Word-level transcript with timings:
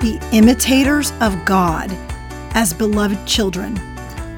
be 0.00 0.18
imitators 0.32 1.12
of 1.20 1.44
God 1.44 1.90
as 2.54 2.72
beloved 2.72 3.26
children, 3.26 3.78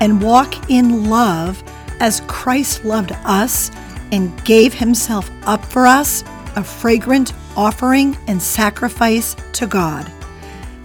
and 0.01 0.21
walk 0.21 0.71
in 0.71 1.09
love 1.09 1.63
as 2.01 2.21
Christ 2.27 2.85
loved 2.85 3.13
us 3.25 3.71
and 4.11 4.45
gave 4.45 4.75
himself 4.75 5.31
up 5.45 5.65
for 5.65 5.87
us, 5.87 6.25
a 6.57 6.65
fragrant 6.65 7.33
offering 7.57 8.17
and 8.27 8.43
sacrifice 8.43 9.37
to 9.53 9.67
God. 9.67 10.11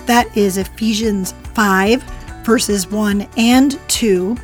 That 0.05 0.35
is 0.37 0.57
Ephesians 0.57 1.33
5, 1.53 2.03
verses 2.45 2.87
1 2.87 3.27
and 3.35 3.79
2. 3.89 4.37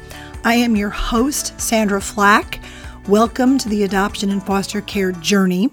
I 0.43 0.55
am 0.55 0.75
your 0.75 0.89
host, 0.89 1.59
Sandra 1.61 2.01
Flach. 2.01 2.59
Welcome 3.07 3.57
to 3.59 3.69
the 3.69 3.83
Adoption 3.83 4.29
and 4.29 4.43
Foster 4.43 4.81
Care 4.81 5.11
Journey. 5.13 5.69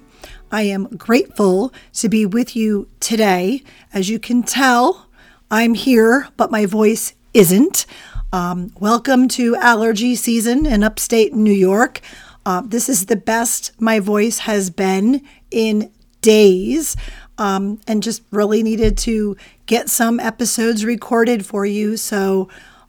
I 0.52 0.62
am 0.62 0.96
grateful 0.96 1.72
to 1.94 2.08
be 2.08 2.26
with 2.26 2.56
you 2.56 2.88
today. 2.98 3.62
As 3.92 4.08
you 4.08 4.18
can 4.18 4.42
tell, 4.42 5.06
I'm 5.48 5.74
here, 5.74 6.28
but 6.36 6.50
my 6.50 6.66
voice 6.66 7.14
isn't. 7.32 7.86
Um, 8.32 8.72
welcome 8.80 9.28
to 9.28 9.54
allergy 9.56 10.16
season 10.16 10.66
in 10.66 10.82
upstate 10.82 11.32
New 11.32 11.52
York. 11.52 12.00
Uh, 12.44 12.62
this 12.64 12.88
is 12.88 13.06
the 13.06 13.14
best 13.14 13.70
my 13.80 14.00
voice 14.00 14.40
has 14.40 14.70
been 14.70 15.22
in 15.52 15.92
days, 16.20 16.96
um, 17.38 17.80
and 17.86 18.02
just 18.02 18.22
really 18.32 18.64
needed 18.64 18.98
to 18.98 19.36
get 19.66 19.88
some 19.88 20.18
episodes 20.18 20.84
recorded 20.84 21.46
for 21.46 21.64
you. 21.64 21.96
So, 21.96 22.48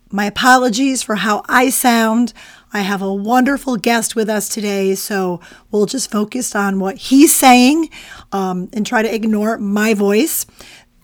my 0.10 0.26
apologies 0.26 1.04
for 1.04 1.16
how 1.16 1.44
I 1.48 1.70
sound. 1.70 2.34
I 2.74 2.82
have 2.82 3.02
a 3.02 3.14
wonderful 3.14 3.76
guest 3.76 4.16
with 4.16 4.30
us 4.30 4.48
today, 4.48 4.96
so 4.96 5.42
we'll 5.72 5.86
just 5.86 6.10
focus 6.10 6.56
on 6.56 6.80
what 6.80 6.98
he's 6.98 7.36
saying 7.36 7.90
um, 8.32 8.70
and 8.72 8.86
try 8.86 9.02
to 9.02 9.14
ignore 9.14 9.58
my 9.58 9.94
voice. 9.94 10.46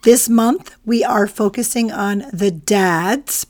This 0.04 0.30
month, 0.30 0.78
we 0.86 1.04
are 1.04 1.28
focusing 1.28 1.92
on 1.92 2.24
the 2.32 2.52
dads, 2.52 3.46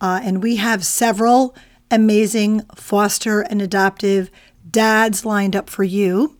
uh, 0.00 0.20
and 0.22 0.42
we 0.42 0.56
have 0.56 0.82
several 0.82 1.54
amazing 1.90 2.62
foster 2.74 3.42
and 3.42 3.60
adoptive 3.60 4.30
dads 4.70 5.26
lined 5.26 5.54
up 5.54 5.68
for 5.68 5.84
you. 5.84 6.38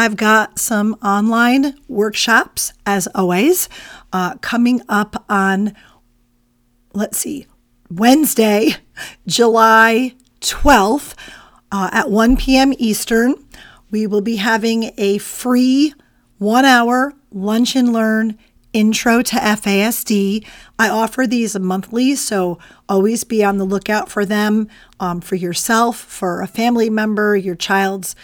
I've 0.00 0.16
got 0.16 0.58
some 0.58 0.94
online 1.04 1.74
workshops, 1.86 2.72
as 2.86 3.06
always, 3.14 3.68
uh, 4.14 4.36
coming 4.36 4.80
up 4.88 5.26
on, 5.28 5.74
let's 6.94 7.18
see, 7.18 7.46
Wednesday, 7.90 8.76
July 9.26 10.14
12th 10.40 11.14
uh, 11.70 11.90
at 11.92 12.10
1 12.10 12.38
p.m. 12.38 12.72
Eastern. 12.78 13.34
We 13.90 14.06
will 14.06 14.22
be 14.22 14.36
having 14.36 14.92
a 14.96 15.18
free 15.18 15.92
one 16.38 16.64
hour 16.64 17.12
lunch 17.30 17.76
and 17.76 17.92
learn 17.92 18.38
intro 18.72 19.20
to 19.20 19.36
FASD. 19.36 20.46
I 20.78 20.88
offer 20.88 21.26
these 21.26 21.58
monthly, 21.58 22.14
so 22.14 22.58
always 22.88 23.24
be 23.24 23.44
on 23.44 23.58
the 23.58 23.64
lookout 23.64 24.08
for 24.08 24.24
them 24.24 24.68
um, 24.98 25.20
for 25.20 25.34
yourself, 25.34 25.98
for 25.98 26.40
a 26.40 26.46
family 26.46 26.88
member, 26.88 27.36
your 27.36 27.54
child's 27.54 28.16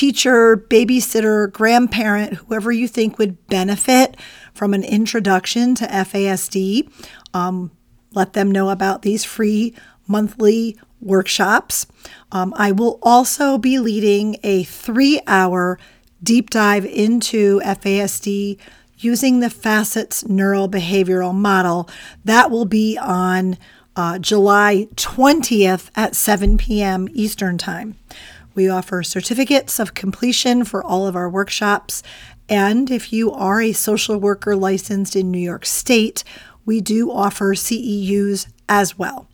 teacher, 0.00 0.56
babysitter, 0.56 1.52
grandparent, 1.52 2.32
whoever 2.32 2.72
you 2.72 2.88
think 2.88 3.18
would 3.18 3.46
benefit 3.48 4.16
from 4.54 4.72
an 4.72 4.82
introduction 4.82 5.74
to 5.74 5.86
FASD. 5.86 6.90
Um, 7.34 7.70
let 8.14 8.32
them 8.32 8.50
know 8.50 8.70
about 8.70 9.02
these 9.02 9.24
free 9.24 9.74
monthly 10.08 10.78
workshops. 11.02 11.86
Um, 12.32 12.54
I 12.56 12.72
will 12.72 12.98
also 13.02 13.58
be 13.58 13.78
leading 13.78 14.38
a 14.42 14.62
three 14.62 15.20
hour 15.26 15.78
deep 16.22 16.48
dive 16.48 16.86
into 16.86 17.60
FASD 17.60 18.56
using 18.96 19.40
the 19.40 19.48
FASCETS 19.48 20.26
Neural 20.30 20.66
Behavioral 20.66 21.34
Model. 21.34 21.90
That 22.24 22.50
will 22.50 22.64
be 22.64 22.96
on 22.96 23.58
uh, 23.96 24.18
July 24.18 24.88
20th 24.94 25.90
at 25.94 26.16
7 26.16 26.56
p.m. 26.56 27.06
Eastern 27.12 27.58
Time. 27.58 27.96
We 28.54 28.68
offer 28.68 29.02
certificates 29.02 29.78
of 29.78 29.94
completion 29.94 30.64
for 30.64 30.84
all 30.84 31.06
of 31.06 31.16
our 31.16 31.30
workshops. 31.30 32.02
And 32.48 32.90
if 32.90 33.12
you 33.12 33.32
are 33.32 33.60
a 33.60 33.72
social 33.72 34.18
worker 34.18 34.56
licensed 34.56 35.14
in 35.14 35.30
New 35.30 35.38
York 35.38 35.64
State, 35.64 36.24
we 36.64 36.80
do 36.80 37.10
offer 37.10 37.54
CEUs 37.54 38.48
as 38.68 38.98
well. 38.98 39.28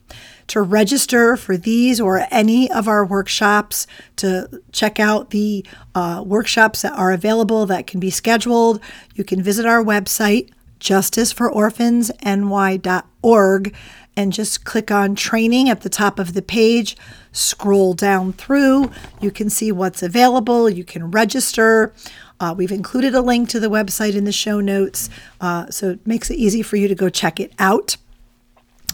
To 0.47 0.61
register 0.61 1.35
for 1.35 1.57
these 1.57 1.99
or 1.99 2.25
any 2.31 2.71
of 2.71 2.87
our 2.87 3.05
workshops, 3.05 3.85
to 4.17 4.61
check 4.71 4.99
out 4.99 5.31
the 5.31 5.65
uh, 5.93 6.23
workshops 6.25 6.83
that 6.83 6.93
are 6.93 7.11
available 7.11 7.65
that 7.65 7.85
can 7.85 7.99
be 7.99 8.09
scheduled, 8.09 8.79
you 9.13 9.25
can 9.25 9.43
visit 9.43 9.65
our 9.65 9.83
website, 9.83 10.49
justicefororphansny.org, 10.79 13.75
and 14.17 14.33
just 14.33 14.65
click 14.65 14.89
on 14.89 15.15
training 15.15 15.69
at 15.69 15.81
the 15.81 15.89
top 15.89 16.17
of 16.17 16.33
the 16.33 16.41
page. 16.41 16.97
Scroll 17.31 17.93
down 17.93 18.33
through. 18.33 18.91
You 19.21 19.29
can 19.29 19.49
see 19.49 19.71
what's 19.71 20.01
available. 20.01 20.67
You 20.69 20.83
can 20.83 21.11
register. 21.11 21.93
Uh, 22.39 22.53
we've 22.57 22.71
included 22.71 23.13
a 23.13 23.21
link 23.21 23.47
to 23.49 23.59
the 23.59 23.69
website 23.69 24.15
in 24.15 24.25
the 24.25 24.31
show 24.31 24.59
notes, 24.59 25.09
uh, 25.39 25.69
so 25.69 25.91
it 25.91 26.05
makes 26.05 26.29
it 26.29 26.35
easy 26.35 26.61
for 26.61 26.75
you 26.75 26.87
to 26.87 26.95
go 26.95 27.09
check 27.09 27.39
it 27.39 27.51
out. 27.57 27.97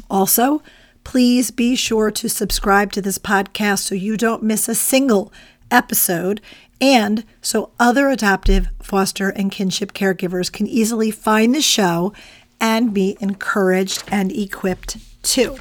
Also, 0.09 0.61
please 1.03 1.51
be 1.51 1.75
sure 1.75 2.11
to 2.11 2.29
subscribe 2.29 2.91
to 2.91 3.01
this 3.01 3.17
podcast 3.17 3.79
so 3.79 3.95
you 3.95 4.15
don't 4.15 4.43
miss 4.43 4.69
a 4.69 4.75
single 4.75 5.31
episode 5.71 6.39
and 6.79 7.23
so 7.41 7.71
other 7.79 8.09
adoptive, 8.09 8.67
foster, 8.81 9.29
and 9.29 9.51
kinship 9.51 9.93
caregivers 9.93 10.51
can 10.51 10.67
easily 10.67 11.11
find 11.11 11.55
the 11.55 11.61
show 11.61 12.13
and 12.59 12.93
be 12.93 13.17
encouraged 13.19 14.03
and 14.09 14.31
equipped 14.31 14.97
too. 15.23 15.57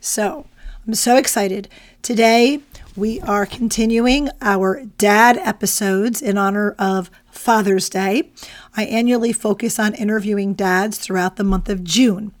So, 0.00 0.46
I'm 0.86 0.94
so 0.94 1.16
excited. 1.16 1.68
Today, 2.00 2.60
we 2.96 3.20
are 3.20 3.44
continuing 3.44 4.30
our 4.40 4.84
dad 4.96 5.36
episodes 5.38 6.22
in 6.22 6.38
honor 6.38 6.74
of 6.78 7.10
Father's 7.30 7.88
Day. 7.88 8.30
I 8.76 8.84
annually 8.84 9.32
focus 9.32 9.78
on 9.78 9.94
interviewing 9.94 10.54
dads 10.54 10.98
throughout 10.98 11.36
the 11.36 11.44
month 11.44 11.68
of 11.68 11.84
June. 11.84 12.32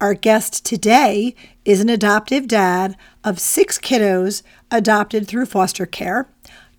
Our 0.00 0.14
guest 0.14 0.64
today 0.64 1.34
is 1.64 1.80
an 1.80 1.88
adoptive 1.88 2.48
dad 2.48 2.96
of 3.22 3.38
six 3.38 3.78
kiddos 3.78 4.42
adopted 4.70 5.28
through 5.28 5.46
foster 5.46 5.86
care. 5.86 6.28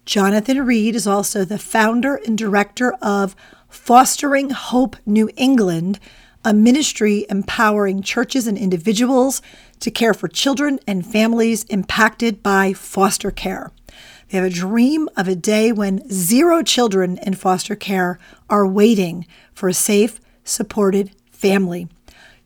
Jonathan 0.05 0.65
Reid 0.65 0.95
is 0.95 1.07
also 1.07 1.43
the 1.45 1.57
founder 1.57 2.15
and 2.15 2.37
director 2.37 2.93
of 3.01 3.35
Fostering 3.69 4.51
Hope 4.51 4.95
New 5.05 5.29
England, 5.35 5.99
a 6.45 6.53
ministry 6.53 7.25
empowering 7.27 8.03
churches 8.03 8.45
and 8.45 8.57
individuals 8.57 9.41
to 9.79 9.89
care 9.89 10.13
for 10.13 10.27
children 10.27 10.79
and 10.87 11.05
families 11.05 11.63
impacted 11.65 12.43
by 12.43 12.71
foster 12.71 13.31
care. 13.31 13.71
They 14.29 14.37
have 14.37 14.47
a 14.47 14.49
dream 14.51 15.09
of 15.17 15.27
a 15.27 15.35
day 15.35 15.71
when 15.71 16.07
zero 16.09 16.61
children 16.61 17.17
in 17.23 17.33
foster 17.33 17.75
care 17.75 18.19
are 18.49 18.67
waiting 18.67 19.25
for 19.53 19.67
a 19.67 19.73
safe, 19.73 20.21
supported 20.43 21.11
family. 21.31 21.87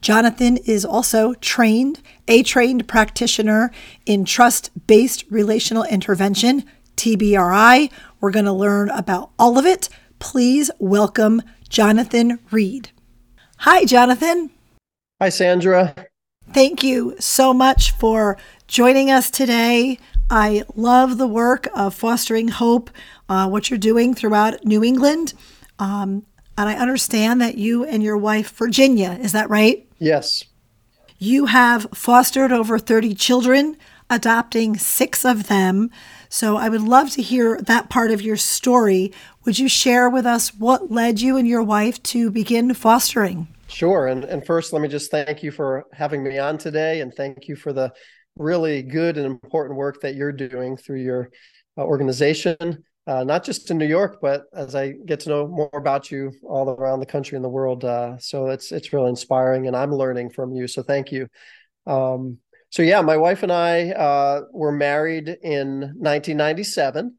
Jonathan 0.01 0.55
is 0.57 0.85
also 0.85 1.33
trained, 1.35 2.01
a 2.27 2.41
trained 2.41 2.87
practitioner 2.87 3.69
in 4.05 4.23
trust 4.23 4.71
based 4.87 5.25
relational 5.29 5.83
intervention, 5.83 6.63
TBRI. 6.95 7.91
We're 8.21 8.31
going 8.31 8.45
to 8.45 8.53
learn 8.53 8.89
about 8.91 9.31
all 9.37 9.57
of 9.57 9.65
it. 9.65 9.89
Please 10.19 10.71
welcome 10.79 11.41
Jonathan 11.67 12.39
Reid. 12.49 12.91
Hi, 13.63 13.83
Jonathan. 13.83 14.51
Hi, 15.21 15.27
Sandra. 15.27 15.93
Thank 16.53 16.81
you 16.81 17.17
so 17.19 17.53
much 17.53 17.91
for 17.91 18.37
joining 18.67 19.11
us 19.11 19.29
today. 19.29 19.99
I 20.29 20.63
love 20.77 21.17
the 21.17 21.27
work 21.27 21.67
of 21.75 21.93
fostering 21.93 22.47
hope, 22.47 22.89
uh, 23.27 23.49
what 23.49 23.69
you're 23.69 23.77
doing 23.77 24.13
throughout 24.13 24.63
New 24.63 24.81
England. 24.81 25.33
Um, 25.77 26.25
and 26.57 26.69
I 26.69 26.75
understand 26.75 27.41
that 27.41 27.57
you 27.57 27.83
and 27.83 28.01
your 28.01 28.15
wife, 28.15 28.51
Virginia, 28.51 29.19
is 29.21 29.33
that 29.33 29.49
right? 29.49 29.85
Yes. 29.97 30.45
You 31.17 31.47
have 31.47 31.87
fostered 31.93 32.53
over 32.53 32.79
30 32.79 33.13
children, 33.13 33.75
adopting 34.09 34.77
six 34.77 35.25
of 35.25 35.49
them. 35.49 35.91
So 36.29 36.57
I 36.57 36.69
would 36.69 36.81
love 36.81 37.09
to 37.11 37.21
hear 37.21 37.59
that 37.61 37.89
part 37.89 38.11
of 38.11 38.21
your 38.21 38.37
story. 38.37 39.11
Would 39.45 39.59
you 39.59 39.67
share 39.67 40.09
with 40.09 40.25
us 40.25 40.53
what 40.53 40.91
led 40.91 41.19
you 41.19 41.37
and 41.37 41.47
your 41.47 41.63
wife 41.63 42.01
to 42.03 42.31
begin 42.31 42.73
fostering? 42.73 43.47
Sure. 43.67 44.07
And, 44.07 44.23
and 44.23 44.45
first, 44.45 44.71
let 44.71 44.81
me 44.81 44.87
just 44.87 45.11
thank 45.11 45.43
you 45.43 45.51
for 45.51 45.85
having 45.93 46.23
me 46.23 46.37
on 46.37 46.57
today 46.57 47.01
and 47.01 47.13
thank 47.13 47.47
you 47.47 47.55
for 47.55 47.73
the 47.73 47.91
really 48.37 48.81
good 48.81 49.17
and 49.17 49.25
important 49.25 49.77
work 49.77 50.01
that 50.01 50.15
you're 50.15 50.31
doing 50.31 50.77
through 50.77 51.01
your 51.01 51.29
uh, 51.77 51.81
organization 51.81 52.83
uh, 53.09 53.23
not 53.23 53.43
just 53.43 53.71
in 53.71 53.77
New 53.79 53.87
York, 53.87 54.19
but 54.21 54.45
as 54.53 54.75
I 54.75 54.91
get 54.91 55.21
to 55.21 55.29
know 55.29 55.47
more 55.47 55.71
about 55.73 56.11
you 56.11 56.31
all 56.43 56.69
around 56.69 56.99
the 56.99 57.07
country 57.07 57.35
and 57.37 57.43
the 57.43 57.49
world. 57.49 57.83
Uh, 57.83 58.19
so 58.19 58.49
it's 58.49 58.71
it's 58.71 58.93
really 58.93 59.09
inspiring, 59.09 59.65
and 59.65 59.75
I'm 59.75 59.91
learning 59.91 60.29
from 60.29 60.53
you. 60.53 60.67
So 60.67 60.83
thank 60.83 61.11
you. 61.11 61.27
Um, 61.87 62.37
so 62.71 62.83
yeah, 62.83 63.01
my 63.01 63.17
wife 63.17 63.43
and 63.43 63.51
I 63.51 63.91
uh, 63.91 64.41
were 64.51 64.71
married 64.71 65.27
in 65.27 65.81
1997, 65.97 67.17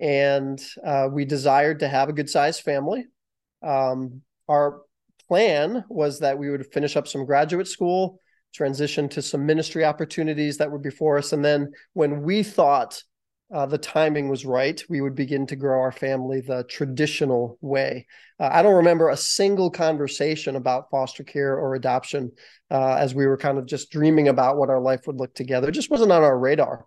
and 0.00 0.62
uh, 0.84 1.08
we 1.12 1.24
desired 1.24 1.80
to 1.80 1.88
have 1.88 2.08
a 2.08 2.12
good 2.14 2.30
sized 2.30 2.62
family. 2.62 3.04
Um, 3.62 4.22
our 4.48 4.80
plan 5.28 5.84
was 5.90 6.20
that 6.20 6.38
we 6.38 6.48
would 6.48 6.66
finish 6.72 6.96
up 6.96 7.06
some 7.06 7.26
graduate 7.26 7.68
school, 7.68 8.18
transition 8.54 9.10
to 9.10 9.20
some 9.20 9.44
ministry 9.44 9.84
opportunities 9.84 10.56
that 10.56 10.70
were 10.70 10.78
before 10.78 11.18
us, 11.18 11.34
and 11.34 11.44
then 11.44 11.72
when 11.92 12.22
we 12.22 12.42
thought 12.42 13.02
uh, 13.52 13.66
the 13.66 13.78
timing 13.78 14.28
was 14.28 14.44
right, 14.44 14.82
we 14.88 15.00
would 15.00 15.14
begin 15.14 15.46
to 15.46 15.56
grow 15.56 15.80
our 15.80 15.92
family 15.92 16.40
the 16.40 16.64
traditional 16.64 17.58
way. 17.60 18.06
Uh, 18.38 18.50
I 18.52 18.62
don't 18.62 18.76
remember 18.76 19.08
a 19.08 19.16
single 19.16 19.70
conversation 19.70 20.56
about 20.56 20.90
foster 20.90 21.24
care 21.24 21.56
or 21.56 21.74
adoption 21.74 22.32
uh, 22.70 22.94
as 22.94 23.14
we 23.14 23.26
were 23.26 23.38
kind 23.38 23.58
of 23.58 23.66
just 23.66 23.90
dreaming 23.90 24.28
about 24.28 24.58
what 24.58 24.68
our 24.68 24.80
life 24.80 25.06
would 25.06 25.16
look 25.16 25.34
together. 25.34 25.68
It 25.68 25.72
just 25.72 25.90
wasn't 25.90 26.12
on 26.12 26.22
our 26.22 26.38
radar. 26.38 26.86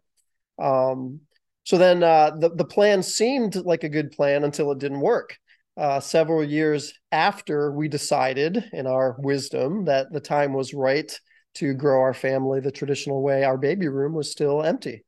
Um, 0.62 1.22
so 1.63 1.78
then 1.78 2.04
uh, 2.04 2.31
the, 2.38 2.50
the 2.50 2.66
plan 2.66 3.02
seemed 3.02 3.56
like 3.56 3.84
a 3.84 3.90
good 3.90 4.12
plan 4.12 4.44
until 4.44 4.72
it 4.72 4.80
didn't 4.80 5.02
work. 5.02 5.38
Uh, 5.78 6.00
several 6.00 6.44
years 6.44 6.94
after 7.12 7.72
we 7.72 7.88
decided, 7.88 8.69
in 8.74 8.86
our 8.86 9.16
wisdom, 9.19 9.86
that 9.86 10.12
the 10.12 10.19
time 10.19 10.54
was 10.54 10.74
right 10.74 11.19
to 11.56 11.74
grow 11.74 12.02
our 12.02 12.13
family 12.13 12.60
the 12.60 12.72
traditional 12.72 13.22
way, 13.22 13.44
our 13.44 13.58
baby 13.58 13.88
room 13.88 14.13
was 14.13 14.31
still 14.31 14.62
empty. 14.62 15.04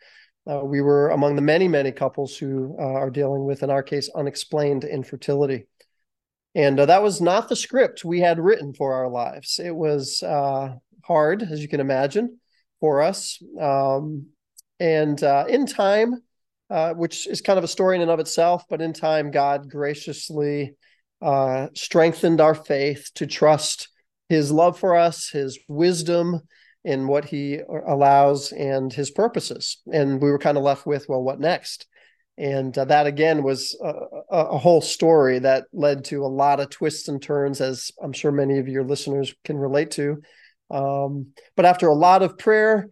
Uh, 0.50 0.60
we 0.64 0.82
were 0.82 1.10
among 1.10 1.36
the 1.36 1.42
many, 1.42 1.68
many 1.68 1.92
couples 1.92 2.36
who 2.36 2.76
uh, 2.78 2.84
are 2.84 3.10
dealing 3.10 3.46
with, 3.46 3.64
in 3.64 3.70
our 3.70 3.84
case, 3.84 4.10
unexplained 4.14 4.84
infertility. 4.84 5.68
And 6.54 6.80
uh, 6.80 6.86
that 6.86 7.02
was 7.02 7.22
not 7.22 7.48
the 7.48 7.56
script 7.56 8.04
we 8.04 8.20
had 8.20 8.40
written 8.40 8.74
for 8.74 8.94
our 8.94 9.10
lives. 9.10 9.60
It 9.64 9.76
was 9.76 10.22
uh, 10.22 10.76
hard, 11.04 11.44
as 11.44 11.62
you 11.62 11.68
can 11.68 11.80
imagine, 11.80 12.40
for 12.80 13.02
us. 13.02 13.42
Um, 13.60 14.28
and 14.80 15.22
uh, 15.24 15.46
in 15.48 15.66
time, 15.66 16.22
uh, 16.70 16.94
which 16.94 17.26
is 17.26 17.42
kind 17.42 17.58
of 17.58 17.64
a 17.64 17.70
story 17.70 17.96
in 17.96 18.02
and 18.02 18.12
of 18.12 18.20
itself, 18.20 18.66
but 18.70 18.82
in 18.82 18.94
time, 18.94 19.32
God 19.32 19.70
graciously 19.70 20.76
strengthened 21.74 22.42
our 22.42 22.54
faith 22.54 23.10
to 23.16 23.26
trust 23.26 23.88
His 24.28 24.52
love 24.52 24.78
for 24.78 24.98
us, 24.98 25.30
His 25.30 25.58
wisdom, 25.70 26.42
in 26.84 27.08
what 27.08 27.26
he 27.26 27.60
allows 27.88 28.52
and 28.52 28.92
his 28.92 29.12
purposes. 29.12 29.78
And 29.92 30.22
we 30.22 30.30
were 30.30 30.40
kind 30.40 30.58
of 30.58 30.64
left 30.64 30.86
with, 30.86 31.08
well, 31.08 31.24
what 31.24 31.40
next? 31.40 31.88
And 32.38 32.76
uh, 32.78 32.86
that 32.86 33.06
again 33.06 33.44
was 33.44 33.80
a, 33.82 33.94
a, 34.32 34.58
whole 34.58 34.82
story 34.82 35.40
that 35.40 35.66
led 35.72 36.06
to 36.06 36.26
a 36.26 36.28
lot 36.28 36.60
of 36.60 36.70
twists 36.70 37.08
and 37.08 37.22
turns, 37.22 37.62
as 37.62 37.92
I'm 38.02 38.12
sure 38.12 38.32
many 38.32 38.58
of 38.58 38.68
your 38.68 38.84
listeners 38.84 39.36
can 39.46 39.56
relate 39.56 39.92
to. 39.92 40.22
Um, 40.72 41.28
but 41.56 41.66
after 41.66 41.88
a 41.88 41.94
lot 41.94 42.24
of 42.24 42.40
prayer, 42.40 42.90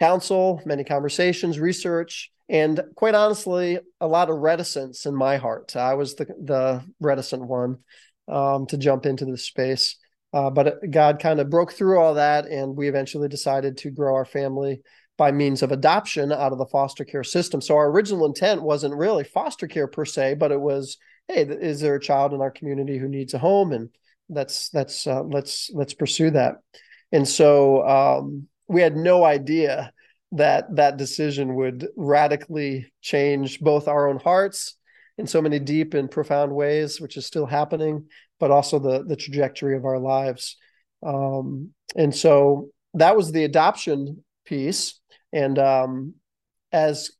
counsel, 0.00 0.60
many 0.66 0.84
conversations, 0.84 1.58
research, 1.58 2.30
and 2.48 2.82
quite 2.94 3.14
honestly, 3.14 3.78
a 4.00 4.06
lot 4.06 4.28
of 4.28 4.36
reticence 4.36 5.06
in 5.06 5.14
my 5.14 5.38
heart. 5.38 5.76
I 5.76 5.94
was 5.94 6.14
the 6.14 6.26
the 6.26 6.84
reticent 7.00 7.42
one 7.42 7.78
um, 8.28 8.66
to 8.66 8.76
jump 8.76 9.06
into 9.06 9.24
this 9.24 9.46
space. 9.46 9.96
Uh, 10.34 10.50
but 10.50 10.78
God 10.90 11.20
kind 11.20 11.38
of 11.38 11.48
broke 11.48 11.72
through 11.72 12.00
all 12.00 12.14
that, 12.14 12.46
and 12.46 12.76
we 12.76 12.88
eventually 12.88 13.28
decided 13.28 13.78
to 13.78 13.90
grow 13.90 14.14
our 14.14 14.24
family 14.24 14.82
by 15.16 15.30
means 15.30 15.62
of 15.62 15.70
adoption 15.70 16.32
out 16.32 16.50
of 16.50 16.58
the 16.58 16.66
foster 16.66 17.04
care 17.04 17.22
system. 17.22 17.60
So 17.60 17.76
our 17.76 17.88
original 17.88 18.26
intent 18.26 18.60
wasn't 18.60 18.96
really 18.96 19.22
foster 19.22 19.68
care 19.68 19.86
per 19.86 20.04
se, 20.04 20.34
but 20.34 20.50
it 20.50 20.60
was, 20.60 20.96
hey, 21.28 21.42
is 21.42 21.80
there 21.80 21.94
a 21.94 22.00
child 22.00 22.32
in 22.32 22.40
our 22.40 22.50
community 22.50 22.98
who 22.98 23.06
needs 23.06 23.32
a 23.32 23.38
home, 23.38 23.72
and 23.72 23.90
that's 24.28 24.70
that's 24.70 25.06
uh, 25.06 25.22
let's 25.22 25.70
let's 25.72 25.94
pursue 25.94 26.30
that. 26.30 26.56
And 27.12 27.28
so 27.28 27.86
um, 27.86 28.48
we 28.66 28.80
had 28.80 28.96
no 28.96 29.22
idea 29.22 29.92
that 30.32 30.74
that 30.74 30.96
decision 30.96 31.54
would 31.54 31.86
radically 31.96 32.92
change 33.00 33.60
both 33.60 33.86
our 33.86 34.08
own 34.08 34.18
hearts 34.18 34.74
in 35.16 35.28
so 35.28 35.40
many 35.40 35.60
deep 35.60 35.94
and 35.94 36.10
profound 36.10 36.52
ways, 36.52 37.00
which 37.00 37.16
is 37.16 37.24
still 37.24 37.46
happening, 37.46 38.06
but 38.40 38.50
also 38.50 38.78
the 38.78 39.04
the 39.04 39.16
trajectory 39.16 39.76
of 39.76 39.84
our 39.84 39.98
lives. 39.98 40.56
Um, 41.04 41.70
and 41.96 42.14
so 42.14 42.70
that 42.94 43.16
was 43.16 43.32
the 43.32 43.44
adoption 43.44 44.24
piece. 44.44 45.00
And 45.32 45.58
um, 45.58 46.14
as 46.72 47.10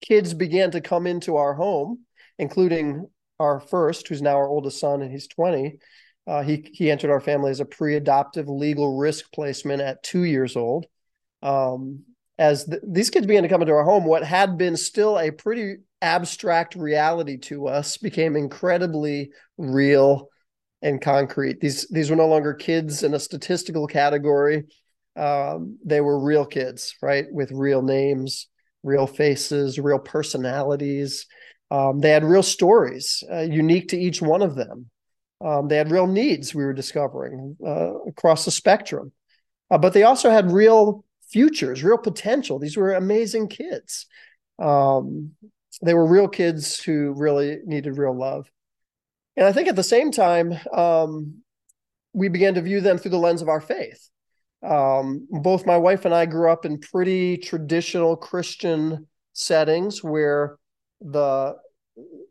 kids 0.00 0.34
began 0.34 0.70
to 0.72 0.80
come 0.80 1.06
into 1.06 1.36
our 1.36 1.54
home, 1.54 2.00
including 2.38 3.08
our 3.40 3.60
first, 3.60 4.08
who's 4.08 4.22
now 4.22 4.36
our 4.36 4.48
oldest 4.48 4.78
son, 4.78 5.02
and 5.02 5.10
he's 5.10 5.28
20. 5.28 5.78
Uh, 6.26 6.42
he 6.42 6.68
he 6.72 6.90
entered 6.90 7.10
our 7.10 7.20
family 7.20 7.50
as 7.50 7.60
a 7.60 7.66
pre-adoptive 7.66 8.48
legal 8.48 8.96
risk 8.96 9.30
placement 9.32 9.82
at 9.82 10.02
two 10.02 10.24
years 10.24 10.56
old. 10.56 10.86
Um, 11.42 12.04
as 12.38 12.64
th- 12.64 12.80
these 12.86 13.10
kids 13.10 13.26
began 13.26 13.42
to 13.42 13.48
come 13.48 13.60
into 13.60 13.74
our 13.74 13.84
home, 13.84 14.04
what 14.04 14.24
had 14.24 14.56
been 14.56 14.76
still 14.76 15.18
a 15.18 15.30
pretty 15.30 15.76
abstract 16.00 16.76
reality 16.76 17.36
to 17.38 17.68
us 17.68 17.98
became 17.98 18.36
incredibly 18.36 19.30
real 19.58 20.28
and 20.84 21.00
concrete. 21.00 21.60
These 21.60 21.88
these 21.88 22.10
were 22.10 22.16
no 22.16 22.28
longer 22.28 22.54
kids 22.54 23.02
in 23.02 23.14
a 23.14 23.18
statistical 23.18 23.86
category. 23.86 24.64
Um, 25.16 25.78
they 25.84 26.00
were 26.00 26.22
real 26.22 26.44
kids, 26.44 26.94
right, 27.00 27.24
with 27.32 27.50
real 27.50 27.82
names, 27.82 28.48
real 28.82 29.06
faces, 29.06 29.78
real 29.78 29.98
personalities. 29.98 31.26
Um, 31.70 32.00
they 32.00 32.10
had 32.10 32.24
real 32.24 32.42
stories, 32.42 33.24
uh, 33.32 33.40
unique 33.40 33.88
to 33.88 33.98
each 33.98 34.20
one 34.20 34.42
of 34.42 34.54
them. 34.54 34.90
Um, 35.40 35.68
they 35.68 35.76
had 35.76 35.90
real 35.90 36.06
needs 36.06 36.54
we 36.54 36.64
were 36.64 36.72
discovering 36.72 37.56
uh, 37.66 37.94
across 38.06 38.44
the 38.44 38.50
spectrum, 38.50 39.12
uh, 39.70 39.78
but 39.78 39.94
they 39.94 40.02
also 40.02 40.30
had 40.30 40.52
real 40.52 41.04
futures, 41.30 41.82
real 41.82 41.98
potential. 41.98 42.58
These 42.58 42.76
were 42.76 42.92
amazing 42.92 43.48
kids. 43.48 44.06
Um, 44.58 45.32
they 45.82 45.94
were 45.94 46.06
real 46.06 46.28
kids 46.28 46.78
who 46.82 47.14
really 47.16 47.58
needed 47.64 47.96
real 47.96 48.16
love. 48.16 48.48
And 49.36 49.46
I 49.46 49.52
think 49.52 49.68
at 49.68 49.76
the 49.76 49.82
same 49.82 50.10
time, 50.10 50.54
um, 50.72 51.42
we 52.12 52.28
began 52.28 52.54
to 52.54 52.62
view 52.62 52.80
them 52.80 52.98
through 52.98 53.10
the 53.10 53.18
lens 53.18 53.42
of 53.42 53.48
our 53.48 53.60
faith. 53.60 54.08
Um, 54.62 55.26
both 55.30 55.66
my 55.66 55.76
wife 55.76 56.04
and 56.04 56.14
I 56.14 56.26
grew 56.26 56.50
up 56.50 56.64
in 56.64 56.78
pretty 56.78 57.36
traditional 57.36 58.16
Christian 58.16 59.06
settings 59.32 60.02
where 60.02 60.56
the 61.00 61.56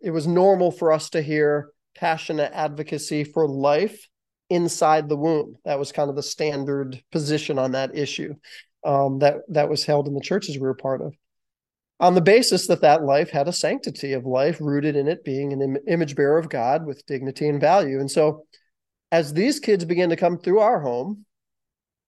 it 0.01 0.11
was 0.11 0.27
normal 0.27 0.71
for 0.71 0.91
us 0.91 1.09
to 1.11 1.21
hear 1.21 1.71
passionate 1.95 2.51
advocacy 2.53 3.23
for 3.23 3.47
life 3.47 4.09
inside 4.49 5.07
the 5.07 5.15
womb. 5.15 5.55
That 5.63 5.79
was 5.79 5.91
kind 5.91 6.09
of 6.09 6.15
the 6.15 6.23
standard 6.23 7.01
position 7.11 7.59
on 7.59 7.73
that 7.73 7.95
issue 7.95 8.35
um, 8.83 9.19
that 9.19 9.37
that 9.49 9.69
was 9.69 9.85
held 9.85 10.07
in 10.07 10.13
the 10.13 10.21
churches 10.21 10.55
we 10.55 10.61
were 10.61 10.73
part 10.73 11.01
of 11.01 11.13
on 12.03 12.15
the 12.15 12.21
basis 12.21 12.67
that 12.67 12.81
that 12.81 13.05
life 13.05 13.29
had 13.29 13.47
a 13.47 13.53
sanctity 13.53 14.11
of 14.11 14.25
life 14.25 14.57
rooted 14.59 14.97
in 14.97 15.07
it 15.07 15.23
being 15.23 15.53
an 15.53 15.61
Im- 15.61 15.77
image 15.87 16.17
bearer 16.17 16.37
of 16.37 16.49
God 16.49 16.85
with 16.85 17.05
dignity 17.05 17.47
and 17.47 17.61
value. 17.61 18.01
And 18.01 18.11
so, 18.11 18.45
as 19.09 19.31
these 19.31 19.61
kids 19.61 19.85
began 19.85 20.09
to 20.09 20.17
come 20.17 20.37
through 20.37 20.59
our 20.59 20.81
home, 20.81 21.25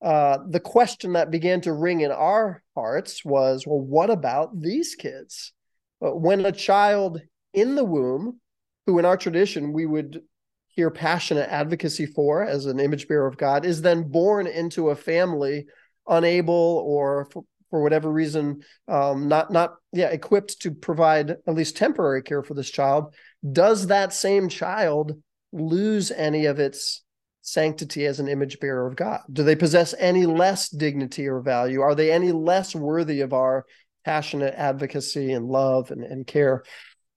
uh, 0.04 0.40
the 0.50 0.60
question 0.60 1.14
that 1.14 1.32
began 1.32 1.62
to 1.62 1.72
ring 1.72 2.02
in 2.02 2.12
our 2.12 2.62
hearts 2.76 3.24
was, 3.24 3.66
well, 3.66 3.80
what 3.80 4.10
about 4.10 4.62
these 4.62 4.96
kids? 4.96 5.54
when 6.02 6.46
a 6.46 6.52
child 6.52 7.20
in 7.54 7.74
the 7.74 7.86
womb, 7.86 8.40
who 8.86 9.00
in 9.00 9.06
our 9.06 9.18
tradition 9.18 9.74
we 9.74 9.86
would 9.86 10.22
hear 10.68 10.92
passionate 10.92 11.50
advocacy 11.50 12.06
for 12.06 12.44
as 12.44 12.66
an 12.66 12.80
image 12.80 13.08
bearer 13.08 13.26
of 13.26 13.38
God, 13.38 13.66
is 13.66 13.82
then 13.82 14.04
born 14.04 14.46
into 14.46 14.90
a 14.90 14.96
family 14.96 15.66
unable 16.08 16.84
or 16.86 17.28
for, 17.32 17.46
for 17.70 17.82
whatever 17.82 18.12
reason 18.12 18.62
um, 18.88 19.28
not 19.28 19.52
not 19.52 19.76
yeah 19.92 20.08
equipped 20.08 20.62
to 20.62 20.72
provide 20.72 21.32
at 21.32 21.54
least 21.54 21.78
temporary 21.78 22.22
care 22.22 22.44
for 22.44 22.54
this 22.54 22.70
child, 22.70 23.14
does 23.52 23.88
that 23.88 24.14
same 24.14 24.50
child 24.50 25.14
lose 25.52 26.12
any 26.12 26.46
of 26.46 26.60
its 26.60 27.04
sanctity 27.42 28.06
as 28.06 28.20
an 28.20 28.28
image 28.28 28.60
bearer 28.60 28.88
of 28.88 28.96
God? 28.96 29.22
Do 29.32 29.44
they 29.44 29.56
possess 29.56 29.94
any 29.98 30.26
less 30.26 30.70
dignity 30.70 31.28
or 31.28 31.42
value? 31.42 31.82
Are 31.82 31.96
they 31.96 32.12
any 32.12 32.32
less 32.32 32.76
worthy 32.76 33.22
of 33.22 33.34
our 33.34 33.66
passionate 34.04 34.56
advocacy 34.56 35.32
and 35.32 35.46
love 35.48 35.92
and, 35.92 36.04
and 36.04 36.26
care? 36.26 36.64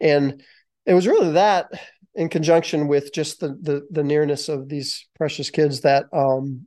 And 0.00 0.42
it 0.86 0.94
was 0.94 1.06
really 1.06 1.32
that 1.32 1.70
in 2.14 2.28
conjunction 2.28 2.88
with 2.88 3.12
just 3.12 3.40
the 3.40 3.48
the, 3.48 3.86
the 3.90 4.04
nearness 4.04 4.48
of 4.48 4.68
these 4.68 5.06
precious 5.16 5.50
kids 5.50 5.82
that 5.82 6.06
um, 6.12 6.66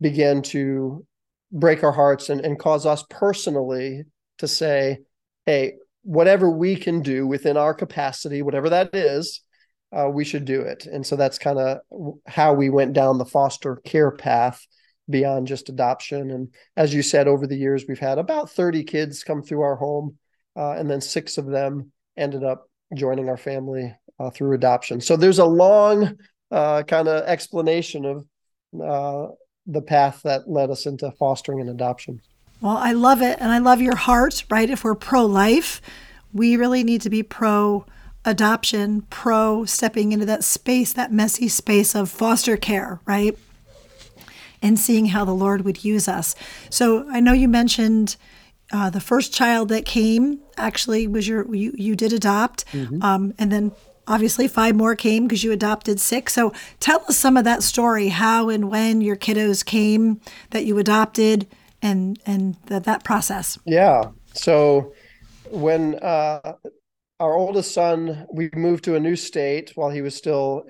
began 0.00 0.42
to 0.42 1.06
break 1.52 1.82
our 1.82 1.92
hearts 1.92 2.28
and, 2.28 2.40
and 2.40 2.58
cause 2.58 2.86
us 2.86 3.04
personally 3.08 4.04
to 4.38 4.48
say, 4.48 4.98
hey, 5.46 5.74
whatever 6.02 6.50
we 6.50 6.76
can 6.76 7.02
do 7.02 7.26
within 7.26 7.56
our 7.56 7.74
capacity, 7.74 8.42
whatever 8.42 8.70
that 8.70 8.94
is, 8.94 9.42
uh, 9.96 10.08
we 10.08 10.24
should 10.24 10.44
do 10.44 10.60
it. 10.60 10.86
And 10.86 11.06
so 11.06 11.16
that's 11.16 11.38
kind 11.38 11.58
of 11.58 11.78
how 12.26 12.52
we 12.52 12.70
went 12.70 12.92
down 12.92 13.18
the 13.18 13.24
foster 13.24 13.76
care 13.76 14.10
path 14.10 14.64
beyond 15.08 15.46
just 15.46 15.68
adoption. 15.68 16.30
And 16.30 16.48
as 16.76 16.92
you 16.92 17.02
said, 17.02 17.28
over 17.28 17.46
the 17.46 17.56
years, 17.56 17.84
we've 17.88 17.98
had 17.98 18.18
about 18.18 18.50
30 18.50 18.84
kids 18.84 19.24
come 19.24 19.42
through 19.42 19.62
our 19.62 19.76
home, 19.76 20.16
uh, 20.56 20.72
and 20.72 20.90
then 20.90 21.00
six 21.00 21.38
of 21.38 21.46
them 21.46 21.92
ended 22.16 22.42
up 22.42 22.68
joining 22.94 23.28
our 23.28 23.36
family 23.36 23.94
uh, 24.18 24.30
through 24.30 24.54
adoption. 24.54 25.00
So 25.00 25.16
there's 25.16 25.38
a 25.38 25.44
long 25.44 26.16
uh, 26.50 26.82
kind 26.82 27.08
of 27.08 27.24
explanation 27.24 28.04
of 28.04 28.26
uh, 28.80 29.32
the 29.66 29.82
path 29.82 30.20
that 30.22 30.48
led 30.48 30.70
us 30.70 30.86
into 30.86 31.10
fostering 31.12 31.60
and 31.60 31.68
adoption. 31.68 32.20
Well, 32.60 32.76
I 32.76 32.92
love 32.92 33.22
it. 33.22 33.38
And 33.40 33.50
I 33.50 33.58
love 33.58 33.80
your 33.80 33.96
heart, 33.96 34.44
right? 34.48 34.70
If 34.70 34.84
we're 34.84 34.94
pro 34.94 35.26
life, 35.26 35.80
we 36.32 36.56
really 36.56 36.84
need 36.84 37.02
to 37.02 37.10
be 37.10 37.22
pro 37.22 37.84
adoption, 38.24 39.02
pro 39.02 39.64
stepping 39.64 40.12
into 40.12 40.26
that 40.26 40.44
space, 40.44 40.92
that 40.92 41.12
messy 41.12 41.48
space 41.48 41.94
of 41.94 42.10
foster 42.10 42.56
care, 42.56 43.00
right? 43.06 43.36
And 44.62 44.78
seeing 44.78 45.06
how 45.06 45.24
the 45.24 45.34
Lord 45.34 45.64
would 45.64 45.84
use 45.84 46.08
us. 46.08 46.34
So 46.70 47.08
I 47.10 47.20
know 47.20 47.32
you 47.32 47.48
mentioned 47.48 48.16
uh, 48.72 48.90
the 48.90 49.00
first 49.00 49.32
child 49.32 49.68
that 49.68 49.84
came 49.84 50.40
actually 50.56 51.06
was 51.06 51.28
your 51.28 51.54
you 51.54 51.72
you 51.76 51.94
did 51.94 52.12
adopt, 52.12 52.66
mm-hmm. 52.72 53.00
um, 53.00 53.32
and 53.38 53.52
then 53.52 53.70
obviously 54.06 54.48
five 54.48 54.74
more 54.74 54.94
came 54.96 55.26
because 55.26 55.44
you 55.44 55.52
adopted 55.52 56.00
six. 56.00 56.32
So 56.32 56.52
tell 56.80 57.04
us 57.08 57.16
some 57.16 57.36
of 57.36 57.44
that 57.44 57.62
story, 57.62 58.08
how 58.08 58.48
and 58.48 58.70
when 58.70 59.00
your 59.00 59.16
kiddos 59.16 59.64
came 59.64 60.20
that 60.50 60.64
you 60.64 60.78
adopted, 60.78 61.46
and 61.82 62.18
and 62.26 62.56
that 62.66 62.84
that 62.84 63.04
process. 63.04 63.58
Yeah. 63.64 64.02
So 64.32 64.92
when 65.50 65.96
uh, 65.96 66.54
our 67.20 67.34
oldest 67.34 67.72
son, 67.72 68.26
we 68.32 68.50
moved 68.54 68.84
to 68.84 68.94
a 68.96 69.00
new 69.00 69.16
state 69.16 69.72
while 69.74 69.90
he 69.90 70.02
was 70.02 70.14
still 70.14 70.64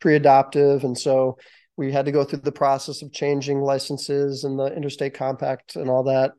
pre-adoptive, 0.00 0.84
and 0.84 0.96
so 0.96 1.38
we 1.76 1.90
had 1.90 2.04
to 2.04 2.12
go 2.12 2.22
through 2.22 2.40
the 2.40 2.52
process 2.52 3.02
of 3.02 3.12
changing 3.12 3.60
licenses 3.60 4.44
and 4.44 4.58
the 4.58 4.66
interstate 4.66 5.14
compact 5.14 5.76
and 5.76 5.88
all 5.88 6.04
that. 6.04 6.32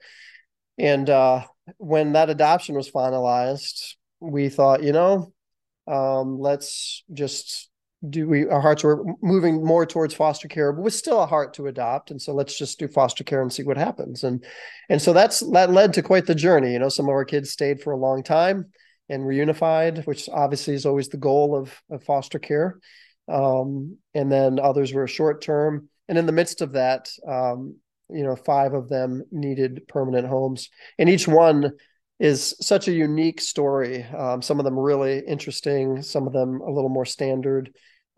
And 0.78 1.10
uh, 1.10 1.44
when 1.78 2.14
that 2.14 2.30
adoption 2.30 2.76
was 2.76 2.92
finalized, 2.92 3.96
we 4.20 4.50
thought, 4.50 4.84
you 4.84 4.94
know, 4.94 5.33
um, 5.88 6.40
let's 6.40 7.04
just 7.14 7.70
do 8.10 8.28
we 8.28 8.46
our 8.48 8.60
hearts 8.60 8.84
were 8.84 9.04
moving 9.22 9.66
more 9.66 9.86
towards 9.86 10.14
foster 10.14 10.50
care 10.50 10.74
but 10.74 10.82
with 10.82 10.94
still 10.94 11.22
a 11.22 11.26
heart 11.26 11.54
to 11.54 11.68
adopt 11.68 12.12
and 12.12 12.22
so 12.22 12.34
let's 12.34 12.58
just 12.58 12.78
do 12.78 12.86
foster 12.86 13.24
care 13.24 13.42
and 13.42 13.54
see 13.54 13.64
what 13.64 13.78
happens 13.78 14.26
and 14.26 14.44
and 14.90 15.02
so 15.02 15.14
that's 15.14 15.40
that 15.52 15.72
led 15.72 15.94
to 15.94 16.02
quite 16.02 16.26
the 16.26 16.36
journey 16.36 16.74
you 16.74 16.80
know 16.80 16.90
some 16.90 17.06
of 17.06 17.12
our 17.12 17.24
kids 17.24 17.52
stayed 17.52 17.82
for 17.82 17.94
a 17.94 17.98
long 17.98 18.22
time 18.22 18.66
and 19.10 19.24
reunified, 19.24 20.06
which 20.06 20.30
obviously 20.30 20.74
is 20.74 20.86
always 20.86 21.10
the 21.10 21.18
goal 21.18 21.56
of, 21.56 21.74
of 21.90 22.04
foster 22.04 22.40
care. 22.40 22.80
Um, 23.28 23.98
and 24.14 24.32
then 24.32 24.60
others 24.60 24.94
were 24.94 25.08
short 25.08 25.42
term. 25.42 25.90
And 26.08 26.18
in 26.18 26.26
the 26.26 26.32
midst 26.32 26.62
of 26.62 26.74
that, 26.74 27.10
um, 27.28 27.78
you 28.10 28.24
know, 28.24 28.36
five 28.36 28.74
of 28.74 28.90
them 28.90 29.24
needed 29.32 29.88
permanent 29.88 30.28
homes. 30.28 30.70
And 31.00 31.10
each 31.10 31.28
one 31.28 31.72
is 32.20 32.56
such 32.62 32.88
a 32.88 32.94
unique 32.94 33.42
story. 33.42 34.04
Um, 34.04 34.42
some 34.42 34.60
of 34.60 34.66
them 34.66 34.78
really 34.78 35.20
interesting, 35.20 36.02
some 36.02 36.28
of 36.28 36.34
them 36.34 36.62
a 36.62 36.72
little 36.72 36.90
more 36.90 37.06
standard. 37.06 37.72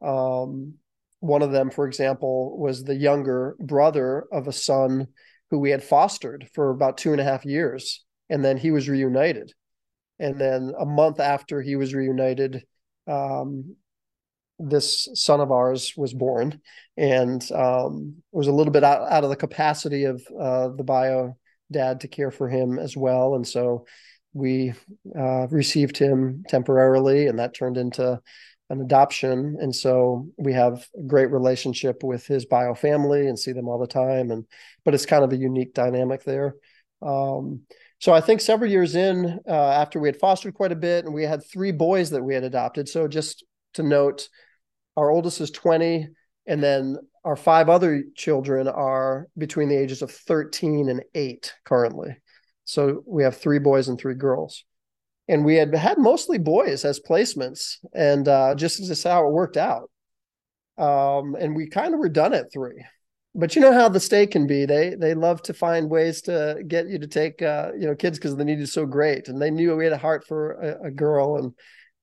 Um, 0.03 0.75
one 1.19 1.41
of 1.41 1.51
them, 1.51 1.71
for 1.71 1.87
example, 1.87 2.57
was 2.57 2.83
the 2.83 2.95
younger 2.95 3.55
brother 3.59 4.25
of 4.31 4.47
a 4.47 4.53
son 4.53 5.07
who 5.49 5.59
we 5.59 5.71
had 5.71 5.83
fostered 5.83 6.49
for 6.53 6.69
about 6.69 6.97
two 6.97 7.11
and 7.11 7.21
a 7.21 7.23
half 7.23 7.45
years. 7.45 8.03
And 8.29 8.43
then 8.43 8.57
he 8.57 8.71
was 8.71 8.89
reunited 8.89 9.53
and 10.19 10.39
then 10.39 10.73
a 10.79 10.85
month 10.85 11.19
after 11.19 11.61
he 11.61 11.75
was 11.75 11.93
reunited 11.93 12.63
um, 13.07 13.75
this 14.57 15.09
son 15.13 15.41
of 15.41 15.51
ours 15.51 15.93
was 15.97 16.13
born 16.13 16.61
and 16.95 17.49
um, 17.51 18.15
was 18.31 18.47
a 18.47 18.51
little 18.51 18.71
bit 18.71 18.83
out, 18.83 19.11
out 19.11 19.23
of 19.23 19.29
the 19.29 19.35
capacity 19.35 20.05
of 20.05 20.25
uh, 20.39 20.69
the 20.69 20.83
bio 20.83 21.37
dad 21.71 22.01
to 22.01 22.07
care 22.07 22.31
for 22.31 22.49
him 22.49 22.79
as 22.79 22.95
well. 22.95 23.35
And 23.35 23.47
so 23.47 23.85
we 24.33 24.73
uh, 25.17 25.47
received 25.47 25.97
him 25.97 26.43
temporarily 26.47 27.27
and 27.27 27.39
that 27.39 27.53
turned 27.55 27.77
into 27.77 28.21
an 28.69 28.81
adoption. 28.81 29.57
And 29.59 29.75
so 29.75 30.27
we 30.37 30.53
have 30.53 30.87
a 30.97 31.03
great 31.03 31.31
relationship 31.31 32.03
with 32.03 32.25
his 32.25 32.45
bio 32.45 32.73
family 32.73 33.27
and 33.27 33.37
see 33.37 33.51
them 33.51 33.67
all 33.67 33.79
the 33.79 33.87
time. 33.87 34.31
And 34.31 34.45
but 34.83 34.93
it's 34.93 35.05
kind 35.05 35.23
of 35.23 35.31
a 35.31 35.37
unique 35.37 35.73
dynamic 35.73 36.23
there. 36.23 36.55
Um, 37.01 37.61
so 37.99 38.13
I 38.13 38.21
think 38.21 38.41
several 38.41 38.69
years 38.69 38.95
in, 38.95 39.39
uh, 39.47 39.51
after 39.51 39.99
we 39.99 40.07
had 40.07 40.17
fostered 40.17 40.53
quite 40.53 40.71
a 40.71 40.75
bit, 40.75 41.05
and 41.05 41.13
we 41.13 41.23
had 41.23 41.45
three 41.45 41.71
boys 41.71 42.09
that 42.11 42.23
we 42.23 42.33
had 42.33 42.43
adopted. 42.43 42.89
So 42.89 43.07
just 43.07 43.43
to 43.75 43.83
note, 43.83 44.27
our 44.97 45.09
oldest 45.09 45.41
is 45.41 45.51
20, 45.51 46.09
and 46.45 46.61
then 46.61 46.97
our 47.25 47.35
five 47.35 47.67
other 47.67 48.03
children 48.15 48.67
are 48.67 49.27
between 49.37 49.67
the 49.67 49.77
ages 49.77 50.01
of 50.01 50.11
13 50.11 50.87
and 50.87 51.03
8 51.13 51.53
currently. 51.65 52.15
So 52.63 53.03
we 53.05 53.23
have 53.23 53.35
three 53.35 53.59
boys 53.59 53.89
and 53.89 53.99
three 53.99 54.15
girls. 54.15 54.63
And 55.27 55.43
we 55.43 55.55
had 55.55 55.75
had 55.75 55.97
mostly 55.97 56.37
boys 56.37 56.85
as 56.85 56.99
placements, 56.99 57.77
and 57.93 58.27
uh, 58.27 58.55
just 58.55 58.79
as 58.79 59.03
how 59.03 59.27
it 59.27 59.33
worked 59.33 59.57
out. 59.57 59.89
Um, 60.77 61.35
and 61.35 61.55
we 61.55 61.67
kind 61.67 61.93
of 61.93 61.99
were 61.99 62.09
done 62.09 62.33
at 62.33 62.53
three 62.53 62.85
but 63.35 63.53
you 63.53 63.61
know 63.61 63.73
how 63.73 63.89
the 63.89 63.99
state 63.99 64.31
can 64.31 64.47
be. 64.47 64.65
They 64.65 64.95
they 64.95 65.13
love 65.13 65.41
to 65.43 65.53
find 65.53 65.89
ways 65.89 66.21
to 66.23 66.63
get 66.67 66.87
you 66.87 66.97
to 66.97 67.07
take 67.07 67.41
uh, 67.41 67.71
you 67.77 67.85
know 67.85 67.95
kids 67.95 68.17
because 68.17 68.35
the 68.35 68.45
need 68.45 68.59
is 68.59 68.71
so 68.73 68.85
great. 68.85 69.27
And 69.27 69.41
they 69.41 69.51
knew 69.51 69.75
we 69.75 69.83
had 69.83 69.93
a 69.93 69.97
heart 69.97 70.25
for 70.25 70.53
a, 70.53 70.87
a, 70.87 70.91
girl, 70.91 71.37
and 71.37 71.53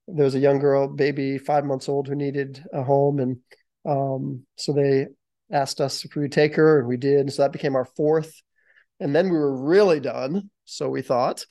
there 0.06 0.26
was 0.26 0.34
a 0.34 0.40
young 0.40 0.58
girl, 0.58 0.88
baby, 0.88 1.38
five 1.38 1.64
months 1.64 1.88
old, 1.88 2.06
who 2.06 2.14
needed 2.14 2.62
a 2.72 2.82
home, 2.82 3.18
and 3.18 3.38
um, 3.84 4.44
so 4.56 4.72
they 4.72 5.06
asked 5.50 5.80
us 5.80 6.04
if 6.04 6.14
we 6.14 6.22
would 6.22 6.32
take 6.32 6.54
her, 6.56 6.78
and 6.78 6.88
we 6.88 6.96
did. 6.96 7.32
So 7.32 7.42
that 7.42 7.52
became 7.52 7.76
our 7.76 7.84
fourth, 7.84 8.40
and 9.00 9.14
then 9.14 9.30
we 9.30 9.38
were 9.38 9.62
really 9.62 10.00
done. 10.00 10.50
So 10.64 10.88
we 10.88 11.02
thought, 11.02 11.44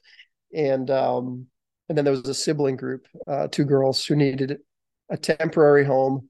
and 0.53 0.89
um, 0.89 1.47
and 1.89 1.97
then 1.97 2.05
there 2.05 2.13
was 2.13 2.27
a 2.27 2.33
sibling 2.33 2.77
group, 2.77 3.07
uh, 3.27 3.47
two 3.50 3.65
girls 3.65 4.05
who 4.05 4.15
needed 4.15 4.59
a 5.09 5.17
temporary 5.17 5.85
home 5.85 6.29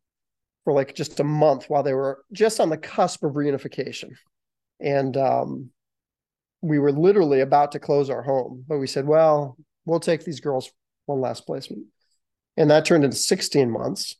for 0.63 0.73
like 0.73 0.95
just 0.95 1.19
a 1.19 1.23
month 1.23 1.69
while 1.69 1.83
they 1.83 1.93
were 1.93 2.23
just 2.33 2.59
on 2.59 2.69
the 2.69 2.77
cusp 2.77 3.23
of 3.23 3.33
reunification. 3.33 4.09
And 4.79 5.15
um, 5.17 5.69
we 6.61 6.79
were 6.79 6.91
literally 6.91 7.41
about 7.41 7.71
to 7.73 7.79
close 7.79 8.09
our 8.09 8.23
home, 8.23 8.65
but 8.67 8.79
we 8.79 8.87
said, 8.87 9.05
well, 9.05 9.57
we'll 9.85 9.99
take 9.99 10.23
these 10.23 10.39
girls 10.39 10.71
one 11.05 11.21
last 11.21 11.45
placement. 11.45 11.85
And 12.57 12.69
that 12.69 12.85
turned 12.85 13.03
into 13.03 13.17
16 13.17 13.69
months. 13.69 14.15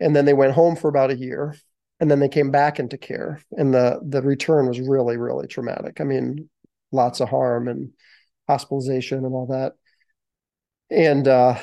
And 0.00 0.14
then 0.14 0.24
they 0.24 0.34
went 0.34 0.52
home 0.52 0.76
for 0.76 0.88
about 0.88 1.10
a 1.10 1.16
year. 1.16 1.56
And 2.00 2.10
then 2.10 2.20
they 2.20 2.28
came 2.28 2.50
back 2.50 2.78
into 2.78 2.96
care. 2.96 3.42
And 3.52 3.74
the 3.74 4.00
the 4.06 4.22
return 4.22 4.68
was 4.68 4.80
really, 4.80 5.16
really 5.16 5.48
traumatic. 5.48 6.00
I 6.00 6.04
mean, 6.04 6.48
lots 6.92 7.20
of 7.20 7.28
harm 7.28 7.68
and 7.68 7.90
hospitalization 8.48 9.24
and 9.24 9.34
all 9.34 9.46
that. 9.46 9.72
And 10.90 11.26
uh, 11.26 11.58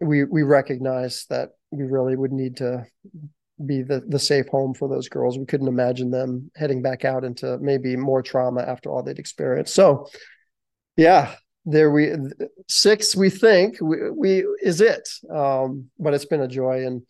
we 0.00 0.24
we 0.24 0.42
recognized 0.42 1.28
that 1.30 1.50
we 1.70 1.84
really 1.84 2.16
would 2.16 2.32
need 2.32 2.56
to 2.58 2.86
be 3.64 3.82
the 3.82 4.02
the 4.06 4.18
safe 4.18 4.48
home 4.48 4.74
for 4.74 4.88
those 4.88 5.08
girls. 5.08 5.38
We 5.38 5.46
couldn't 5.46 5.68
imagine 5.68 6.10
them 6.10 6.50
heading 6.54 6.82
back 6.82 7.04
out 7.04 7.24
into 7.24 7.58
maybe 7.58 7.96
more 7.96 8.22
trauma 8.22 8.62
after 8.62 8.90
all 8.90 9.02
they'd 9.02 9.18
experienced. 9.18 9.74
So, 9.74 10.08
yeah, 10.96 11.34
there 11.64 11.90
we 11.90 12.12
six 12.68 13.16
we 13.16 13.30
think 13.30 13.78
we, 13.80 14.10
we 14.10 14.46
is 14.62 14.80
it. 14.80 15.08
Um, 15.34 15.90
but 15.98 16.14
it's 16.14 16.26
been 16.26 16.42
a 16.42 16.48
joy 16.48 16.84
and 16.84 17.02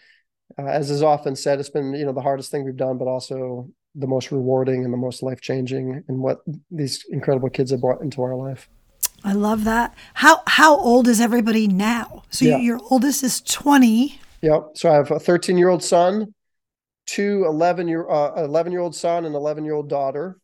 uh, 0.58 0.66
as 0.66 0.90
is 0.90 1.02
often 1.02 1.36
said, 1.36 1.60
it's 1.60 1.70
been 1.70 1.94
you 1.94 2.04
know 2.04 2.12
the 2.12 2.20
hardest 2.20 2.50
thing 2.50 2.64
we've 2.64 2.76
done, 2.76 2.98
but 2.98 3.06
also 3.06 3.68
the 3.94 4.06
most 4.06 4.30
rewarding 4.30 4.84
and 4.84 4.92
the 4.92 4.98
most 4.98 5.22
life 5.22 5.40
changing, 5.40 6.04
and 6.08 6.20
what 6.20 6.40
these 6.70 7.04
incredible 7.10 7.50
kids 7.50 7.70
have 7.70 7.80
brought 7.80 8.02
into 8.02 8.22
our 8.22 8.34
life. 8.34 8.68
I 9.24 9.32
love 9.32 9.64
that. 9.64 9.94
How 10.14 10.42
how 10.46 10.76
old 10.76 11.08
is 11.08 11.20
everybody 11.20 11.66
now? 11.66 12.22
So 12.30 12.44
yeah. 12.44 12.58
your 12.58 12.80
oldest 12.90 13.22
is 13.22 13.40
twenty. 13.40 14.20
Yep. 14.42 14.72
So 14.74 14.90
I 14.90 14.94
have 14.94 15.10
a 15.10 15.18
thirteen 15.18 15.58
year 15.58 15.68
old 15.68 15.82
son, 15.82 16.34
two 17.06 17.44
11 17.46 17.88
year 17.88 18.08
uh, 18.10 18.44
11 18.44 18.72
year 18.72 18.80
old 18.80 18.94
son 18.94 19.24
and 19.24 19.34
11 19.34 19.64
year 19.64 19.74
old 19.74 19.88
daughter 19.88 20.38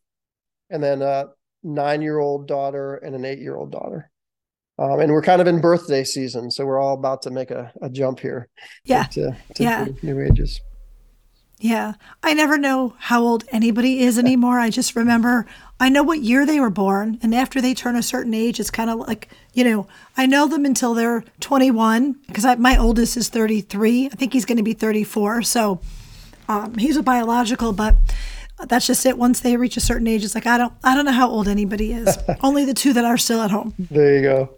and 0.69 0.81
then 0.81 1.01
a 1.01 1.27
nine 1.61 2.01
year 2.01 2.19
old 2.19 2.47
daughter 2.47 2.95
and 2.95 3.15
an 3.15 3.25
eight 3.25 3.39
year 3.39 3.55
old 3.55 3.71
daughter 3.71 4.09
um, 4.79 4.99
and 4.99 5.11
we're 5.11 5.21
kind 5.21 5.41
of 5.41 5.47
in 5.47 5.61
birthday 5.61 6.03
season 6.03 6.49
so 6.51 6.65
we're 6.65 6.79
all 6.79 6.93
about 6.93 7.21
to 7.21 7.31
make 7.31 7.51
a, 7.51 7.71
a 7.81 7.89
jump 7.89 8.19
here 8.19 8.49
yeah. 8.85 9.03
to, 9.03 9.35
to 9.55 9.63
yeah. 9.63 9.87
new 10.01 10.19
ages. 10.19 10.59
Yeah. 11.59 11.93
I 12.21 12.33
never 12.33 12.57
know 12.57 12.93
how 12.97 13.21
old 13.21 13.45
anybody 13.49 14.01
is 14.01 14.19
anymore. 14.19 14.59
I 14.59 14.69
just 14.69 14.95
remember 14.95 15.45
i 15.79 15.89
know 15.89 16.03
what 16.03 16.21
year 16.21 16.45
they 16.45 16.59
were 16.59 16.69
born 16.69 17.19
and 17.21 17.33
after 17.33 17.59
they 17.59 17.73
turn 17.73 17.95
a 17.95 18.03
certain 18.03 18.33
age 18.33 18.59
it's 18.59 18.69
kind 18.69 18.89
of 18.89 18.99
like 18.99 19.27
you 19.53 19.63
know 19.63 19.87
i 20.15 20.25
know 20.25 20.47
them 20.47 20.65
until 20.65 20.93
they're 20.93 21.23
21 21.41 22.13
because 22.27 22.45
my 22.57 22.77
oldest 22.77 23.17
is 23.17 23.27
33 23.27 24.05
i 24.05 24.09
think 24.09 24.31
he's 24.31 24.45
going 24.45 24.57
to 24.57 24.63
be 24.63 24.73
34 24.73 25.41
so 25.41 25.81
um, 26.47 26.77
he's 26.77 26.97
a 26.97 27.03
biological, 27.03 27.73
but 27.73 27.95
that's 28.67 28.87
just 28.87 29.05
it. 29.05 29.17
Once 29.17 29.39
they 29.39 29.57
reach 29.57 29.77
a 29.77 29.81
certain 29.81 30.07
age, 30.07 30.23
it's 30.23 30.35
like 30.35 30.47
I 30.47 30.57
don't 30.57 30.73
I 30.83 30.95
don't 30.95 31.05
know 31.05 31.11
how 31.11 31.29
old 31.29 31.47
anybody 31.47 31.93
is. 31.93 32.17
Only 32.41 32.65
the 32.65 32.73
two 32.73 32.93
that 32.93 33.05
are 33.05 33.17
still 33.17 33.41
at 33.41 33.51
home. 33.51 33.73
There 33.77 34.15
you 34.15 34.21
go. 34.21 34.57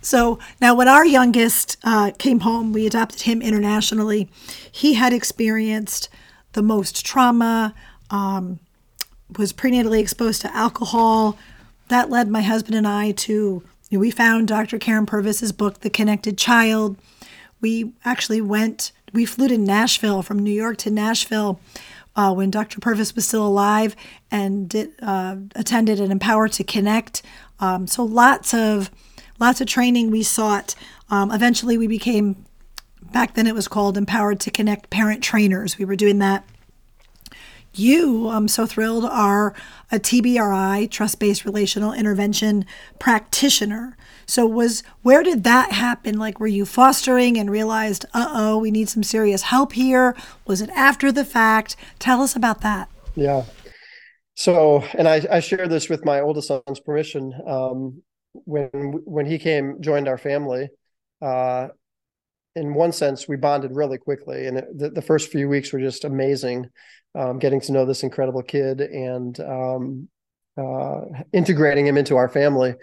So 0.00 0.38
now, 0.60 0.74
when 0.74 0.86
our 0.86 1.04
youngest 1.04 1.78
uh, 1.82 2.12
came 2.16 2.40
home, 2.40 2.72
we 2.72 2.86
adopted 2.86 3.22
him 3.22 3.42
internationally. 3.42 4.28
He 4.70 4.94
had 4.94 5.12
experienced 5.12 6.08
the 6.52 6.62
most 6.62 7.04
trauma, 7.04 7.74
um, 8.10 8.60
was 9.36 9.52
prenatally 9.52 10.00
exposed 10.00 10.42
to 10.42 10.54
alcohol. 10.54 11.36
That 11.88 12.08
led 12.08 12.28
my 12.28 12.42
husband 12.42 12.76
and 12.76 12.86
I 12.86 13.10
to, 13.12 13.32
you 13.32 13.64
know, 13.90 13.98
we 13.98 14.12
found 14.12 14.46
Dr. 14.46 14.78
Karyn 14.78 15.08
Purvis's 15.08 15.50
book, 15.50 15.80
The 15.80 15.90
Connected 15.90 16.38
Child. 16.38 16.96
We 17.60 17.92
actually 18.04 18.40
went 18.40 18.92
we 19.12 19.24
flew 19.24 19.48
to 19.48 19.58
Nashville 19.58 20.22
from 20.22 20.38
New 20.38 20.52
York 20.52 20.76
to 20.78 20.90
Nashville 20.90 21.58
uh, 22.16 22.32
when 22.32 22.50
Dr. 22.50 22.80
Purvis 22.80 23.14
was 23.14 23.28
still 23.28 23.46
alive 23.46 23.94
and 24.30 24.68
did, 24.68 24.92
uh, 25.02 25.36
attended 25.54 26.00
an 26.00 26.10
Empower 26.10 26.48
to 26.48 26.64
Connect. 26.64 27.22
Um, 27.60 27.86
so 27.86 28.02
lots 28.02 28.52
of 28.52 28.90
lots 29.38 29.60
of 29.60 29.66
training 29.66 30.10
we 30.10 30.22
sought. 30.22 30.74
Um, 31.10 31.30
eventually, 31.30 31.78
we 31.78 31.86
became 31.86 32.44
back 33.12 33.34
then 33.34 33.46
it 33.46 33.54
was 33.54 33.68
called 33.68 33.96
Empowered 33.96 34.40
to 34.40 34.50
Connect 34.50 34.90
Parent 34.90 35.22
Trainers. 35.22 35.78
We 35.78 35.84
were 35.84 35.96
doing 35.96 36.18
that. 36.18 36.44
You, 37.74 38.30
I'm 38.30 38.48
so 38.48 38.64
thrilled, 38.64 39.04
are 39.04 39.54
a 39.92 39.98
TBRI, 39.98 40.90
trust 40.90 41.20
based 41.20 41.44
relational 41.44 41.92
intervention 41.92 42.64
practitioner. 42.98 43.96
So 44.26 44.44
was 44.44 44.82
where 45.02 45.22
did 45.22 45.44
that 45.44 45.72
happen? 45.72 46.18
Like 46.18 46.40
were 46.40 46.46
you 46.46 46.66
fostering 46.66 47.38
and 47.38 47.50
realized, 47.50 48.04
"Uh-oh, 48.12 48.58
we 48.58 48.70
need 48.70 48.88
some 48.88 49.02
serious 49.02 49.42
help 49.42 49.72
here?" 49.72 50.16
Was 50.46 50.60
it 50.60 50.70
after 50.70 51.12
the 51.12 51.24
fact? 51.24 51.76
Tell 51.98 52.20
us 52.20 52.34
about 52.34 52.60
that. 52.62 52.88
Yeah. 53.14 53.44
So, 54.34 54.84
and 54.98 55.08
I, 55.08 55.26
I 55.30 55.40
share 55.40 55.66
this 55.66 55.88
with 55.88 56.04
my 56.04 56.20
oldest 56.20 56.48
son's 56.48 56.80
permission. 56.80 57.32
Um, 57.46 58.02
when 58.32 58.68
when 59.04 59.26
he 59.26 59.38
came, 59.38 59.80
joined 59.80 60.08
our 60.08 60.18
family, 60.18 60.68
uh, 61.22 61.68
in 62.54 62.74
one 62.74 62.92
sense, 62.92 63.28
we 63.28 63.36
bonded 63.36 63.74
really 63.74 63.98
quickly, 63.98 64.46
and 64.46 64.58
it, 64.58 64.78
the, 64.78 64.90
the, 64.90 65.02
first 65.02 65.30
few 65.30 65.48
weeks 65.48 65.72
were 65.72 65.80
just 65.80 66.04
amazing, 66.04 66.68
um, 67.14 67.38
getting 67.38 67.60
to 67.62 67.72
know 67.72 67.86
this 67.86 68.02
incredible 68.02 68.42
kid 68.42 68.80
and 68.80 69.40
um, 69.40 70.08
uh, 70.58 71.00
integrating 71.32 71.86
him 71.86 71.96
into 71.96 72.16
our 72.16 72.28
family 72.28 72.74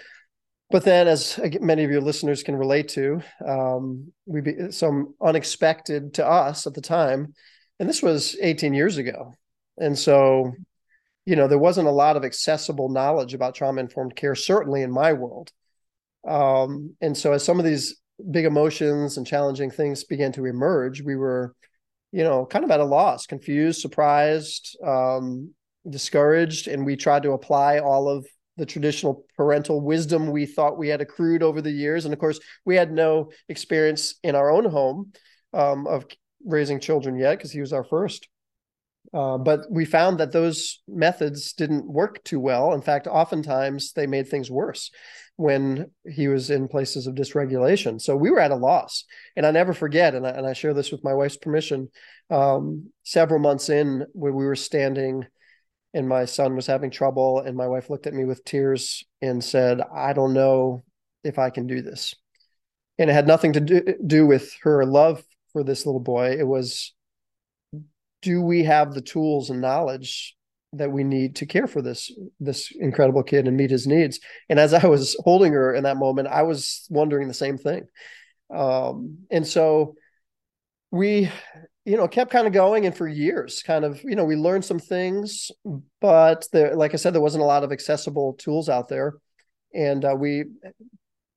but 0.73 0.83
then 0.83 1.07
as 1.07 1.39
many 1.61 1.83
of 1.83 1.91
your 1.91 2.01
listeners 2.01 2.41
can 2.41 2.55
relate 2.55 2.87
to 2.89 3.21
um, 3.47 4.11
we 4.25 4.41
be 4.41 4.71
some 4.71 5.13
unexpected 5.21 6.15
to 6.15 6.27
us 6.27 6.65
at 6.65 6.73
the 6.73 6.81
time 6.81 7.33
and 7.79 7.87
this 7.87 8.01
was 8.01 8.35
18 8.41 8.73
years 8.73 8.97
ago. 8.97 9.33
And 9.77 9.97
so 9.97 10.51
you 11.25 11.35
know 11.35 11.47
there 11.47 11.59
wasn't 11.59 11.87
a 11.87 11.91
lot 11.91 12.17
of 12.17 12.25
accessible 12.25 12.89
knowledge 12.89 13.35
about 13.35 13.53
trauma 13.53 13.81
informed 13.81 14.15
care 14.15 14.35
certainly 14.35 14.81
in 14.81 14.91
my 14.91 15.13
world. 15.13 15.51
Um, 16.27 16.95
and 17.01 17.15
so 17.15 17.33
as 17.33 17.43
some 17.43 17.59
of 17.59 17.65
these 17.65 18.01
big 18.31 18.45
emotions 18.45 19.17
and 19.17 19.27
challenging 19.27 19.69
things 19.69 20.03
began 20.03 20.31
to 20.31 20.45
emerge 20.45 21.01
we 21.01 21.15
were 21.15 21.55
you 22.11 22.23
know 22.23 22.45
kind 22.45 22.63
of 22.63 22.71
at 22.71 22.79
a 22.79 22.85
loss 22.85 23.25
confused 23.25 23.81
surprised 23.81 24.77
um, 24.83 25.53
discouraged 25.87 26.67
and 26.67 26.85
we 26.85 26.95
tried 26.95 27.23
to 27.23 27.33
apply 27.33 27.79
all 27.79 28.07
of 28.07 28.25
the 28.57 28.65
traditional 28.65 29.25
parental 29.35 29.81
wisdom 29.81 30.29
we 30.29 30.45
thought 30.45 30.77
we 30.77 30.89
had 30.89 31.01
accrued 31.01 31.43
over 31.43 31.61
the 31.61 31.71
years. 31.71 32.05
And 32.05 32.13
of 32.13 32.19
course, 32.19 32.39
we 32.65 32.75
had 32.75 32.91
no 32.91 33.31
experience 33.49 34.15
in 34.23 34.35
our 34.35 34.51
own 34.51 34.65
home 34.65 35.11
um, 35.53 35.87
of 35.87 36.05
raising 36.45 36.79
children 36.79 37.17
yet 37.17 37.37
because 37.37 37.51
he 37.51 37.61
was 37.61 37.73
our 37.73 37.83
first. 37.83 38.27
Uh, 39.13 39.37
but 39.37 39.65
we 39.69 39.85
found 39.85 40.19
that 40.19 40.31
those 40.31 40.81
methods 40.87 41.53
didn't 41.53 41.85
work 41.85 42.23
too 42.23 42.39
well. 42.39 42.73
In 42.73 42.81
fact, 42.81 43.05
oftentimes 43.05 43.93
they 43.93 44.07
made 44.07 44.27
things 44.27 44.49
worse 44.49 44.91
when 45.35 45.91
he 46.07 46.27
was 46.27 46.49
in 46.49 46.67
places 46.67 47.05
of 47.07 47.15
dysregulation. 47.15 47.99
So 47.99 48.15
we 48.15 48.31
were 48.31 48.39
at 48.39 48.51
a 48.51 48.55
loss. 48.55 49.05
And 49.35 49.45
I 49.45 49.51
never 49.51 49.73
forget, 49.73 50.15
and 50.15 50.25
I, 50.25 50.29
and 50.29 50.47
I 50.47 50.53
share 50.53 50.73
this 50.73 50.91
with 50.91 51.03
my 51.03 51.13
wife's 51.13 51.37
permission, 51.37 51.89
um, 52.29 52.91
several 53.03 53.39
months 53.39 53.69
in 53.69 54.05
when 54.13 54.33
we 54.33 54.45
were 54.45 54.55
standing 54.55 55.25
and 55.93 56.07
my 56.07 56.25
son 56.25 56.55
was 56.55 56.67
having 56.67 56.89
trouble 56.89 57.39
and 57.39 57.55
my 57.55 57.67
wife 57.67 57.89
looked 57.89 58.07
at 58.07 58.13
me 58.13 58.25
with 58.25 58.45
tears 58.45 59.03
and 59.21 59.43
said 59.43 59.81
i 59.95 60.13
don't 60.13 60.33
know 60.33 60.83
if 61.23 61.39
i 61.39 61.49
can 61.49 61.67
do 61.67 61.81
this. 61.81 62.15
And 62.99 63.09
it 63.09 63.13
had 63.13 63.27
nothing 63.27 63.53
to 63.53 63.59
do, 63.59 63.81
do 64.05 64.25
with 64.27 64.53
her 64.61 64.85
love 64.85 65.23
for 65.51 65.63
this 65.63 65.85
little 65.85 66.01
boy. 66.01 66.37
It 66.37 66.47
was 66.47 66.93
do 68.21 68.41
we 68.41 68.63
have 68.63 68.93
the 68.93 69.01
tools 69.01 69.49
and 69.49 69.61
knowledge 69.61 70.35
that 70.73 70.91
we 70.91 71.03
need 71.03 71.35
to 71.37 71.45
care 71.45 71.67
for 71.67 71.81
this 71.81 72.11
this 72.39 72.71
incredible 72.71 73.23
kid 73.23 73.47
and 73.47 73.57
meet 73.57 73.71
his 73.71 73.87
needs? 73.87 74.19
And 74.49 74.59
as 74.59 74.73
i 74.73 74.85
was 74.85 75.15
holding 75.23 75.53
her 75.53 75.73
in 75.73 75.83
that 75.83 75.97
moment 75.97 76.27
i 76.27 76.43
was 76.43 76.87
wondering 76.89 77.27
the 77.27 77.33
same 77.33 77.57
thing. 77.57 77.87
Um, 78.53 79.19
and 79.31 79.47
so 79.47 79.95
we 80.91 81.31
you 81.85 81.97
know 81.97 82.07
kept 82.07 82.31
kind 82.31 82.47
of 82.47 82.53
going 82.53 82.85
and 82.85 82.95
for 82.95 83.07
years 83.07 83.61
kind 83.63 83.83
of 83.83 84.01
you 84.03 84.15
know 84.15 84.23
we 84.23 84.35
learned 84.35 84.63
some 84.63 84.79
things 84.79 85.51
but 85.99 86.47
there 86.51 86.75
like 86.75 86.93
i 86.93 86.97
said 86.97 87.13
there 87.13 87.21
wasn't 87.21 87.41
a 87.41 87.47
lot 87.47 87.63
of 87.63 87.71
accessible 87.71 88.33
tools 88.33 88.69
out 88.69 88.87
there. 88.87 89.15
And 89.75 90.05
uh, 90.05 90.15
we 90.15 90.43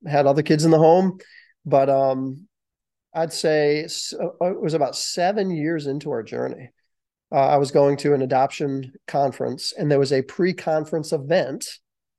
had 0.06 0.26
other 0.26 0.42
kids 0.42 0.64
in 0.64 0.70
the 0.70 0.78
home 0.78 1.18
but 1.64 1.88
um 1.90 2.46
i'd 3.14 3.32
say 3.32 3.84
uh, 4.20 4.46
it 4.46 4.60
was 4.60 4.74
about 4.74 4.96
seven 4.96 5.50
years 5.50 5.86
into 5.86 6.10
our 6.10 6.22
journey 6.22 6.70
uh, 7.32 7.48
i 7.48 7.56
was 7.56 7.70
going 7.70 7.96
to 7.96 8.14
an 8.14 8.22
adoption 8.22 8.92
conference 9.06 9.72
and 9.72 9.90
there 9.90 9.98
was 9.98 10.12
a 10.12 10.22
pre-conference 10.22 11.12
event 11.12 11.66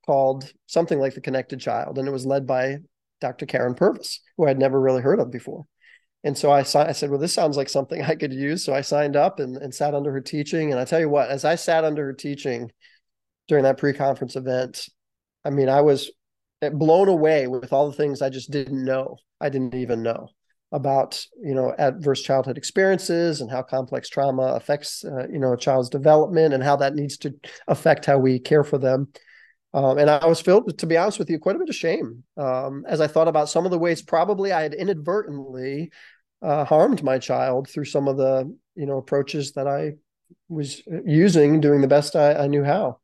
called 0.06 0.52
something 0.66 0.98
like 0.98 1.14
the 1.14 1.20
connected 1.20 1.60
child 1.60 1.98
and 1.98 2.08
it 2.08 2.12
was 2.12 2.26
led 2.26 2.46
by 2.46 2.76
dr 3.20 3.46
karyn 3.46 3.76
purvis 3.76 4.20
who 4.36 4.46
i'd 4.46 4.58
never 4.58 4.80
really 4.80 5.02
heard 5.02 5.20
of 5.20 5.30
before 5.30 5.64
and 6.24 6.36
so 6.36 6.50
I, 6.50 6.60
I 6.60 6.92
said, 6.92 7.10
well, 7.10 7.20
this 7.20 7.32
sounds 7.32 7.56
like 7.56 7.68
something 7.68 8.02
I 8.02 8.14
could 8.14 8.32
use. 8.32 8.64
So 8.64 8.74
I 8.74 8.80
signed 8.80 9.16
up 9.16 9.38
and, 9.38 9.56
and 9.56 9.74
sat 9.74 9.94
under 9.94 10.10
her 10.12 10.20
teaching. 10.20 10.72
And 10.72 10.80
I 10.80 10.84
tell 10.84 11.00
you 11.00 11.08
what, 11.08 11.30
as 11.30 11.44
I 11.44 11.54
sat 11.54 11.84
under 11.84 12.06
her 12.06 12.12
teaching 12.12 12.72
during 13.46 13.64
that 13.64 13.78
pre-conference 13.78 14.34
event, 14.34 14.88
I 15.44 15.50
mean, 15.50 15.68
I 15.68 15.80
was 15.80 16.10
blown 16.72 17.08
away 17.08 17.46
with 17.46 17.72
all 17.72 17.88
the 17.88 17.96
things 17.96 18.20
I 18.20 18.30
just 18.30 18.50
didn't 18.50 18.84
know. 18.84 19.16
I 19.40 19.48
didn't 19.48 19.76
even 19.76 20.02
know 20.02 20.28
about, 20.72 21.24
you 21.40 21.54
know, 21.54 21.72
adverse 21.78 22.20
childhood 22.20 22.58
experiences 22.58 23.40
and 23.40 23.50
how 23.50 23.62
complex 23.62 24.08
trauma 24.08 24.54
affects, 24.54 25.04
uh, 25.04 25.26
you 25.30 25.38
know, 25.38 25.52
a 25.52 25.56
child's 25.56 25.88
development 25.88 26.52
and 26.52 26.62
how 26.62 26.76
that 26.76 26.94
needs 26.94 27.16
to 27.18 27.32
affect 27.68 28.04
how 28.04 28.18
we 28.18 28.38
care 28.38 28.64
for 28.64 28.76
them. 28.76 29.08
Um, 29.74 29.98
and 29.98 30.08
I 30.08 30.26
was 30.26 30.40
filled, 30.40 30.78
to 30.78 30.86
be 30.86 30.96
honest 30.96 31.18
with 31.18 31.28
you, 31.28 31.38
quite 31.38 31.56
a 31.56 31.58
bit 31.58 31.68
of 31.68 31.74
shame 31.74 32.24
um, 32.38 32.84
as 32.88 33.00
I 33.00 33.06
thought 33.06 33.28
about 33.28 33.50
some 33.50 33.66
of 33.66 33.70
the 33.70 33.78
ways 33.78 34.00
probably 34.00 34.50
I 34.50 34.62
had 34.62 34.72
inadvertently 34.72 35.92
uh, 36.40 36.64
harmed 36.64 37.02
my 37.02 37.18
child 37.18 37.68
through 37.68 37.84
some 37.84 38.08
of 38.08 38.16
the 38.16 38.54
you 38.74 38.86
know 38.86 38.98
approaches 38.98 39.52
that 39.52 39.66
I 39.66 39.94
was 40.48 40.82
using, 41.04 41.60
doing 41.60 41.80
the 41.80 41.88
best 41.88 42.16
I, 42.16 42.34
I 42.34 42.46
knew 42.46 42.64
how. 42.64 43.00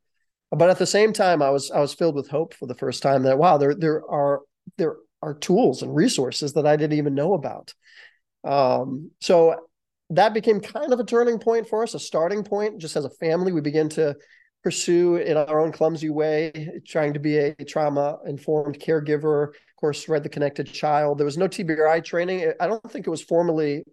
But 0.51 0.69
at 0.69 0.79
the 0.79 0.87
same 0.87 1.13
time, 1.13 1.41
I 1.41 1.49
was 1.49 1.69
I 1.71 1.79
was 1.79 1.93
filled 1.93 2.15
with 2.15 2.29
hope 2.29 2.53
for 2.53 2.65
the 2.65 2.75
first 2.75 3.03
time 3.03 3.23
that 3.23 3.37
wow, 3.37 3.57
there 3.57 3.75
there 3.75 4.09
are 4.09 4.41
there 4.77 4.95
are 5.21 5.33
tools 5.33 5.81
and 5.81 5.95
resources 5.95 6.53
that 6.53 6.65
I 6.65 6.75
didn't 6.75 6.97
even 6.97 7.15
know 7.15 7.33
about. 7.33 7.73
Um, 8.43 9.11
so 9.21 9.67
that 10.11 10.33
became 10.33 10.59
kind 10.59 10.93
of 10.93 10.99
a 10.99 11.03
turning 11.03 11.39
point 11.39 11.67
for 11.67 11.83
us, 11.83 11.93
a 11.93 11.99
starting 11.99 12.43
point. 12.43 12.77
Just 12.77 12.95
as 12.95 13.05
a 13.05 13.09
family, 13.09 13.51
we 13.51 13.61
begin 13.61 13.89
to 13.89 14.15
pursue 14.65 15.17
in 15.17 15.37
our 15.37 15.59
own 15.59 15.71
clumsy 15.71 16.09
way, 16.09 16.81
trying 16.87 17.13
to 17.13 17.19
be 17.19 17.37
a 17.37 17.53
trauma 17.65 18.17
informed 18.25 18.79
caregiver. 18.79 19.49
Of 19.49 19.75
course, 19.79 20.09
read 20.09 20.23
The 20.23 20.29
Connected 20.29 20.65
Child. 20.65 21.19
There 21.19 21.25
was 21.25 21.37
no 21.37 21.47
TBRI 21.47 22.03
training. 22.03 22.51
I 22.59 22.65
don't 22.65 22.91
think 22.91 23.05
it 23.05 23.11
was 23.11 23.21
formally 23.21 23.83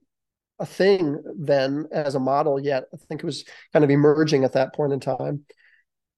a 0.58 0.64
thing 0.64 1.22
then 1.38 1.88
as 1.92 2.14
a 2.14 2.20
model 2.20 2.58
yet. 2.58 2.84
I 2.94 2.96
think 2.96 3.22
it 3.22 3.26
was 3.26 3.44
kind 3.74 3.84
of 3.84 3.90
emerging 3.90 4.44
at 4.44 4.54
that 4.54 4.74
point 4.74 4.94
in 4.94 5.00
time. 5.00 5.44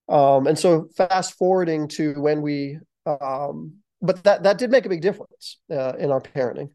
Um, 0.08 0.46
and 0.46 0.56
so 0.56 0.86
fast 0.96 1.36
forwarding 1.36 1.88
to 1.88 2.12
when 2.12 2.40
we, 2.40 2.78
um, 3.06 3.78
but 4.00 4.22
that 4.22 4.44
that 4.44 4.58
did 4.58 4.70
make 4.70 4.86
a 4.86 4.88
big 4.88 5.02
difference 5.02 5.58
uh, 5.68 5.94
in 5.98 6.12
our 6.12 6.20
parenting. 6.20 6.68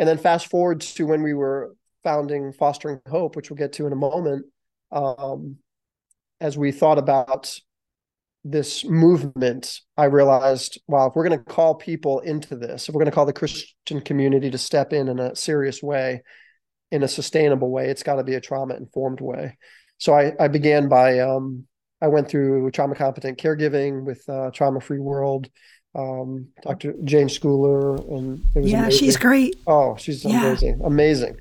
And 0.00 0.08
then 0.08 0.18
fast 0.18 0.48
forward 0.48 0.80
to 0.80 1.06
when 1.06 1.22
we 1.22 1.34
were 1.34 1.76
founding 2.02 2.52
Fostering 2.52 3.00
Hope, 3.08 3.36
which 3.36 3.48
we'll 3.48 3.58
get 3.58 3.74
to 3.74 3.86
in 3.86 3.92
a 3.92 3.96
moment. 3.96 4.46
Um, 4.90 5.58
as 6.40 6.56
we 6.56 6.72
thought 6.72 6.98
about 6.98 7.58
this 8.44 8.84
movement, 8.84 9.80
I 9.96 10.04
realized, 10.04 10.80
wow, 10.86 11.08
if 11.08 11.16
we're 11.16 11.26
going 11.26 11.38
to 11.38 11.44
call 11.44 11.74
people 11.74 12.20
into 12.20 12.56
this, 12.56 12.88
if 12.88 12.94
we're 12.94 13.00
going 13.00 13.10
to 13.10 13.14
call 13.14 13.26
the 13.26 13.32
Christian 13.32 14.00
community 14.00 14.50
to 14.50 14.58
step 14.58 14.92
in 14.92 15.08
in 15.08 15.18
a 15.18 15.34
serious 15.34 15.82
way, 15.82 16.22
in 16.92 17.02
a 17.02 17.08
sustainable 17.08 17.70
way, 17.70 17.88
it's 17.88 18.04
got 18.04 18.16
to 18.16 18.24
be 18.24 18.34
a 18.34 18.40
trauma 18.40 18.74
informed 18.74 19.20
way. 19.20 19.56
So 19.98 20.14
I, 20.14 20.32
I 20.38 20.48
began 20.48 20.88
by, 20.88 21.18
um, 21.20 21.66
I 22.00 22.08
went 22.08 22.28
through 22.28 22.70
trauma 22.70 22.94
competent 22.94 23.38
caregiving 23.38 24.04
with 24.04 24.22
uh, 24.28 24.50
Trauma 24.52 24.80
Free 24.80 25.00
World, 25.00 25.48
um, 25.96 26.48
Dr. 26.62 26.94
Jayne 27.04 27.28
Schooler, 27.28 27.98
and 28.16 28.44
yeah, 28.54 28.80
amazing. 28.80 28.98
she's 28.98 29.16
great. 29.16 29.56
Oh, 29.66 29.96
she's 29.96 30.24
yeah. 30.24 30.46
amazing, 30.46 30.80
amazing. 30.84 31.36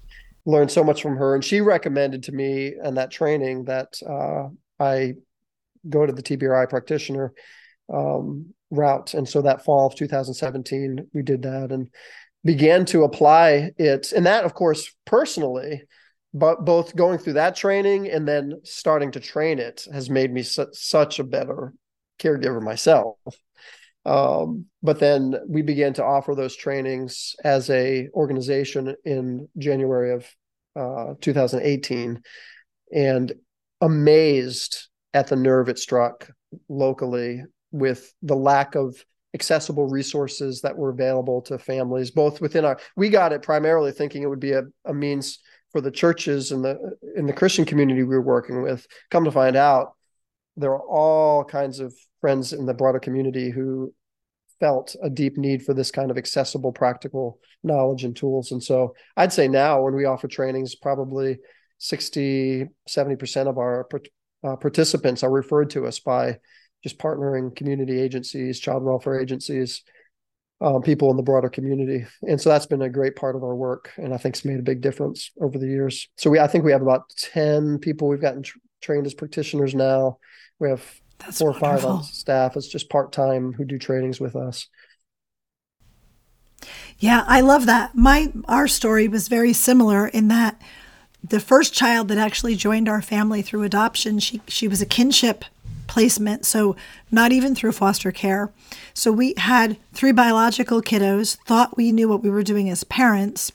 Learned 0.46 0.72
so 0.72 0.84
much 0.84 1.02
from 1.02 1.18
her, 1.18 1.36
and 1.36 1.44
she 1.44 1.60
recommended 1.62 2.24
to 2.24 2.32
me 2.32 2.74
and 2.82 2.98
that 2.98 3.12
training 3.12 3.66
that 3.66 4.00
uh, 4.08 4.48
I 4.80 5.14
go 5.88 6.06
to 6.06 6.14
the 6.14 6.24
TBRI 6.24 6.70
practitioner 6.70 7.34
um, 7.94 8.54
route. 8.72 9.14
And 9.14 9.28
so 9.28 9.42
that 9.42 9.64
fall 9.64 9.88
of 9.88 9.96
2017, 9.96 11.08
we 11.14 11.22
did 11.22 11.44
that 11.44 11.72
and 11.72 11.90
began 12.44 12.86
to 12.86 13.04
apply 13.04 13.72
it. 13.78 14.12
And 14.12 14.26
that, 14.26 14.46
of 14.46 14.54
course, 14.54 14.94
personally, 15.06 15.84
but 16.34 16.66
both 16.66 16.96
going 16.96 17.18
through 17.18 17.34
that 17.34 17.56
training 17.56 18.10
and 18.10 18.28
then 18.28 18.60
starting 18.64 19.12
to 19.12 19.20
train 19.20 19.60
it 19.60 19.88
has 19.94 20.10
made 20.10 20.32
me 20.32 20.44
su- 20.44 20.68
such 20.74 21.20
a 21.20 21.24
better 21.24 21.74
caregiver 22.20 22.62
myself. 22.62 23.18
Um, 24.06 24.66
but 24.84 25.00
then 25.00 25.36
we 25.48 25.64
began 25.64 25.94
to 25.94 26.04
offer 26.04 26.36
those 26.36 26.56
trainings 26.56 27.36
as 27.44 27.70
a 27.70 28.10
organization 28.14 28.96
in 29.04 29.48
January 29.58 30.14
of 30.14 30.28
uh, 30.76 31.14
2018, 31.22 32.22
and 32.94 33.34
amazed 33.82 34.88
at 35.14 35.28
the 35.28 35.36
nerve 35.36 35.70
it 35.70 35.80
struck 35.80 36.30
locally 36.70 37.44
with 37.72 38.14
the 38.22 38.36
lack 38.36 38.76
of 38.76 38.96
accessible 39.34 39.88
resources 39.88 40.62
that 40.62 40.78
were 40.78 40.90
available 40.90 41.42
to 41.42 41.58
families 41.60 42.10
both 42.10 42.40
within 42.40 42.64
our 42.64 42.80
we 42.96 43.10
got 43.10 43.34
it 43.34 43.42
primarily 43.42 43.92
thinking 43.92 44.24
it 44.24 44.30
would 44.30 44.40
be 44.40 44.54
a, 44.54 44.64
a 44.86 44.94
means 44.94 45.40
for 45.76 45.82
the 45.82 45.92
churches 45.92 46.54
and 46.54 46.64
the 46.64 46.80
in 47.18 47.26
the 47.26 47.34
christian 47.34 47.66
community 47.66 48.02
we 48.02 48.16
were 48.16 48.22
working 48.22 48.62
with. 48.62 48.88
Come 49.12 49.26
to 49.26 49.32
find 49.32 49.58
out 49.58 49.98
there 50.56 50.72
are 50.72 50.88
all 50.88 51.44
kinds 51.44 51.82
of 51.82 51.94
friends 52.22 52.54
in 52.54 52.66
the 52.66 52.74
broader 52.74 52.98
community 52.98 53.50
who 53.50 53.94
felt 54.62 54.96
a 55.04 55.10
deep 55.10 55.38
need 55.38 55.64
for 55.64 55.74
this 55.74 55.92
kind 55.92 56.12
of 56.12 56.18
accessible 56.18 56.72
practical 56.72 57.40
knowledge 57.62 58.06
and 58.06 58.16
tools. 58.16 58.54
And 58.54 58.64
so 58.64 58.96
i'd 59.18 59.34
say 59.34 59.50
now 59.50 59.82
when 59.82 59.96
we 59.96 60.06
offer 60.06 60.30
trainings 60.30 60.76
probably 60.76 61.40
60 61.78 62.68
70% 62.90 63.48
of 63.48 63.58
our 63.58 63.88
uh, 64.44 64.56
participants 64.56 65.24
are 65.24 65.32
referred 65.32 65.70
to 65.72 65.86
us 65.86 66.00
by 66.00 66.38
just 66.84 66.98
partnering 67.00 67.56
community 67.56 68.00
agencies, 68.00 68.60
child 68.60 68.84
welfare 68.84 69.20
agencies, 69.20 69.82
um, 70.62 70.82
people 70.82 71.10
in 71.12 71.18
the 71.18 71.24
broader 71.24 71.50
community. 71.50 72.06
And 72.22 72.40
so 72.40 72.50
that's 72.50 72.68
been 72.68 72.82
a 72.82 72.90
great 72.90 73.16
part 73.16 73.36
of 73.36 73.44
our 73.44 73.56
work. 73.56 73.92
And 73.98 74.14
I 74.14 74.18
think 74.18 74.36
it's 74.36 74.46
made 74.46 74.60
a 74.60 74.64
big 74.64 74.82
difference 74.82 75.32
over 75.42 75.58
the 75.58 75.68
years. 75.68 76.08
So 76.18 76.30
we, 76.30 76.40
I 76.40 76.48
think 76.48 76.64
we 76.64 76.72
have 76.72 76.82
about 76.82 77.10
10 77.18 77.80
people 77.80 78.08
we've 78.08 78.22
gotten 78.22 78.44
tra- 78.44 78.62
trained 78.82 79.06
as 79.06 79.14
practitioners 79.14 79.74
now. 79.74 80.20
We 80.60 80.70
have 80.70 80.84
that's 81.18 81.40
four 81.40 81.52
wonderful. 81.52 81.68
or 81.68 81.78
five 81.78 81.86
on 81.86 82.04
staff. 82.04 82.56
It's 82.56 82.68
just 82.68 82.90
part-time 82.90 83.54
who 83.54 83.66
do 83.66 83.80
trainings 83.80 84.20
with 84.20 84.36
us. 84.36 84.68
Yeah, 87.00 87.24
I 87.28 87.42
love 87.42 87.66
that. 87.66 87.96
My, 87.96 88.32
our 88.48 88.68
story 88.68 89.08
was 89.08 89.28
very 89.28 89.54
similar 89.54 90.08
in 90.08 90.30
that 90.30 90.62
the 91.30 91.40
first 91.40 91.74
child 91.74 92.08
that 92.10 92.18
actually 92.18 92.56
joined 92.56 92.88
our 92.88 93.02
family 93.02 93.42
through 93.42 93.64
adoption, 93.64 94.20
she 94.20 94.42
she 94.48 94.68
was 94.68 94.82
a 94.82 94.86
kinship 94.86 95.46
placement, 95.88 96.46
so 96.46 96.76
not 97.12 97.32
even 97.32 97.56
through 97.56 97.72
foster 97.72 98.12
care. 98.12 98.52
So 98.94 99.12
we 99.12 99.34
had 99.38 99.78
three 99.94 100.12
biological 100.12 100.82
kiddos, 100.82 101.38
thought 101.46 101.78
we 101.78 101.92
knew 101.92 102.08
what 102.08 102.24
we 102.24 102.30
were 102.30 102.44
doing 102.44 102.70
as 102.70 102.84
parents. 102.84 103.52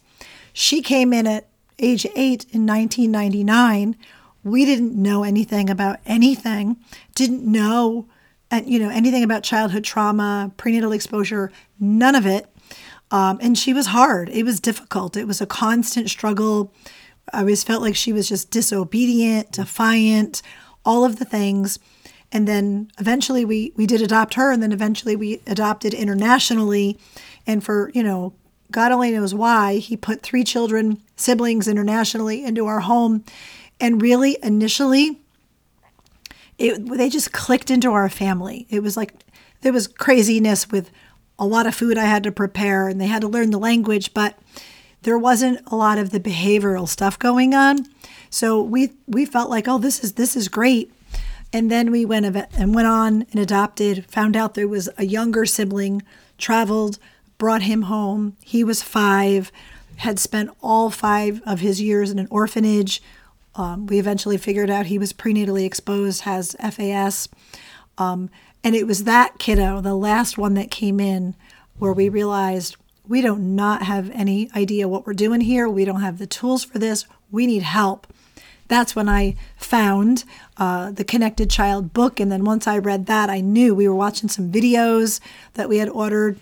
She 0.53 0.83
came 0.83 1.13
in 1.13 1.27
at 1.27 1.49
age 1.79 2.07
8 2.07 2.47
in 2.51 2.67
1999. 2.67 3.97
We 4.43 4.65
didn't 4.65 4.95
know 4.95 5.23
anything 5.23 5.71
about 5.71 5.99
anything, 6.07 6.77
didn't 7.15 7.45
know 7.45 8.07
uh, 8.51 8.63
you 8.65 8.79
know 8.79 8.91
anything 8.91 9.23
about 9.23 9.45
childhood 9.45 9.85
trauma, 9.85 10.51
prenatal 10.57 10.93
exposure, 10.93 11.53
none 11.79 12.15
of 12.15 12.27
it. 12.27 12.47
Um, 13.13 13.39
and 13.43 13.59
she 13.59 13.75
was 13.75 13.87
hard. 13.87 14.29
It 14.29 14.45
was 14.45 14.61
difficult. 14.61 15.17
It 15.17 15.27
was 15.27 15.41
a 15.41 15.47
constant 15.47 16.09
struggle 16.11 16.73
I 17.33 17.41
always 17.41 17.65
felt 17.65 17.83
like 17.83 17.97
she 17.97 18.13
was 18.13 18.29
just 18.29 18.51
disobedient, 18.51 19.53
defiant, 19.53 20.43
all 20.85 21.05
of 21.05 21.19
the 21.19 21.25
things. 21.25 21.79
And 22.33 22.47
then 22.47 22.91
eventually 22.99 23.45
we 23.45 23.73
we 23.77 23.87
did 23.87 24.03
adopt 24.03 24.35
her, 24.35 24.53
and 24.53 24.63
then 24.63 24.73
eventually 24.73 25.17
we 25.17 25.41
adopted 25.47 25.95
internationally. 25.95 26.99
And 27.47 27.63
for 27.63 27.91
you 27.95 28.03
know, 28.03 28.35
God 28.71 28.93
only 28.93 29.11
knows 29.11 29.35
why 29.35 29.77
he 29.77 29.97
put 29.97 30.23
three 30.23 30.45
children, 30.45 31.03
siblings 31.17 31.67
internationally 31.67 32.45
into 32.45 32.67
our 32.67 32.81
home. 32.81 33.25
And 33.81 34.01
really, 34.01 34.39
initially, 34.43 35.21
it 36.59 36.87
they 36.87 37.09
just 37.09 37.33
clicked 37.33 37.71
into 37.71 37.91
our 37.91 38.09
family. 38.09 38.67
It 38.71 38.81
was 38.81 38.97
like 38.97 39.13
there 39.63 39.73
was 39.73 39.89
craziness 39.89 40.71
with 40.71 40.91
a 41.39 41.47
lot 41.47 41.67
of 41.67 41.75
food 41.75 41.99
I 41.99 42.05
had 42.05 42.23
to 42.25 42.33
prepare, 42.33 42.87
and 42.87 43.01
they 43.01 43.07
had 43.07 43.23
to 43.23 43.29
learn 43.29 43.51
the 43.51 43.59
language, 43.59 44.15
but 44.15 44.39
there 45.03 45.19
wasn't 45.19 45.61
a 45.67 45.77
lot 45.77 45.99
of 45.99 46.11
the 46.11 46.21
behavioral 46.21 46.89
stuff 46.89 47.19
going 47.19 47.55
on. 47.55 47.87
So 48.31 48.63
we 48.63 48.93
we 49.07 49.25
felt 49.25 49.51
like, 49.51 49.67
oh, 49.67 49.79
this 49.79 50.05
is 50.05 50.13
this 50.13 50.37
is 50.37 50.49
great. 50.49 50.93
And 51.53 51.71
then 51.71 51.91
we 51.91 52.05
went 52.05 52.27
and 52.27 52.75
went 52.75 52.87
on 52.87 53.27
and 53.33 53.41
adopted. 53.41 54.07
Found 54.11 54.37
out 54.37 54.55
there 54.55 54.69
was 54.69 54.89
a 54.97 55.05
younger 55.05 55.45
sibling. 55.45 56.03
Traveled, 56.39 56.99
brought 57.39 57.63
him 57.63 57.83
home. 57.83 58.37
He 58.45 58.63
was 58.63 58.83
five. 58.83 59.51
Had 59.97 60.19
spent 60.19 60.51
all 60.63 60.91
five 60.91 61.43
of 61.45 61.61
his 61.61 61.81
years 61.81 62.11
in 62.11 62.19
an 62.19 62.29
orphanage. 62.31 63.03
Um, 63.57 63.87
we 63.87 63.99
eventually 63.99 64.39
figured 64.39 64.71
out 64.71 64.87
he 64.87 64.99
was 64.99 65.13
prenatally 65.13 65.67
exposed, 65.67 66.23
has 66.23 66.55
FAS. 66.61 67.29
Um, 67.99 68.31
and 68.63 68.75
it 68.75 68.87
was 68.87 69.05
that 69.05 69.39
kiddo, 69.39 69.81
the 69.81 69.95
last 69.95 70.39
one 70.39 70.55
that 70.55 70.71
came 70.71 71.01
in, 71.01 71.35
where 71.79 71.93
we 71.93 72.09
realized 72.09 72.77
we 73.11 73.21
don't 73.21 73.57
not 73.57 73.83
have 73.83 74.09
any 74.13 74.49
idea 74.55 74.87
what 74.87 75.05
we're 75.05 75.15
doing 75.15 75.41
here. 75.41 75.69
We 75.69 75.85
don't 75.85 76.01
have 76.01 76.19
the 76.19 76.29
tools 76.29 76.63
for 76.63 76.79
this. 76.79 77.07
We 77.33 77.45
need 77.45 77.63
help. 77.63 78.07
That's 78.69 78.95
when 78.95 79.09
I 79.09 79.35
found 79.57 80.23
uh, 80.59 80.93
the 80.93 81.03
Connected 81.03 81.51
Child 81.51 81.93
book. 81.93 82.21
And 82.21 82.31
then 82.31 82.45
once 82.45 82.69
I 82.69 82.79
read 82.79 83.07
that, 83.07 83.29
I 83.29 83.41
knew 83.41 83.75
we 83.75 83.89
were 83.89 83.97
watching 83.97 84.29
some 84.29 84.53
videos 84.53 85.19
that 85.55 85.69
we 85.69 85.79
had 85.79 85.89
ordered 85.89 86.39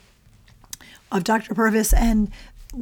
of 1.11 1.25
Dr. 1.25 1.55
Purvis. 1.55 1.95
And 1.95 2.31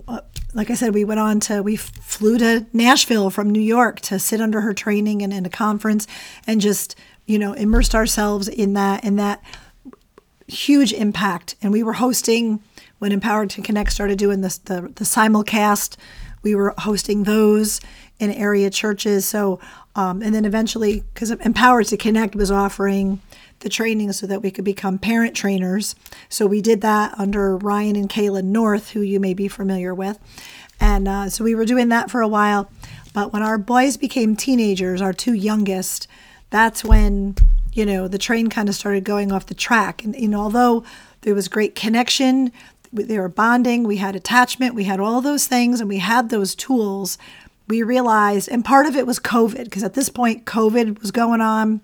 uh, 0.08 0.22
like 0.52 0.68
I 0.68 0.74
said, 0.74 0.92
we 0.92 1.04
went 1.04 1.20
on 1.20 1.38
to, 1.40 1.62
we 1.62 1.76
flew 1.76 2.38
to 2.38 2.66
Nashville 2.72 3.30
from 3.30 3.50
New 3.50 3.60
York 3.60 4.00
to 4.00 4.18
sit 4.18 4.40
under 4.40 4.62
her 4.62 4.74
training 4.74 5.22
and 5.22 5.32
in 5.32 5.46
a 5.46 5.50
conference 5.50 6.08
and 6.44 6.60
just, 6.60 6.96
you 7.24 7.38
know, 7.38 7.52
immersed 7.52 7.94
ourselves 7.94 8.48
in 8.48 8.72
that, 8.72 9.04
in 9.04 9.14
that 9.14 9.44
huge 10.48 10.92
impact. 10.92 11.54
And 11.62 11.72
we 11.72 11.84
were 11.84 11.92
hosting 11.92 12.60
when 12.98 13.12
Empowered 13.12 13.50
to 13.50 13.62
Connect 13.62 13.92
started 13.92 14.18
doing 14.18 14.40
the, 14.40 14.58
the 14.94 15.04
simulcast, 15.04 15.96
we 16.42 16.54
were 16.54 16.74
hosting 16.78 17.24
those 17.24 17.80
in 18.18 18.30
area 18.30 18.70
churches. 18.70 19.26
So, 19.26 19.60
um, 19.94 20.22
and 20.22 20.34
then 20.34 20.44
eventually, 20.44 21.02
because 21.12 21.30
Empowered 21.30 21.86
to 21.86 21.96
Connect 21.96 22.34
was 22.34 22.50
offering 22.50 23.20
the 23.60 23.68
training 23.68 24.12
so 24.12 24.26
that 24.26 24.42
we 24.42 24.50
could 24.50 24.64
become 24.64 24.98
parent 24.98 25.34
trainers. 25.34 25.94
So 26.28 26.46
we 26.46 26.60
did 26.60 26.82
that 26.82 27.18
under 27.18 27.56
Ryan 27.56 27.96
and 27.96 28.08
Kayla 28.08 28.44
North, 28.44 28.90
who 28.90 29.00
you 29.00 29.18
may 29.18 29.34
be 29.34 29.48
familiar 29.48 29.94
with. 29.94 30.18
And 30.78 31.08
uh, 31.08 31.30
so 31.30 31.42
we 31.42 31.54
were 31.54 31.64
doing 31.64 31.88
that 31.88 32.10
for 32.10 32.20
a 32.20 32.28
while. 32.28 32.70
But 33.14 33.32
when 33.32 33.42
our 33.42 33.56
boys 33.56 33.96
became 33.96 34.36
teenagers, 34.36 35.00
our 35.00 35.14
two 35.14 35.32
youngest, 35.32 36.06
that's 36.50 36.84
when, 36.84 37.34
you 37.72 37.86
know, 37.86 38.08
the 38.08 38.18
train 38.18 38.48
kind 38.48 38.68
of 38.68 38.74
started 38.74 39.04
going 39.04 39.32
off 39.32 39.46
the 39.46 39.54
track. 39.54 40.04
And, 40.04 40.14
know, 40.28 40.40
although 40.40 40.84
there 41.22 41.34
was 41.34 41.48
great 41.48 41.74
connection, 41.74 42.52
they 43.04 43.18
were 43.18 43.28
bonding, 43.28 43.84
we 43.84 43.96
had 43.96 44.16
attachment, 44.16 44.74
we 44.74 44.84
had 44.84 45.00
all 45.00 45.20
those 45.20 45.46
things, 45.46 45.80
and 45.80 45.88
we 45.88 45.98
had 45.98 46.28
those 46.28 46.54
tools. 46.54 47.18
We 47.68 47.82
realized, 47.82 48.48
and 48.48 48.64
part 48.64 48.86
of 48.86 48.96
it 48.96 49.06
was 49.06 49.18
COVID, 49.18 49.64
because 49.64 49.82
at 49.82 49.94
this 49.94 50.08
point, 50.08 50.44
COVID 50.44 51.00
was 51.00 51.10
going 51.10 51.40
on, 51.40 51.80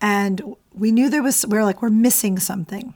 and 0.00 0.56
we 0.72 0.90
knew 0.92 1.08
there 1.08 1.22
was, 1.22 1.46
we 1.46 1.56
are 1.56 1.64
like, 1.64 1.82
we're 1.82 1.90
missing 1.90 2.38
something. 2.38 2.94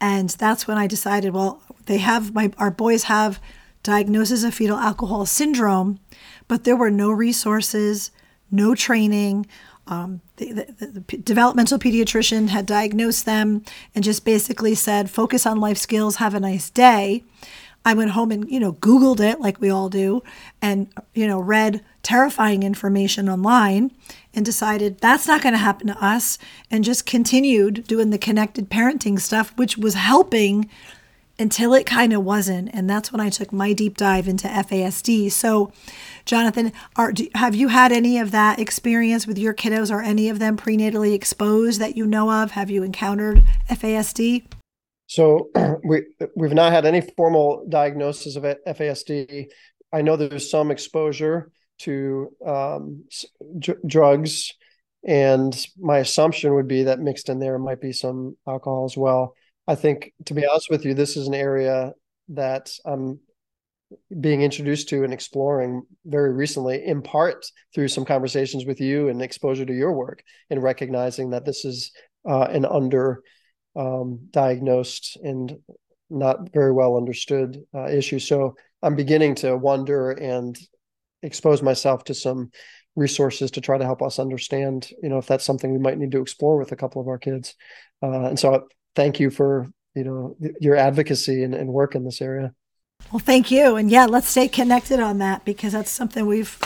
And 0.00 0.30
that's 0.30 0.66
when 0.66 0.78
I 0.78 0.86
decided, 0.86 1.34
well, 1.34 1.62
they 1.86 1.98
have 1.98 2.34
my, 2.34 2.50
our 2.58 2.70
boys 2.70 3.04
have 3.04 3.40
diagnosis 3.82 4.44
of 4.44 4.54
fetal 4.54 4.78
alcohol 4.78 5.26
syndrome, 5.26 6.00
but 6.48 6.64
there 6.64 6.76
were 6.76 6.90
no 6.90 7.10
resources, 7.10 8.10
no 8.50 8.74
training. 8.74 9.46
Um, 9.90 10.20
the, 10.36 10.52
the, 10.52 10.86
the, 10.86 11.16
developmental 11.18 11.76
pediatrician 11.76 12.48
had 12.48 12.64
diagnosed 12.64 13.26
them 13.26 13.64
and 13.92 14.04
just 14.04 14.24
basically 14.24 14.76
said, 14.76 15.10
focus 15.10 15.44
on 15.46 15.58
life 15.58 15.78
skills, 15.78 16.16
have 16.16 16.32
a 16.32 16.40
nice 16.40 16.70
day. 16.70 17.24
I 17.84 17.94
went 17.94 18.12
home 18.12 18.30
and, 18.30 18.48
you 18.48 18.60
know, 18.60 18.74
Googled 18.74 19.18
it 19.20 19.40
like 19.40 19.60
we 19.60 19.68
all 19.68 19.88
do 19.88 20.22
and, 20.62 20.86
you 21.12 21.26
know, 21.26 21.40
read 21.40 21.82
terrifying 22.02 22.62
information 22.62 23.28
online 23.28 23.90
and 24.32 24.44
decided 24.44 25.00
that's 25.00 25.26
not 25.26 25.42
going 25.42 25.54
to 25.54 25.58
happen 25.58 25.88
to 25.88 26.04
us 26.04 26.38
and 26.70 26.84
just 26.84 27.04
continued 27.04 27.84
doing 27.88 28.10
the 28.10 28.18
connected 28.18 28.70
parenting 28.70 29.18
stuff, 29.18 29.52
which 29.56 29.76
was 29.76 29.94
helping 29.94 30.68
until 31.40 31.72
it 31.72 31.86
kind 31.86 32.12
of 32.12 32.22
wasn't. 32.22 32.68
And 32.72 32.88
that's 32.88 33.10
when 33.10 33.20
I 33.20 33.30
took 33.30 33.52
my 33.52 33.72
deep 33.72 33.96
dive 33.96 34.28
into 34.28 34.46
FASD. 34.46 35.32
So, 35.32 35.72
Jonathan, 36.26 36.72
are, 36.96 37.12
do, 37.12 37.28
have 37.34 37.54
you 37.54 37.68
had 37.68 37.90
any 37.90 38.18
of 38.18 38.30
that 38.30 38.58
experience 38.58 39.26
with 39.26 39.38
your 39.38 39.54
kiddos? 39.54 39.90
Are 39.90 40.02
any 40.02 40.28
of 40.28 40.38
them 40.38 40.56
prenatally 40.56 41.14
exposed 41.14 41.80
that 41.80 41.96
you 41.96 42.06
know 42.06 42.30
of? 42.30 42.52
Have 42.52 42.70
you 42.70 42.82
encountered 42.82 43.42
FASD? 43.70 44.44
So 45.06 45.50
we 45.84 46.04
we've 46.36 46.52
not 46.52 46.72
had 46.72 46.86
any 46.86 47.00
formal 47.00 47.66
diagnosis 47.68 48.36
of 48.36 48.44
FASD. 48.44 49.46
I 49.92 50.02
know 50.02 50.16
there's 50.16 50.50
some 50.50 50.70
exposure 50.70 51.50
to 51.78 52.28
um, 52.46 53.04
drugs, 53.86 54.52
and 55.04 55.66
my 55.80 55.98
assumption 55.98 56.54
would 56.54 56.68
be 56.68 56.84
that 56.84 57.00
mixed 57.00 57.28
in 57.28 57.40
there 57.40 57.58
might 57.58 57.80
be 57.80 57.92
some 57.92 58.36
alcohol 58.46 58.84
as 58.84 58.96
well. 58.96 59.34
I 59.70 59.76
think, 59.76 60.12
to 60.26 60.34
be 60.34 60.44
honest 60.44 60.68
with 60.68 60.84
you, 60.84 60.94
this 60.94 61.16
is 61.16 61.28
an 61.28 61.34
area 61.34 61.92
that 62.30 62.72
I'm 62.84 63.20
being 64.20 64.42
introduced 64.42 64.88
to 64.88 65.04
and 65.04 65.12
exploring 65.12 65.82
very 66.04 66.32
recently, 66.32 66.84
in 66.84 67.02
part 67.02 67.46
through 67.72 67.86
some 67.86 68.04
conversations 68.04 68.66
with 68.66 68.80
you 68.80 69.08
and 69.08 69.22
exposure 69.22 69.64
to 69.64 69.72
your 69.72 69.92
work, 69.92 70.24
and 70.50 70.60
recognizing 70.60 71.30
that 71.30 71.44
this 71.44 71.64
is 71.64 71.92
uh, 72.28 72.48
an 72.50 72.64
under 72.64 73.22
um, 73.76 74.18
diagnosed 74.32 75.16
and 75.22 75.56
not 76.10 76.52
very 76.52 76.72
well 76.72 76.96
understood 76.96 77.62
uh, 77.72 77.86
issue. 77.86 78.18
So 78.18 78.56
I'm 78.82 78.96
beginning 78.96 79.36
to 79.36 79.56
wonder 79.56 80.10
and 80.10 80.58
expose 81.22 81.62
myself 81.62 82.02
to 82.04 82.14
some 82.14 82.50
resources 82.96 83.52
to 83.52 83.60
try 83.60 83.78
to 83.78 83.84
help 83.84 84.02
us 84.02 84.18
understand, 84.18 84.90
you 85.00 85.10
know, 85.10 85.18
if 85.18 85.28
that's 85.28 85.44
something 85.44 85.70
we 85.72 85.78
might 85.78 85.98
need 85.98 86.10
to 86.10 86.22
explore 86.22 86.58
with 86.58 86.72
a 86.72 86.76
couple 86.76 87.00
of 87.00 87.06
our 87.06 87.18
kids. 87.18 87.54
Uh, 88.02 88.30
and 88.30 88.38
so 88.38 88.66
thank 88.94 89.20
you 89.20 89.30
for, 89.30 89.66
you 89.94 90.04
know, 90.04 90.36
your 90.60 90.76
advocacy 90.76 91.42
and, 91.42 91.54
and 91.54 91.72
work 91.72 91.94
in 91.94 92.04
this 92.04 92.20
area. 92.20 92.52
Well, 93.12 93.20
thank 93.20 93.50
you. 93.50 93.76
And 93.76 93.90
yeah, 93.90 94.06
let's 94.06 94.28
stay 94.28 94.48
connected 94.48 95.00
on 95.00 95.18
that 95.18 95.44
because 95.44 95.72
that's 95.72 95.90
something 95.90 96.26
we've 96.26 96.58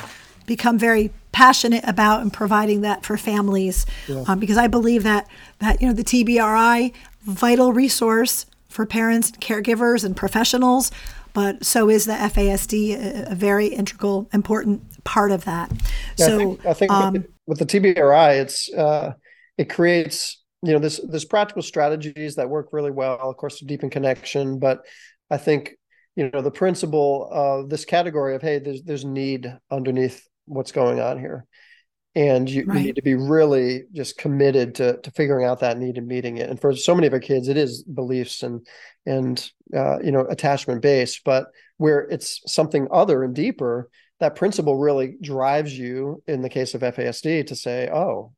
become 0.46 0.78
very 0.78 1.10
passionate 1.32 1.84
about 1.84 2.20
and 2.20 2.32
providing 2.32 2.82
that 2.82 3.04
for 3.04 3.16
families 3.16 3.87
yeah. 4.06 4.24
um, 4.28 4.38
because 4.38 4.56
I 4.56 4.68
believe 4.68 5.02
that 5.02 5.26
that 5.58 5.80
you 5.80 5.88
know 5.88 5.92
the 5.92 6.04
TBRI 6.04 6.92
vital 7.22 7.72
resource 7.72 8.46
for 8.68 8.87
parents 8.87 9.32
caregivers 9.32 10.04
and 10.04 10.16
professionals 10.16 10.92
but 11.32 11.64
so 11.64 11.90
is 11.90 12.04
the 12.04 12.12
FASD 12.12 12.94
a, 12.94 13.32
a 13.32 13.34
very 13.34 13.66
integral 13.66 14.28
important 14.32 15.02
part 15.02 15.32
of 15.32 15.44
that 15.44 15.72
yeah, 16.16 16.26
so 16.26 16.34
I 16.34 16.38
think, 16.38 16.66
I 16.66 16.72
think 16.74 16.92
um, 16.92 17.12
with, 17.14 17.22
the, 17.22 17.28
with, 17.46 17.58
the, 17.58 17.94
TBRI 17.94 18.40
it's 18.40 18.72
uh, 18.72 19.14
it 19.58 19.68
creates 19.68 20.43
you 20.64 20.72
know 20.72 20.79
this 20.79 21.00
this 21.09 21.24
practical 21.24 21.62
strategies 21.62 22.37
that 22.37 22.48
work 22.48 22.68
really 22.72 22.90
well 22.90 23.18
of 23.20 23.37
course 23.37 23.59
to 23.59 23.64
deepen 23.64 23.90
connection 23.90 24.59
but 24.59 24.81
I 25.31 25.37
think 25.37 25.77
you 26.16 26.31
know 26.31 26.40
the 26.40 26.50
principle 26.50 27.29
of 27.31 27.68
this 27.68 27.85
category 27.85 28.35
of 28.35 28.42
hey 28.42 28.59
there's 28.59 28.83
there's 28.83 29.05
need 29.05 29.53
underneath 29.70 30.27
what's 30.46 30.72
going 30.72 31.00
on 31.00 31.18
here 31.18 31.46
and 32.16 32.48
you, 32.48 32.64
right. 32.64 32.79
you, 32.79 32.85
need 32.87 32.96
to 32.96 33.03
be 33.03 33.14
really 33.14 33.85
just 33.92 34.16
committed 34.16 34.77
to 34.77 34.98
to 35.03 35.11
figuring 35.11 35.44
out 35.44 35.61
that 35.61 35.79
need 35.79 35.98
and 35.98 36.07
meeting 36.07 36.38
it 36.38 36.48
and 36.48 36.61
for 36.61 36.74
so 36.74 36.94
many 36.94 37.07
of 37.07 37.12
our 37.12 37.20
kids 37.20 37.48
it 37.48 37.57
is 37.57 37.83
beliefs 37.83 38.42
and 38.42 38.66
and 39.05 39.50
uh, 39.77 39.98
you 40.00 40.12
know 40.12 40.20
attachment 40.31 40.81
based 40.81 41.22
but 41.24 41.46
where 41.77 42.00
it's 42.00 42.40
something 42.46 42.88
other 42.90 43.22
and 43.22 43.35
deeper 43.35 43.90
that 44.20 44.37
principle 44.37 44.79
really 44.79 45.16
drives 45.20 45.77
you 45.77 46.22
in 46.27 46.40
the 46.40 46.48
case 46.48 46.74
of 46.74 46.83
fasd 46.83 47.46
to 47.46 47.57
say 47.57 47.90
oh 47.92 48.33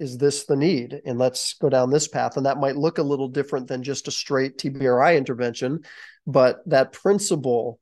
is 0.00 0.16
this 0.16 0.44
the 0.46 0.56
need 0.56 1.00
and 1.04 1.18
let's 1.18 1.54
go 1.54 1.68
down 1.68 1.90
this 1.90 2.08
path 2.08 2.36
and 2.36 2.46
that 2.46 2.58
might 2.58 2.76
look 2.76 2.98
a 2.98 3.02
little 3.02 3.28
different 3.28 3.68
than 3.68 3.82
just 3.82 4.08
a 4.08 4.10
straight 4.10 4.56
tbri 4.58 5.16
intervention 5.16 5.84
but 6.26 6.62
that 6.66 6.92
principle 6.92 7.78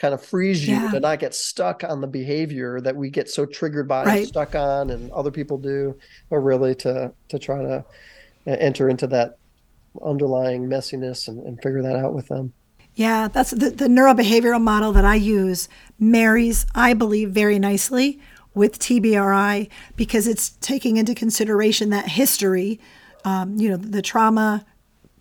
kind 0.00 0.12
of 0.12 0.22
frees 0.22 0.66
you 0.66 0.74
yeah. 0.74 0.90
to 0.90 0.98
not 0.98 1.20
get 1.20 1.34
stuck 1.34 1.84
on 1.84 2.00
the 2.00 2.06
behavior 2.06 2.80
that 2.80 2.96
we 2.96 3.08
get 3.08 3.28
so 3.28 3.46
triggered 3.46 3.86
by 3.86 4.04
right. 4.04 4.26
stuck 4.26 4.54
on 4.54 4.90
and 4.90 5.10
other 5.12 5.30
people 5.30 5.56
do 5.56 5.96
but 6.28 6.38
really 6.38 6.74
to 6.74 7.12
to 7.28 7.38
try 7.38 7.62
to 7.62 7.84
enter 8.46 8.88
into 8.88 9.06
that 9.06 9.38
underlying 10.02 10.66
messiness 10.66 11.28
and, 11.28 11.46
and 11.46 11.62
figure 11.62 11.82
that 11.82 11.96
out 11.96 12.14
with 12.14 12.26
them 12.28 12.52
yeah 12.94 13.28
that's 13.28 13.50
the, 13.50 13.70
the 13.70 13.86
neurobehavioral 13.86 14.60
model 14.60 14.92
that 14.92 15.04
i 15.04 15.14
use 15.14 15.68
marries 15.98 16.66
i 16.74 16.94
believe 16.94 17.30
very 17.30 17.58
nicely 17.58 18.18
with 18.54 18.78
tbri 18.78 19.68
because 19.96 20.26
it's 20.26 20.50
taking 20.60 20.96
into 20.96 21.14
consideration 21.14 21.90
that 21.90 22.08
history 22.08 22.80
um, 23.24 23.56
you 23.56 23.68
know 23.68 23.76
the 23.76 24.02
trauma 24.02 24.64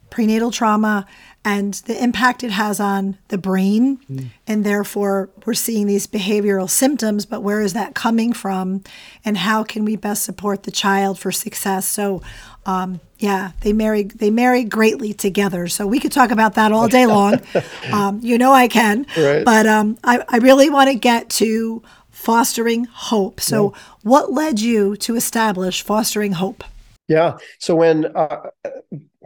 prenatal 0.10 0.52
trauma 0.52 1.06
and 1.46 1.76
the 1.86 2.02
impact 2.02 2.44
it 2.44 2.52
has 2.52 2.80
on 2.80 3.18
the 3.30 3.38
brain. 3.38 3.98
Mm. 4.12 4.30
And 4.46 4.64
therefore, 4.66 5.30
we're 5.46 5.54
seeing 5.54 5.88
these 5.88 6.06
behavioral 6.06 6.70
symptoms, 6.70 7.26
but 7.26 7.42
where 7.42 7.62
is 7.62 7.74
that 7.74 7.96
coming 7.96 8.34
from? 8.34 8.84
And 9.24 9.38
how 9.38 9.64
can 9.64 9.86
we 9.86 9.96
best 9.96 10.24
support 10.24 10.64
the 10.64 10.72
child 10.72 11.18
for 11.18 11.32
success? 11.32 11.88
So, 11.88 12.22
um, 12.66 13.00
yeah, 13.20 13.52
they 13.62 13.74
marry 13.74 14.04
they 14.04 14.30
marry 14.30 14.64
greatly 14.64 15.14
together. 15.14 15.68
So 15.68 15.88
we 15.88 16.00
could 16.00 16.12
talk 16.12 16.32
about 16.32 16.56
that 16.56 16.72
all 16.72 16.88
day 16.88 17.06
long. 17.06 17.42
um, 17.92 18.20
you 18.22 18.38
know 18.38 18.52
I 18.52 18.68
can. 18.68 19.06
Right. 19.18 19.46
But 19.46 19.66
um, 19.66 19.98
I, 20.04 20.24
I 20.28 20.38
really 20.38 20.70
want 20.70 20.90
to 20.90 20.96
get 20.96 21.30
to 21.32 21.82
fostering 22.20 22.84
hope. 22.84 23.40
So, 23.40 23.72
yeah. 23.72 23.82
what 24.04 24.34
led 24.34 24.60
you 24.60 24.98
to 24.98 25.16
establish 25.16 25.82
fostering 25.82 26.34
hope? 26.34 26.66
Yeah. 27.08 27.38
So 27.60 27.76
when 27.76 28.06
uh, 28.06 28.50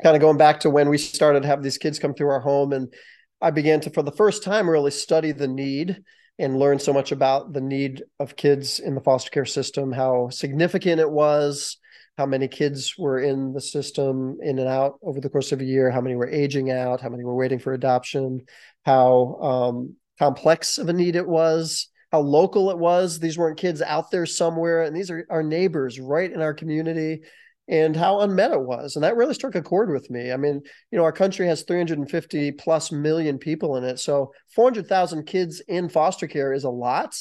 kind 0.04 0.16
of 0.16 0.22
going 0.22 0.38
back 0.38 0.62
to 0.62 0.70
when 0.70 0.90
we 0.90 0.98
started 0.98 1.42
to 1.42 1.48
have 1.48 1.64
these 1.64 1.78
kids 1.78 2.00
come 2.00 2.14
through 2.14 2.30
our 2.30 2.40
home, 2.40 2.72
and 2.72 2.94
I 3.42 3.50
began 3.50 3.82
to, 3.82 3.90
for 3.90 4.04
the 4.04 4.12
first 4.12 4.44
time, 4.44 4.70
really 4.70 4.92
study 4.92 5.32
the 5.32 5.48
need 5.48 6.04
and 6.40 6.58
learn 6.58 6.80
so 6.80 6.94
much 6.94 7.12
about 7.12 7.52
the 7.52 7.62
need 7.62 8.04
of 8.20 8.36
kids 8.36 8.80
in 8.80 8.96
the 8.96 9.02
foster 9.02 9.32
care 9.32 9.46
system, 9.46 9.92
how 9.92 10.30
significant 10.30 11.02
it 11.02 11.10
was, 11.10 11.78
how 12.18 12.28
many 12.28 12.48
kids 12.48 12.96
were 12.98 13.20
in 13.20 13.54
the 13.54 13.62
system 13.62 14.38
in 14.42 14.60
and 14.60 14.70
out 14.70 15.00
over 15.02 15.20
the 15.20 15.30
course 15.30 15.52
of 15.52 15.62
a 15.62 15.66
year, 15.66 15.92
how 15.92 16.02
many 16.02 16.16
were 16.16 16.30
aging 16.30 16.72
out, 16.72 17.02
how 17.02 17.10
many 17.10 17.24
were 17.24 17.36
waiting 17.36 17.60
for 17.60 17.74
adoption, 17.74 18.46
how 18.86 19.36
um, 19.42 19.96
complex 20.20 20.78
of 20.78 20.90
a 20.90 20.94
need 20.94 21.16
it 21.16 21.28
was, 21.28 21.90
how 22.14 22.20
local 22.20 22.70
it 22.70 22.78
was. 22.78 23.20
These 23.20 23.40
weren't 23.40 23.58
kids 23.58 23.82
out 23.82 24.12
there 24.12 24.28
somewhere, 24.28 24.84
and 24.84 24.96
these 24.96 25.10
are 25.10 25.26
our 25.32 25.42
neighbors 25.42 26.00
right 26.00 26.32
in 26.32 26.44
our 26.44 26.54
community 26.54 27.22
and 27.68 27.96
how 27.96 28.20
unmet 28.20 28.52
it 28.52 28.62
was. 28.62 28.96
And 28.96 29.04
that 29.04 29.16
really 29.16 29.34
struck 29.34 29.56
a 29.56 29.64
chord 29.64 29.90
with 29.90 30.12
me. 30.12 30.32
I 30.32 30.38
mean, 30.38 30.62
you 30.92 30.98
know, 30.98 31.06
our 31.06 31.12
country 31.12 31.48
has 31.48 31.64
350 31.64 32.52
plus 32.52 32.92
million 32.92 33.40
people 33.40 33.78
in 33.78 33.84
it. 33.84 34.00
So 34.00 34.32
400,000 34.54 35.26
kids 35.26 35.60
in 35.68 35.90
foster 35.90 36.28
care 36.28 36.54
is 36.54 36.66
a 36.66 36.70
lot 36.70 37.18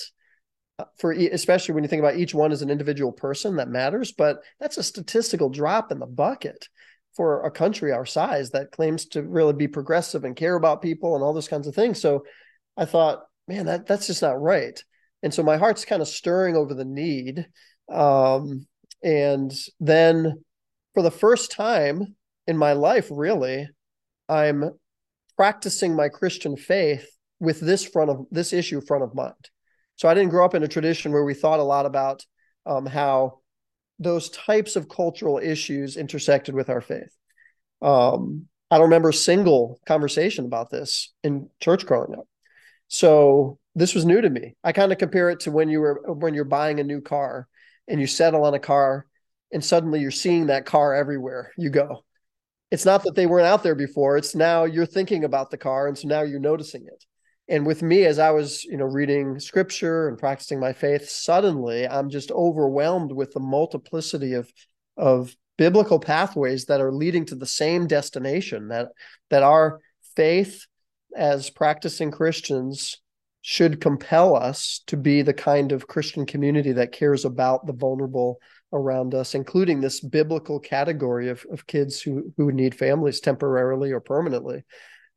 uh, 0.78 0.84
for 0.98 1.12
especially 1.12 1.74
when 1.74 1.84
you 1.84 1.88
think 1.88 2.00
about 2.00 2.16
each 2.18 2.34
one 2.34 2.52
as 2.52 2.60
an 2.60 2.70
individual 2.70 3.12
person 3.12 3.56
that 3.56 3.68
matters, 3.68 4.12
but 4.12 4.40
that's 4.60 4.76
a 4.76 4.82
statistical 4.82 5.48
drop 5.48 5.90
in 5.90 6.00
the 6.00 6.06
bucket 6.06 6.68
for 7.16 7.46
a 7.46 7.50
country 7.50 7.92
our 7.92 8.06
size 8.06 8.50
that 8.50 8.72
claims 8.72 9.06
to 9.06 9.22
really 9.22 9.52
be 9.54 9.68
progressive 9.68 10.24
and 10.24 10.36
care 10.36 10.56
about 10.56 10.82
people 10.82 11.14
and 11.14 11.24
all 11.24 11.32
those 11.32 11.48
kinds 11.48 11.66
of 11.66 11.74
things. 11.74 11.98
So 12.00 12.24
I 12.76 12.84
thought, 12.84 13.22
man, 13.48 13.66
that 13.66 13.86
that's 13.86 14.06
just 14.06 14.22
not 14.22 14.40
right. 14.40 14.82
And 15.22 15.32
so 15.32 15.42
my 15.42 15.56
heart's 15.56 15.84
kind 15.84 16.02
of 16.02 16.08
stirring 16.08 16.56
over 16.56 16.74
the 16.74 16.84
need. 16.84 17.46
Um, 17.90 18.66
and 19.02 19.52
then 19.80 20.42
for 20.94 21.02
the 21.02 21.10
first 21.10 21.52
time 21.52 22.16
in 22.46 22.56
my 22.56 22.72
life, 22.72 23.08
really, 23.10 23.68
I'm 24.28 24.70
practicing 25.36 25.94
my 25.94 26.08
Christian 26.08 26.56
faith 26.56 27.06
with 27.40 27.60
this 27.60 27.84
front 27.84 28.10
of 28.10 28.26
this 28.30 28.52
issue 28.52 28.80
front 28.80 29.04
of 29.04 29.14
mind. 29.14 29.50
So 29.96 30.08
I 30.08 30.14
didn't 30.14 30.30
grow 30.30 30.44
up 30.44 30.54
in 30.54 30.62
a 30.62 30.68
tradition 30.68 31.12
where 31.12 31.24
we 31.24 31.34
thought 31.34 31.60
a 31.60 31.64
lot 31.64 31.86
about 31.86 32.24
um, 32.66 32.86
how 32.86 33.40
those 33.98 34.30
types 34.30 34.76
of 34.76 34.88
cultural 34.88 35.38
issues 35.38 35.96
intersected 35.96 36.54
with 36.54 36.68
our 36.68 36.80
faith. 36.80 37.14
Um, 37.80 38.46
I 38.70 38.76
don't 38.76 38.84
remember 38.84 39.10
a 39.10 39.14
single 39.14 39.80
conversation 39.86 40.44
about 40.44 40.70
this 40.70 41.12
in 41.22 41.50
church 41.60 41.84
growing 41.84 42.14
up. 42.14 42.26
So 42.92 43.58
this 43.74 43.94
was 43.94 44.04
new 44.04 44.20
to 44.20 44.28
me. 44.28 44.54
I 44.62 44.72
kind 44.72 44.92
of 44.92 44.98
compare 44.98 45.30
it 45.30 45.40
to 45.40 45.50
when 45.50 45.70
you 45.70 45.80
were 45.80 46.02
when 46.12 46.34
you're 46.34 46.44
buying 46.44 46.78
a 46.78 46.84
new 46.84 47.00
car 47.00 47.48
and 47.88 47.98
you 47.98 48.06
settle 48.06 48.44
on 48.44 48.52
a 48.52 48.58
car 48.58 49.06
and 49.50 49.64
suddenly 49.64 50.00
you're 50.00 50.10
seeing 50.10 50.48
that 50.48 50.66
car 50.66 50.94
everywhere 50.94 51.52
you 51.56 51.70
go. 51.70 52.04
It's 52.70 52.84
not 52.84 53.02
that 53.04 53.14
they 53.14 53.24
weren't 53.24 53.46
out 53.46 53.62
there 53.62 53.74
before, 53.74 54.18
it's 54.18 54.34
now 54.34 54.64
you're 54.64 54.84
thinking 54.84 55.24
about 55.24 55.50
the 55.50 55.56
car 55.56 55.88
and 55.88 55.96
so 55.96 56.06
now 56.06 56.20
you're 56.20 56.38
noticing 56.38 56.84
it. 56.86 57.02
and 57.48 57.64
with 57.66 57.82
me 57.82 58.04
as 58.04 58.18
i 58.18 58.30
was 58.30 58.62
you 58.64 58.76
know 58.76 58.84
reading 58.84 59.40
scripture 59.40 60.08
and 60.08 60.18
practicing 60.18 60.60
my 60.60 60.72
faith 60.72 61.08
suddenly 61.08 61.88
i'm 61.88 62.10
just 62.10 62.30
overwhelmed 62.30 63.12
with 63.12 63.32
the 63.32 63.40
multiplicity 63.40 64.34
of 64.34 64.52
of 64.96 65.34
biblical 65.56 65.98
pathways 65.98 66.66
that 66.66 66.80
are 66.80 66.92
leading 66.92 67.24
to 67.24 67.34
the 67.34 67.46
same 67.46 67.86
destination 67.86 68.68
that 68.68 68.88
that 69.30 69.42
our 69.42 69.80
faith 70.14 70.66
as 71.16 71.50
practicing 71.50 72.10
christians 72.10 72.98
should 73.44 73.80
compel 73.80 74.36
us 74.36 74.82
to 74.86 74.96
be 74.96 75.22
the 75.22 75.34
kind 75.34 75.72
of 75.72 75.86
christian 75.86 76.26
community 76.26 76.72
that 76.72 76.92
cares 76.92 77.24
about 77.24 77.66
the 77.66 77.72
vulnerable 77.72 78.38
around 78.72 79.14
us 79.14 79.34
including 79.34 79.80
this 79.80 80.00
biblical 80.00 80.58
category 80.58 81.28
of, 81.28 81.44
of 81.52 81.66
kids 81.66 82.00
who 82.00 82.32
who 82.36 82.50
need 82.50 82.74
families 82.74 83.20
temporarily 83.20 83.92
or 83.92 84.00
permanently. 84.00 84.64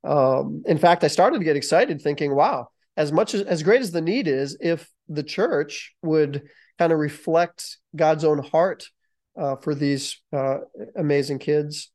Um, 0.03 0.63
in 0.67 0.77
fact, 0.77 1.03
I 1.03 1.07
started 1.07 1.39
to 1.39 1.45
get 1.45 1.55
excited 1.55 2.01
thinking, 2.01 2.35
wow, 2.35 2.67
as 2.95 3.11
much 3.11 3.33
as, 3.33 3.41
as 3.41 3.63
great 3.63 3.81
as 3.81 3.91
the 3.91 4.01
need 4.01 4.27
is, 4.27 4.57
if 4.59 4.89
the 5.09 5.23
church 5.23 5.95
would 6.03 6.43
kind 6.77 6.93
of 6.93 6.99
reflect 6.99 7.77
God's 7.95 8.23
own 8.23 8.39
heart 8.39 8.87
uh, 9.37 9.55
for 9.55 9.73
these 9.73 10.21
uh, 10.31 10.57
amazing 10.95 11.39
kids 11.39 11.91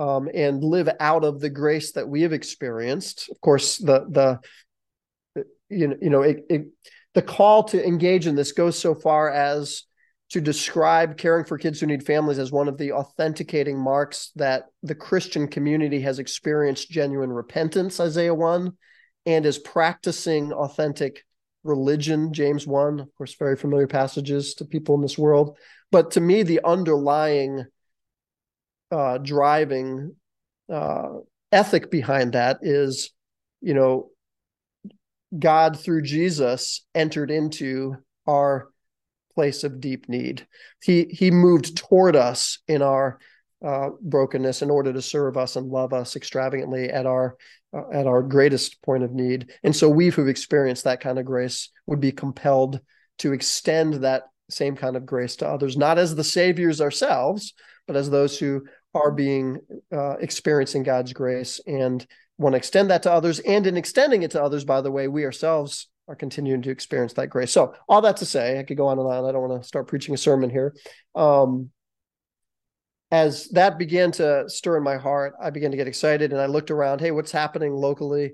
um, 0.00 0.30
and 0.32 0.64
live 0.64 0.88
out 0.98 1.24
of 1.24 1.40
the 1.40 1.50
grace 1.50 1.92
that 1.92 2.08
we 2.08 2.22
have 2.22 2.32
experienced. 2.32 3.28
Of 3.30 3.38
course, 3.42 3.76
the 3.76 4.06
the 4.08 5.44
you 5.68 5.88
know 5.88 5.96
you 6.00 6.10
know 6.10 6.22
it, 6.22 6.46
it, 6.48 6.66
the 7.12 7.22
call 7.22 7.64
to 7.64 7.86
engage 7.86 8.26
in 8.26 8.34
this 8.34 8.52
goes 8.52 8.78
so 8.78 8.94
far 8.94 9.30
as 9.30 9.84
to 10.30 10.40
describe 10.40 11.18
caring 11.18 11.44
for 11.44 11.58
kids 11.58 11.80
who 11.80 11.86
need 11.86 12.06
families 12.06 12.38
as 12.38 12.50
one 12.50 12.68
of 12.68 12.78
the 12.78 12.92
authenticating 12.92 13.78
marks 13.78 14.30
that 14.36 14.66
the 14.82 14.94
Christian 14.94 15.48
community 15.48 16.00
has 16.00 16.18
experienced 16.18 16.88
genuine 16.88 17.32
repentance, 17.32 17.98
Isaiah 18.00 18.34
1, 18.34 18.72
and 19.26 19.44
is 19.44 19.58
practicing 19.58 20.52
authentic 20.52 21.24
religion, 21.64 22.32
James 22.32 22.64
1, 22.64 23.00
of 23.00 23.14
course, 23.16 23.34
very 23.34 23.56
familiar 23.56 23.88
passages 23.88 24.54
to 24.54 24.64
people 24.64 24.94
in 24.94 25.02
this 25.02 25.18
world. 25.18 25.58
But 25.90 26.12
to 26.12 26.20
me, 26.20 26.44
the 26.44 26.60
underlying 26.64 27.66
uh, 28.90 29.18
driving 29.18 30.14
uh, 30.72 31.08
ethic 31.52 31.90
behind 31.90 32.32
that 32.32 32.58
is, 32.62 33.10
you 33.60 33.74
know, 33.74 34.10
God 35.36 35.78
through 35.78 36.02
Jesus 36.02 36.84
entered 36.94 37.30
into 37.30 37.96
our 38.26 38.68
place 39.34 39.64
of 39.64 39.80
deep 39.80 40.08
need. 40.08 40.46
He 40.82 41.04
he 41.04 41.30
moved 41.30 41.76
toward 41.76 42.16
us 42.16 42.58
in 42.66 42.82
our 42.82 43.18
uh, 43.64 43.90
brokenness 44.00 44.62
in 44.62 44.70
order 44.70 44.92
to 44.92 45.02
serve 45.02 45.36
us 45.36 45.56
and 45.56 45.66
love 45.66 45.92
us 45.92 46.16
extravagantly 46.16 46.90
at 46.90 47.06
our 47.06 47.36
uh, 47.72 47.88
at 47.92 48.06
our 48.06 48.22
greatest 48.22 48.82
point 48.82 49.04
of 49.04 49.12
need. 49.12 49.52
And 49.62 49.74
so 49.74 49.88
we 49.88 50.08
who've 50.08 50.28
experienced 50.28 50.84
that 50.84 51.00
kind 51.00 51.18
of 51.18 51.24
grace 51.24 51.70
would 51.86 52.00
be 52.00 52.12
compelled 52.12 52.80
to 53.18 53.32
extend 53.32 53.94
that 53.94 54.24
same 54.48 54.74
kind 54.76 54.96
of 54.96 55.06
grace 55.06 55.36
to 55.36 55.48
others, 55.48 55.76
not 55.76 55.98
as 55.98 56.14
the 56.14 56.24
saviors 56.24 56.80
ourselves, 56.80 57.54
but 57.86 57.96
as 57.96 58.10
those 58.10 58.38
who 58.38 58.64
are 58.94 59.10
being 59.10 59.58
uh, 59.92 60.16
experiencing 60.16 60.82
God's 60.82 61.12
grace 61.12 61.60
and 61.66 62.04
want 62.38 62.54
to 62.54 62.58
extend 62.58 62.90
that 62.90 63.02
to 63.04 63.12
others. 63.12 63.38
And 63.40 63.66
in 63.66 63.76
extending 63.76 64.22
it 64.22 64.32
to 64.32 64.42
others, 64.42 64.64
by 64.64 64.80
the 64.80 64.90
way, 64.90 65.08
we 65.08 65.24
ourselves 65.24 65.88
are 66.08 66.16
continuing 66.16 66.62
to 66.62 66.70
experience 66.70 67.12
that 67.14 67.28
grace. 67.28 67.52
So, 67.52 67.74
all 67.88 68.00
that 68.02 68.16
to 68.18 68.26
say, 68.26 68.58
I 68.58 68.64
could 68.64 68.76
go 68.76 68.88
on 68.88 68.98
and 68.98 69.06
on. 69.06 69.24
I 69.24 69.32
don't 69.32 69.48
want 69.48 69.62
to 69.62 69.68
start 69.68 69.86
preaching 69.86 70.14
a 70.14 70.18
sermon 70.18 70.50
here. 70.50 70.74
Um, 71.14 71.70
as 73.12 73.48
that 73.48 73.78
began 73.78 74.12
to 74.12 74.48
stir 74.48 74.76
in 74.76 74.84
my 74.84 74.96
heart, 74.96 75.34
I 75.42 75.50
began 75.50 75.72
to 75.72 75.76
get 75.76 75.88
excited 75.88 76.32
and 76.32 76.40
I 76.40 76.46
looked 76.46 76.70
around, 76.70 77.00
hey, 77.00 77.10
what's 77.10 77.32
happening 77.32 77.72
locally? 77.72 78.32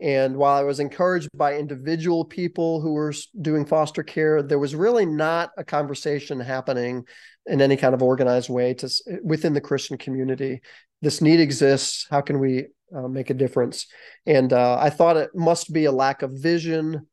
And 0.00 0.36
while 0.36 0.56
I 0.56 0.64
was 0.64 0.80
encouraged 0.80 1.28
by 1.34 1.56
individual 1.56 2.24
people 2.24 2.80
who 2.80 2.92
were 2.92 3.14
doing 3.40 3.64
foster 3.64 4.02
care, 4.02 4.42
there 4.42 4.58
was 4.58 4.74
really 4.74 5.06
not 5.06 5.50
a 5.56 5.64
conversation 5.64 6.40
happening 6.40 7.04
in 7.46 7.60
any 7.60 7.76
kind 7.76 7.94
of 7.94 8.02
organized 8.02 8.50
way 8.50 8.74
to 8.74 8.90
within 9.22 9.52
the 9.52 9.60
Christian 9.60 9.96
community. 9.96 10.60
This 11.00 11.20
need 11.20 11.40
exists. 11.40 12.06
How 12.10 12.22
can 12.22 12.40
we 12.40 12.66
uh, 12.94 13.08
make 13.08 13.30
a 13.30 13.34
difference? 13.34 13.86
And 14.26 14.52
uh, 14.52 14.78
I 14.80 14.90
thought 14.90 15.16
it 15.16 15.30
must 15.34 15.72
be 15.72 15.84
a 15.84 15.92
lack 15.92 16.22
of 16.22 16.32
vision, 16.32 17.06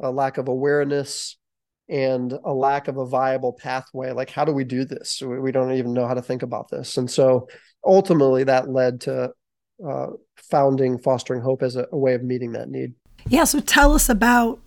a 0.00 0.10
lack 0.10 0.38
of 0.38 0.48
awareness 0.48 1.36
and 1.88 2.32
a 2.44 2.52
lack 2.52 2.88
of 2.88 2.96
a 2.96 3.06
viable 3.06 3.52
pathway 3.52 4.10
like 4.10 4.30
how 4.30 4.44
do 4.44 4.52
we 4.52 4.64
do 4.64 4.86
this 4.86 5.20
we 5.20 5.52
don't 5.52 5.72
even 5.72 5.92
know 5.92 6.08
how 6.08 6.14
to 6.14 6.22
think 6.22 6.42
about 6.42 6.70
this 6.70 6.96
and 6.96 7.10
so 7.10 7.46
ultimately 7.84 8.44
that 8.44 8.70
led 8.70 9.02
to 9.02 9.30
uh, 9.86 10.06
founding 10.50 10.98
fostering 10.98 11.40
hope 11.40 11.62
as 11.62 11.76
a, 11.76 11.86
a, 11.92 11.96
way 11.96 12.14
of 12.14 12.22
meeting 12.22 12.52
that 12.52 12.68
need 12.68 12.92
yeah 13.28 13.44
so 13.44 13.60
tell 13.60 13.92
us 13.92 14.08
about 14.08 14.60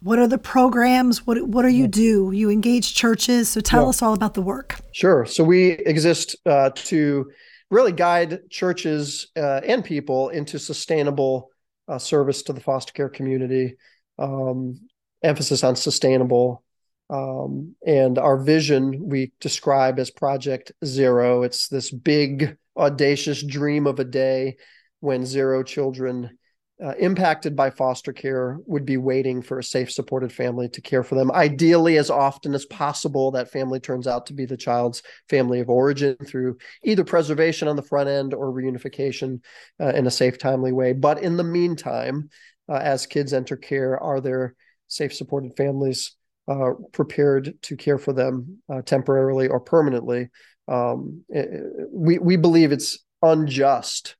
what 0.00 0.18
are 0.18 0.28
the 0.28 0.38
programs 0.38 1.26
what 1.26 1.40
what 1.48 1.62
do 1.62 1.68
you 1.68 1.86
do 1.86 2.30
you 2.32 2.50
engage 2.50 2.94
churches 2.94 3.48
so 3.48 3.60
tell 3.60 3.84
yeah. 3.84 3.88
us 3.88 4.02
all 4.02 4.14
about 4.14 4.34
the 4.34 4.42
work 4.42 4.76
sure 4.92 5.26
so 5.26 5.42
we 5.42 5.70
exist 5.70 6.36
uh, 6.46 6.70
to 6.74 7.30
really 7.70 7.92
guide 7.92 8.48
churches 8.50 9.28
uh, 9.36 9.60
and 9.64 9.84
people 9.84 10.30
into 10.30 10.58
sustainable 10.58 11.50
uh, 11.88 11.98
service 11.98 12.42
to 12.42 12.52
the 12.52 12.60
foster 12.60 12.92
care 12.92 13.08
community 13.08 13.76
um, 14.18 14.80
emphasis 15.22 15.64
on 15.64 15.76
sustainable. 15.76 16.64
Um, 17.10 17.74
and 17.86 18.18
our 18.18 18.36
vision 18.36 19.08
we 19.08 19.32
describe 19.40 19.98
as 19.98 20.10
Project 20.10 20.72
Zero. 20.84 21.42
It's 21.42 21.68
this 21.68 21.90
big, 21.90 22.56
audacious 22.76 23.42
dream 23.42 23.86
of 23.86 23.98
a 23.98 24.04
day 24.04 24.56
when 25.00 25.24
zero 25.24 25.62
children 25.62 26.38
uh, 26.84 26.94
impacted 26.98 27.56
by 27.56 27.70
foster 27.70 28.12
care 28.12 28.58
would 28.66 28.84
be 28.84 28.96
waiting 28.96 29.42
for 29.42 29.58
a 29.58 29.64
safe, 29.64 29.90
supported 29.90 30.32
family 30.32 30.68
to 30.68 30.80
care 30.80 31.02
for 31.02 31.16
them. 31.16 31.32
Ideally, 31.32 31.98
as 31.98 32.08
often 32.08 32.54
as 32.54 32.66
possible, 32.66 33.32
that 33.32 33.50
family 33.50 33.80
turns 33.80 34.06
out 34.06 34.26
to 34.26 34.32
be 34.32 34.46
the 34.46 34.56
child's 34.56 35.02
family 35.28 35.58
of 35.58 35.68
origin 35.68 36.16
through 36.24 36.58
either 36.84 37.02
preservation 37.02 37.66
on 37.66 37.74
the 37.74 37.82
front 37.82 38.08
end 38.08 38.32
or 38.32 38.52
reunification 38.52 39.40
uh, 39.80 39.88
in 39.88 40.06
a 40.06 40.10
safe, 40.10 40.38
timely 40.38 40.70
way. 40.70 40.92
But 40.92 41.20
in 41.20 41.36
the 41.36 41.42
meantime, 41.42 42.30
uh, 42.68 42.76
as 42.76 43.06
kids 43.06 43.32
enter 43.32 43.56
care? 43.56 43.98
Are 43.98 44.20
there 44.20 44.54
safe, 44.88 45.14
supported 45.14 45.56
families 45.56 46.14
uh, 46.46 46.72
prepared 46.92 47.54
to 47.62 47.76
care 47.76 47.98
for 47.98 48.12
them 48.12 48.58
uh, 48.72 48.82
temporarily 48.82 49.48
or 49.48 49.60
permanently? 49.60 50.28
Um, 50.66 51.24
it, 51.28 51.48
eh, 51.50 51.56
eh, 51.56 51.84
we 51.90 52.18
we 52.18 52.36
believe 52.36 52.72
it's 52.72 52.98
unjust 53.22 54.16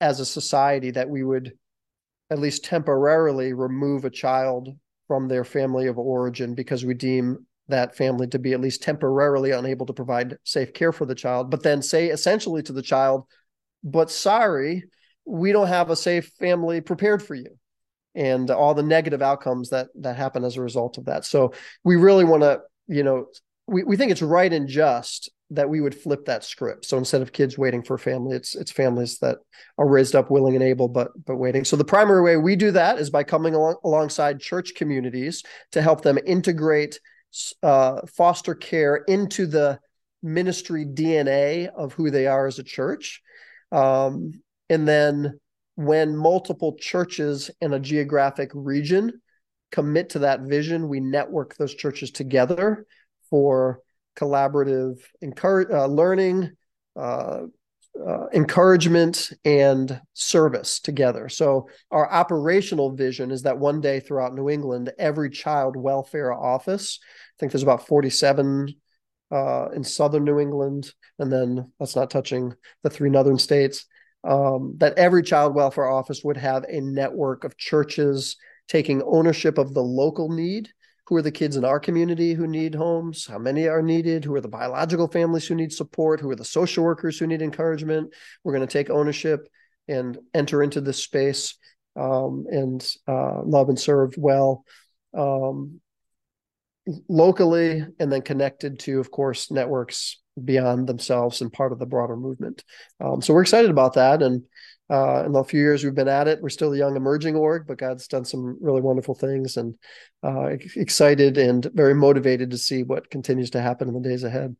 as 0.00 0.20
a 0.20 0.26
society 0.26 0.90
that 0.90 1.08
we 1.08 1.22
would 1.22 1.52
at 2.30 2.38
least 2.38 2.64
temporarily 2.64 3.52
remove 3.52 4.04
a 4.04 4.10
child 4.10 4.68
from 5.06 5.28
their 5.28 5.44
family 5.44 5.86
of 5.86 5.98
origin 5.98 6.54
because 6.54 6.84
we 6.84 6.94
deem 6.94 7.46
that 7.68 7.96
family 7.96 8.26
to 8.26 8.38
be 8.38 8.52
at 8.52 8.60
least 8.60 8.82
temporarily 8.82 9.50
unable 9.50 9.86
to 9.86 9.92
provide 9.92 10.38
safe 10.44 10.72
care 10.72 10.92
for 10.92 11.06
the 11.06 11.14
child, 11.14 11.50
but 11.50 11.62
then 11.62 11.80
say 11.80 12.08
essentially 12.08 12.62
to 12.62 12.72
the 12.72 12.82
child, 12.82 13.24
but 13.82 14.10
sorry, 14.10 14.84
we 15.24 15.52
don't 15.52 15.68
have 15.68 15.90
a 15.90 15.96
safe 15.96 16.30
family 16.38 16.80
prepared 16.80 17.22
for 17.22 17.34
you 17.34 17.56
and 18.14 18.50
all 18.50 18.74
the 18.74 18.82
negative 18.82 19.22
outcomes 19.22 19.70
that 19.70 19.88
that 19.98 20.16
happen 20.16 20.44
as 20.44 20.56
a 20.56 20.62
result 20.62 20.98
of 20.98 21.06
that. 21.06 21.24
So 21.24 21.52
we 21.82 21.96
really 21.96 22.24
want 22.24 22.42
to, 22.42 22.60
you 22.86 23.02
know, 23.02 23.26
we, 23.66 23.82
we 23.84 23.96
think 23.96 24.12
it's 24.12 24.22
right 24.22 24.52
and 24.52 24.68
just 24.68 25.30
that 25.54 25.68
we 25.68 25.80
would 25.80 25.94
flip 25.94 26.26
that 26.26 26.44
script. 26.44 26.84
So 26.84 26.98
instead 26.98 27.22
of 27.22 27.32
kids 27.32 27.58
waiting 27.58 27.82
for 27.82 27.98
family, 27.98 28.36
it's 28.36 28.54
it's 28.54 28.70
families 28.70 29.18
that 29.18 29.38
are 29.78 29.88
raised 29.88 30.14
up 30.14 30.30
willing 30.30 30.54
and 30.54 30.62
able, 30.62 30.88
but 30.88 31.08
but 31.24 31.36
waiting. 31.36 31.64
So 31.64 31.76
the 31.76 31.84
primary 31.84 32.22
way 32.22 32.36
we 32.36 32.56
do 32.56 32.70
that 32.72 32.98
is 32.98 33.10
by 33.10 33.24
coming 33.24 33.54
along, 33.54 33.76
alongside 33.84 34.40
church 34.40 34.74
communities 34.74 35.42
to 35.72 35.82
help 35.82 36.02
them 36.02 36.18
integrate 36.26 37.00
uh, 37.62 38.00
foster 38.06 38.54
care 38.54 38.96
into 39.08 39.46
the 39.46 39.78
ministry 40.22 40.84
DNA 40.84 41.68
of 41.68 41.92
who 41.92 42.10
they 42.10 42.26
are 42.26 42.46
as 42.46 42.58
a 42.58 42.64
church, 42.64 43.22
um, 43.72 44.32
and 44.68 44.86
then 44.86 45.38
when 45.76 46.16
multiple 46.16 46.76
churches 46.76 47.50
in 47.60 47.72
a 47.74 47.80
geographic 47.80 48.50
region 48.54 49.20
commit 49.72 50.10
to 50.10 50.20
that 50.20 50.42
vision, 50.42 50.88
we 50.88 51.00
network 51.00 51.56
those 51.56 51.74
churches 51.74 52.12
together 52.12 52.86
for 53.28 53.80
collaborative 54.16 55.00
uh, 55.22 55.86
learning, 55.86 56.52
uh, 56.96 57.42
uh, 58.06 58.26
encouragement, 58.32 59.32
and 59.44 60.00
service 60.14 60.80
together. 60.80 61.28
So, 61.28 61.68
our 61.90 62.10
operational 62.10 62.94
vision 62.94 63.30
is 63.30 63.42
that 63.42 63.58
one 63.58 63.80
day 63.80 64.00
throughout 64.00 64.34
New 64.34 64.50
England, 64.50 64.92
every 64.98 65.30
child 65.30 65.76
welfare 65.76 66.32
office, 66.32 66.98
I 67.02 67.34
think 67.38 67.52
there's 67.52 67.62
about 67.62 67.86
47 67.86 68.74
uh, 69.30 69.68
in 69.70 69.84
southern 69.84 70.24
New 70.24 70.38
England, 70.38 70.92
and 71.18 71.32
then 71.32 71.72
that's 71.78 71.96
not 71.96 72.10
touching 72.10 72.54
the 72.82 72.90
three 72.90 73.10
northern 73.10 73.38
states 73.38 73.86
um, 74.24 74.74
that 74.78 74.96
every 74.98 75.22
child 75.22 75.54
welfare 75.54 75.88
office 75.88 76.24
would 76.24 76.36
have 76.36 76.64
a 76.68 76.80
network 76.80 77.44
of 77.44 77.56
churches 77.56 78.36
taking 78.68 79.02
ownership 79.02 79.58
of 79.58 79.74
the 79.74 79.82
local 79.82 80.30
need. 80.30 80.70
Who 81.06 81.16
are 81.16 81.22
the 81.22 81.30
kids 81.30 81.56
in 81.56 81.64
our 81.64 81.78
community 81.78 82.32
who 82.32 82.46
need 82.46 82.74
homes? 82.74 83.26
How 83.26 83.38
many 83.38 83.68
are 83.68 83.82
needed? 83.82 84.24
Who 84.24 84.34
are 84.34 84.40
the 84.40 84.48
biological 84.48 85.06
families 85.06 85.46
who 85.46 85.54
need 85.54 85.72
support? 85.72 86.20
Who 86.20 86.30
are 86.30 86.36
the 86.36 86.44
social 86.44 86.82
workers 86.82 87.18
who 87.18 87.26
need 87.26 87.42
encouragement? 87.42 88.14
We're 88.42 88.54
going 88.54 88.66
to 88.66 88.72
take 88.72 88.88
ownership 88.88 89.48
and 89.86 90.18
enter 90.32 90.62
into 90.62 90.80
this 90.80 91.02
space 91.02 91.56
um, 91.94 92.46
and 92.48 92.86
uh, 93.06 93.42
love 93.42 93.68
and 93.68 93.78
serve 93.78 94.14
well 94.16 94.64
um, 95.16 95.80
locally, 97.08 97.84
and 98.00 98.12
then 98.12 98.22
connected 98.22 98.78
to, 98.80 98.98
of 98.98 99.10
course, 99.10 99.50
networks 99.50 100.20
beyond 100.42 100.86
themselves 100.86 101.40
and 101.40 101.52
part 101.52 101.72
of 101.72 101.78
the 101.78 101.86
broader 101.86 102.16
movement. 102.16 102.64
Um, 103.00 103.22
so 103.22 103.32
we're 103.32 103.42
excited 103.42 103.70
about 103.70 103.94
that. 103.94 104.22
And 104.22 104.42
uh, 104.90 105.24
in 105.24 105.32
the 105.32 105.42
few 105.44 105.60
years 105.60 105.82
we've 105.82 105.94
been 105.94 106.08
at 106.08 106.28
it, 106.28 106.42
we're 106.42 106.50
still 106.50 106.72
a 106.72 106.76
young 106.76 106.96
emerging 106.96 107.36
org, 107.36 107.66
but 107.66 107.78
God's 107.78 108.06
done 108.06 108.24
some 108.24 108.58
really 108.60 108.80
wonderful 108.80 109.14
things 109.14 109.56
and 109.56 109.74
uh, 110.22 110.50
excited 110.76 111.38
and 111.38 111.64
very 111.72 111.94
motivated 111.94 112.50
to 112.50 112.58
see 112.58 112.82
what 112.82 113.10
continues 113.10 113.50
to 113.50 113.60
happen 113.60 113.88
in 113.88 113.94
the 113.94 114.00
days 114.00 114.24
ahead. 114.24 114.54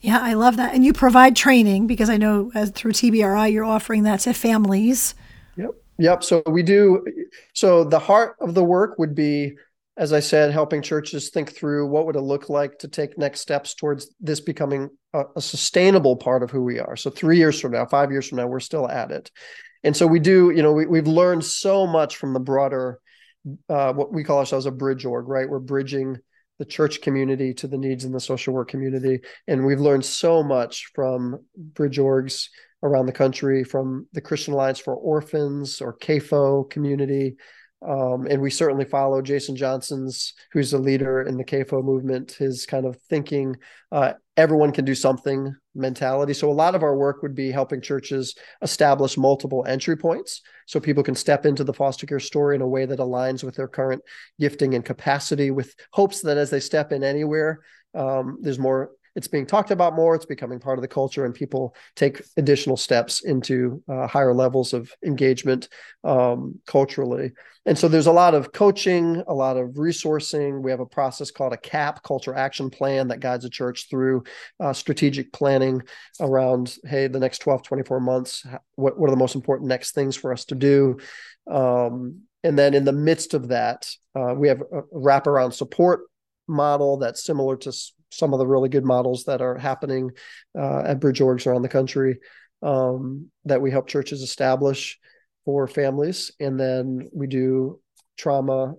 Yeah, 0.00 0.20
I 0.20 0.34
love 0.34 0.56
that. 0.58 0.74
And 0.74 0.84
you 0.84 0.92
provide 0.92 1.34
training 1.34 1.86
because 1.86 2.10
I 2.10 2.16
know 2.16 2.52
as, 2.54 2.70
through 2.70 2.92
TBRI 2.92 3.52
you're 3.52 3.64
offering 3.64 4.04
that 4.04 4.20
to 4.20 4.34
families. 4.34 5.14
Yep. 5.56 5.70
Yep. 5.98 6.22
So 6.22 6.42
we 6.46 6.62
do. 6.62 7.04
So 7.54 7.82
the 7.82 7.98
heart 7.98 8.36
of 8.40 8.54
the 8.54 8.62
work 8.62 8.98
would 8.98 9.14
be 9.14 9.56
as 9.96 10.12
I 10.12 10.20
said, 10.20 10.52
helping 10.52 10.82
churches 10.82 11.30
think 11.30 11.54
through 11.54 11.86
what 11.86 12.06
would 12.06 12.16
it 12.16 12.20
look 12.20 12.50
like 12.50 12.78
to 12.80 12.88
take 12.88 13.16
next 13.16 13.40
steps 13.40 13.74
towards 13.74 14.10
this 14.20 14.40
becoming 14.40 14.90
a, 15.14 15.22
a, 15.36 15.40
sustainable 15.40 16.16
part 16.16 16.42
of 16.42 16.50
who 16.50 16.62
we 16.62 16.78
are. 16.78 16.96
So 16.96 17.08
three 17.08 17.38
years 17.38 17.58
from 17.58 17.72
now, 17.72 17.86
five 17.86 18.10
years 18.10 18.28
from 18.28 18.36
now, 18.36 18.46
we're 18.46 18.60
still 18.60 18.86
at 18.88 19.10
it. 19.10 19.30
And 19.82 19.96
so 19.96 20.06
we 20.06 20.18
do, 20.18 20.50
you 20.50 20.62
know, 20.62 20.72
we, 20.72 20.84
we've 20.84 21.06
learned 21.06 21.44
so 21.44 21.86
much 21.86 22.16
from 22.16 22.34
the 22.34 22.40
broader, 22.40 23.00
uh, 23.70 23.94
what 23.94 24.12
we 24.12 24.22
call 24.22 24.38
ourselves 24.38 24.66
a 24.66 24.70
bridge 24.70 25.06
org, 25.06 25.28
right? 25.28 25.48
We're 25.48 25.60
bridging 25.60 26.18
the 26.58 26.64
church 26.66 27.00
community 27.00 27.54
to 27.54 27.66
the 27.66 27.78
needs 27.78 28.04
in 28.04 28.12
the 28.12 28.20
social 28.20 28.52
work 28.52 28.68
community. 28.68 29.20
And 29.46 29.64
we've 29.64 29.80
learned 29.80 30.04
so 30.04 30.42
much 30.42 30.90
from 30.94 31.44
bridge 31.56 31.98
orgs 31.98 32.48
around 32.82 33.06
the 33.06 33.12
country, 33.12 33.64
from 33.64 34.06
the 34.12 34.20
Christian 34.20 34.54
Alliance 34.54 34.78
for 34.78 34.94
Orphans 34.94 35.80
or 35.80 35.96
CAFO 35.96 36.68
community, 36.68 37.36
um, 37.86 38.26
and 38.28 38.42
we 38.42 38.50
certainly 38.50 38.84
follow 38.84 39.22
Jason 39.22 39.54
Johnson's, 39.54 40.34
who's 40.52 40.72
a 40.72 40.78
leader 40.78 41.22
in 41.22 41.36
the 41.36 41.44
CAFO 41.44 41.84
movement, 41.84 42.32
his 42.32 42.66
kind 42.66 42.84
of 42.84 42.96
thinking, 43.02 43.56
uh, 43.92 44.14
everyone 44.36 44.72
can 44.72 44.84
do 44.84 44.94
something 44.94 45.54
mentality. 45.72 46.34
So 46.34 46.50
a 46.50 46.52
lot 46.52 46.74
of 46.74 46.82
our 46.82 46.96
work 46.96 47.22
would 47.22 47.36
be 47.36 47.52
helping 47.52 47.80
churches 47.80 48.34
establish 48.60 49.16
multiple 49.16 49.64
entry 49.68 49.96
points 49.96 50.42
so 50.66 50.80
people 50.80 51.04
can 51.04 51.14
step 51.14 51.46
into 51.46 51.62
the 51.62 51.72
foster 51.72 52.06
care 52.06 52.18
story 52.18 52.56
in 52.56 52.62
a 52.62 52.68
way 52.68 52.86
that 52.86 52.98
aligns 52.98 53.44
with 53.44 53.54
their 53.54 53.68
current 53.68 54.02
gifting 54.40 54.74
and 54.74 54.84
capacity 54.84 55.52
with 55.52 55.72
hopes 55.92 56.22
that 56.22 56.36
as 56.36 56.50
they 56.50 56.60
step 56.60 56.90
in 56.90 57.04
anywhere, 57.04 57.60
um, 57.94 58.38
there's 58.40 58.58
more 58.58 58.90
it's 59.16 59.28
being 59.28 59.46
talked 59.46 59.70
about 59.70 59.96
more 59.96 60.14
it's 60.14 60.26
becoming 60.26 60.60
part 60.60 60.78
of 60.78 60.82
the 60.82 60.88
culture 60.88 61.24
and 61.24 61.34
people 61.34 61.74
take 61.96 62.22
additional 62.36 62.76
steps 62.76 63.24
into 63.24 63.82
uh, 63.88 64.06
higher 64.06 64.34
levels 64.34 64.74
of 64.74 64.92
engagement 65.04 65.68
um, 66.04 66.60
culturally. 66.66 67.32
And 67.64 67.76
so 67.76 67.88
there's 67.88 68.06
a 68.06 68.12
lot 68.12 68.34
of 68.34 68.52
coaching 68.52 69.24
a 69.26 69.34
lot 69.34 69.56
of 69.56 69.70
resourcing. 69.70 70.62
We 70.62 70.70
have 70.70 70.80
a 70.80 70.86
process 70.86 71.30
called 71.30 71.54
a 71.54 71.56
cap 71.56 72.02
culture 72.02 72.34
action 72.34 72.70
plan 72.70 73.08
that 73.08 73.20
guides 73.20 73.44
a 73.44 73.50
church 73.50 73.88
through 73.90 74.24
uh, 74.60 74.72
strategic 74.72 75.32
planning 75.32 75.82
around 76.20 76.76
hey 76.84 77.08
the 77.08 77.18
next 77.18 77.38
12 77.38 77.62
24 77.62 78.00
months 78.00 78.46
what, 78.76 78.98
what 78.98 79.08
are 79.08 79.10
the 79.10 79.16
most 79.16 79.34
important 79.34 79.68
next 79.68 79.94
things 79.94 80.14
for 80.14 80.32
us 80.32 80.44
to 80.46 80.54
do? 80.54 80.98
Um, 81.50 82.20
and 82.44 82.56
then 82.58 82.74
in 82.74 82.84
the 82.84 82.92
midst 82.92 83.34
of 83.34 83.48
that 83.48 83.90
uh, 84.14 84.34
we 84.36 84.48
have 84.48 84.60
a 84.60 84.82
wraparound 84.94 85.54
support 85.54 86.02
model 86.46 86.98
that's 86.98 87.24
similar 87.24 87.56
to 87.56 87.72
some 88.16 88.32
of 88.32 88.38
the 88.38 88.46
really 88.46 88.68
good 88.68 88.84
models 88.84 89.24
that 89.24 89.40
are 89.40 89.56
happening 89.56 90.10
uh, 90.58 90.82
at 90.86 91.00
bridge 91.00 91.20
orgs 91.20 91.46
around 91.46 91.62
the 91.62 91.68
country 91.68 92.18
um, 92.62 93.30
that 93.44 93.60
we 93.60 93.70
help 93.70 93.86
churches 93.86 94.22
establish 94.22 94.98
for 95.44 95.66
families. 95.66 96.32
And 96.40 96.58
then 96.58 97.08
we 97.12 97.26
do 97.26 97.80
trauma 98.16 98.74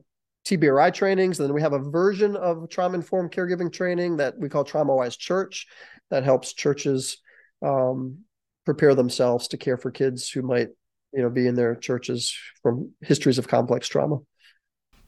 TBRI 0.45 0.93
trainings. 0.93 1.39
And 1.39 1.47
then 1.47 1.53
we 1.53 1.61
have 1.61 1.73
a 1.73 1.79
version 1.79 2.35
of 2.35 2.69
trauma 2.69 2.95
informed 2.95 3.31
caregiving 3.31 3.71
training 3.71 4.17
that 4.17 4.38
we 4.38 4.49
call 4.49 4.63
Trauma 4.63 4.95
Wise 4.95 5.17
Church 5.17 5.67
that 6.09 6.23
helps 6.23 6.53
churches 6.53 7.17
um, 7.61 8.19
prepare 8.65 8.95
themselves 8.95 9.49
to 9.49 9.57
care 9.57 9.77
for 9.77 9.91
kids 9.91 10.29
who 10.29 10.41
might, 10.41 10.69
you 11.13 11.21
know, 11.21 11.29
be 11.29 11.47
in 11.47 11.55
their 11.55 11.75
churches 11.75 12.35
from 12.61 12.91
histories 13.01 13.38
of 13.38 13.47
complex 13.47 13.88
trauma. 13.88 14.19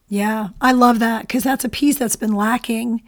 Yeah, 0.08 0.50
I 0.60 0.72
love 0.72 1.00
that 1.00 1.22
because 1.22 1.44
that's 1.44 1.66
a 1.66 1.70
piece 1.70 1.98
that's 1.98 2.16
been 2.16 2.34
lacking 2.34 3.04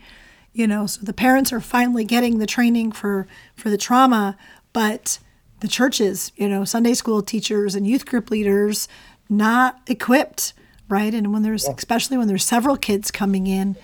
you 0.54 0.68
know 0.68 0.86
so 0.86 1.02
the 1.02 1.14
parents 1.14 1.52
are 1.54 1.62
finally 1.62 2.04
getting 2.04 2.38
the 2.38 2.47
training 2.47 2.91
for 2.91 3.28
for 3.56 3.70
the 3.70 3.78
trauma 3.78 4.38
but 4.74 5.20
the 5.62 5.68
churches 5.68 6.32
you 6.36 6.47
know 6.47 6.66
sunday 6.66 6.93
school 6.93 7.22
teachers 7.22 7.76
and 7.76 7.88
youth 7.88 8.06
group 8.06 8.30
leaders 8.32 8.88
not 9.30 9.80
equipped 9.88 10.54
right? 10.91 11.14
And 11.14 11.34
when 11.34 11.41
there's 11.41 11.68
especially 11.68 12.18
when 12.18 12.28
there's 12.28 12.43
several 12.43 12.78
kids 12.78 13.10
coming 13.10 13.47
in 13.47 13.76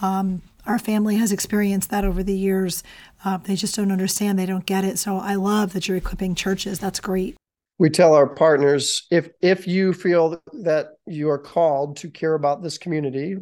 um, 0.00 0.40
our 0.64 0.78
family 0.78 1.16
has 1.16 1.32
experienced 1.32 1.90
that 1.90 2.04
over 2.04 2.22
the 2.22 2.36
years. 2.36 2.84
Uh, 3.24 3.36
they 3.36 3.56
just 3.56 3.74
don't 3.74 3.90
understand 3.90 4.38
they 4.38 4.46
don't 4.46 4.64
get 4.64 4.84
it. 4.84 4.98
So 4.98 5.16
i 5.16 5.34
love 5.34 5.72
that 5.72 5.88
you're 5.88 5.96
equipping 5.96 6.34
churches. 6.34 6.78
That's 6.78 7.00
great. 7.00 7.36
We 7.78 7.90
tell 7.90 8.14
our 8.14 8.28
partners 8.28 9.06
if 9.10 9.28
if 9.42 9.66
you 9.66 9.92
feel 9.92 10.40
that 10.52 10.90
you 11.06 11.28
are 11.28 11.38
called 11.38 11.96
to 11.98 12.10
care 12.10 12.34
about 12.34 12.62
this 12.62 12.78
community 12.78 13.36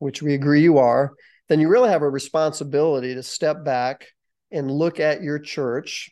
which 0.00 0.20
we 0.20 0.34
agree 0.34 0.60
you 0.60 0.76
are 0.78 1.12
then 1.48 1.60
you 1.60 1.68
really 1.68 1.90
have 1.90 2.02
a 2.02 2.08
responsibility 2.08 3.14
to 3.14 3.22
step 3.22 3.64
back 3.64 4.06
and 4.50 4.70
look 4.70 5.00
at 5.00 5.22
your 5.22 5.38
church 5.38 6.10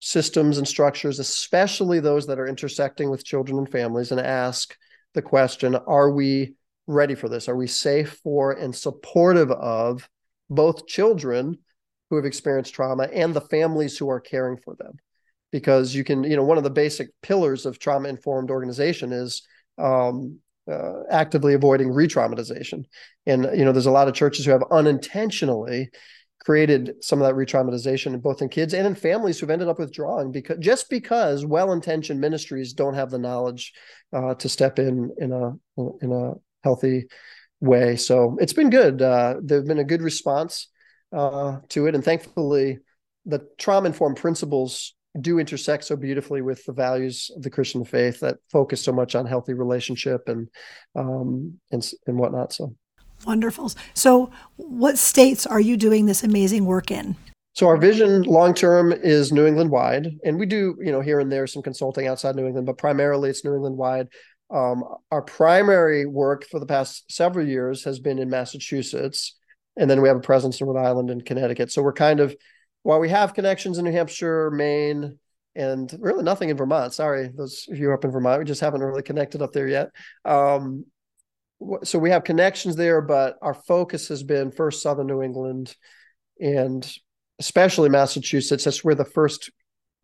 systems 0.00 0.58
and 0.58 0.68
structures, 0.68 1.18
especially 1.18 2.00
those 2.00 2.26
that 2.26 2.38
are 2.38 2.46
intersecting 2.46 3.10
with 3.10 3.24
children 3.24 3.58
and 3.58 3.70
families, 3.70 4.12
and 4.12 4.20
ask 4.20 4.76
the 5.14 5.22
question 5.22 5.74
Are 5.74 6.10
we 6.10 6.54
ready 6.86 7.14
for 7.14 7.28
this? 7.28 7.48
Are 7.48 7.56
we 7.56 7.66
safe 7.66 8.18
for 8.22 8.52
and 8.52 8.74
supportive 8.74 9.50
of 9.50 10.08
both 10.48 10.86
children 10.86 11.58
who 12.10 12.16
have 12.16 12.24
experienced 12.24 12.74
trauma 12.74 13.04
and 13.12 13.34
the 13.34 13.40
families 13.40 13.98
who 13.98 14.08
are 14.08 14.20
caring 14.20 14.56
for 14.56 14.74
them? 14.76 14.94
Because 15.50 15.94
you 15.94 16.04
can, 16.04 16.24
you 16.24 16.36
know, 16.36 16.44
one 16.44 16.58
of 16.58 16.64
the 16.64 16.70
basic 16.70 17.08
pillars 17.22 17.66
of 17.66 17.78
trauma 17.78 18.08
informed 18.08 18.50
organization 18.50 19.12
is 19.12 19.42
um, 19.78 20.38
uh, 20.70 21.02
actively 21.10 21.54
avoiding 21.54 21.90
re-traumatization. 21.90 22.84
And 23.26 23.48
you 23.54 23.64
know, 23.64 23.72
there's 23.72 23.86
a 23.86 23.90
lot 23.90 24.08
of 24.08 24.14
churches 24.14 24.44
who 24.44 24.52
have 24.52 24.64
unintentionally 24.70 25.90
created 26.44 26.94
some 27.02 27.20
of 27.20 27.26
that 27.26 27.34
re-traumatization 27.34 28.20
both 28.22 28.40
in 28.40 28.48
kids 28.48 28.72
and 28.72 28.86
in 28.86 28.94
families 28.94 29.38
who've 29.38 29.50
ended 29.50 29.68
up 29.68 29.78
withdrawing 29.78 30.32
because 30.32 30.56
just 30.58 30.88
because 30.88 31.44
well-intentioned 31.44 32.20
ministries 32.20 32.72
don't 32.72 32.94
have 32.94 33.10
the 33.10 33.18
knowledge 33.18 33.72
uh, 34.12 34.34
to 34.34 34.48
step 34.48 34.78
in 34.78 35.10
in 35.18 35.32
a 35.32 35.52
in 36.00 36.12
a 36.12 36.32
healthy 36.64 37.06
way. 37.60 37.96
So 37.96 38.36
it's 38.40 38.52
been 38.52 38.70
good. 38.70 39.02
Uh, 39.02 39.36
there's 39.42 39.64
been 39.64 39.78
a 39.78 39.84
good 39.84 40.02
response 40.02 40.68
uh, 41.14 41.58
to 41.70 41.86
it, 41.86 41.94
and 41.94 42.04
thankfully, 42.04 42.78
the 43.26 43.46
trauma-informed 43.58 44.16
principles 44.16 44.94
do 45.20 45.38
intersect 45.38 45.84
so 45.84 45.96
beautifully 45.96 46.42
with 46.42 46.64
the 46.64 46.72
values 46.72 47.30
of 47.36 47.42
the 47.42 47.50
Christian 47.50 47.84
faith 47.84 48.20
that 48.20 48.38
focus 48.50 48.82
so 48.82 48.92
much 48.92 49.14
on 49.14 49.26
healthy 49.26 49.54
relationship 49.54 50.28
and 50.28 50.48
um, 50.94 51.58
and 51.70 51.88
and 52.06 52.18
whatnot. 52.18 52.52
So 52.52 52.74
wonderful. 53.26 53.72
So, 53.94 54.30
what 54.56 54.98
states 54.98 55.46
are 55.46 55.60
you 55.60 55.76
doing 55.76 56.06
this 56.06 56.22
amazing 56.22 56.64
work 56.64 56.90
in? 56.90 57.16
So 57.54 57.66
our 57.66 57.76
vision 57.76 58.22
long 58.22 58.54
term 58.54 58.92
is 58.92 59.32
New 59.32 59.44
England 59.44 59.70
wide, 59.70 60.06
and 60.24 60.38
we 60.38 60.46
do 60.46 60.76
you 60.80 60.92
know 60.92 61.00
here 61.00 61.18
and 61.18 61.30
there 61.30 61.46
some 61.46 61.62
consulting 61.62 62.06
outside 62.06 62.36
New 62.36 62.46
England, 62.46 62.66
but 62.66 62.78
primarily 62.78 63.30
it's 63.30 63.44
New 63.44 63.54
England 63.54 63.76
wide. 63.76 64.08
Um, 64.50 64.84
our 65.10 65.22
primary 65.22 66.06
work 66.06 66.46
for 66.48 66.60
the 66.60 66.66
past 66.66 67.10
several 67.10 67.46
years 67.46 67.82
has 67.84 67.98
been 67.98 68.20
in 68.20 68.30
Massachusetts, 68.30 69.36
and 69.76 69.90
then 69.90 70.00
we 70.00 70.08
have 70.08 70.18
a 70.18 70.20
presence 70.20 70.60
in 70.60 70.68
Rhode 70.68 70.80
Island 70.80 71.10
and 71.10 71.24
Connecticut. 71.24 71.72
So 71.72 71.82
we're 71.82 71.92
kind 71.92 72.20
of 72.20 72.36
while 72.82 73.00
we 73.00 73.08
have 73.08 73.34
connections 73.34 73.78
in 73.78 73.84
New 73.84 73.92
Hampshire, 73.92 74.50
Maine, 74.50 75.18
and 75.54 75.92
really 76.00 76.22
nothing 76.22 76.50
in 76.50 76.56
Vermont. 76.56 76.92
Sorry, 76.94 77.28
those 77.34 77.66
of 77.68 77.78
you 77.78 77.92
up 77.92 78.04
in 78.04 78.10
Vermont, 78.10 78.38
we 78.38 78.44
just 78.44 78.60
haven't 78.60 78.82
really 78.82 79.02
connected 79.02 79.42
up 79.42 79.52
there 79.52 79.68
yet. 79.68 79.90
Um, 80.24 80.84
so 81.82 81.98
we 81.98 82.10
have 82.10 82.22
connections 82.22 82.76
there, 82.76 83.00
but 83.00 83.36
our 83.42 83.54
focus 83.54 84.08
has 84.08 84.22
been 84.22 84.52
first 84.52 84.82
Southern 84.82 85.08
New 85.08 85.22
England 85.22 85.74
and 86.40 86.88
especially 87.40 87.88
Massachusetts. 87.88 88.64
That's 88.64 88.84
where 88.84 88.94
the 88.94 89.04
first 89.04 89.50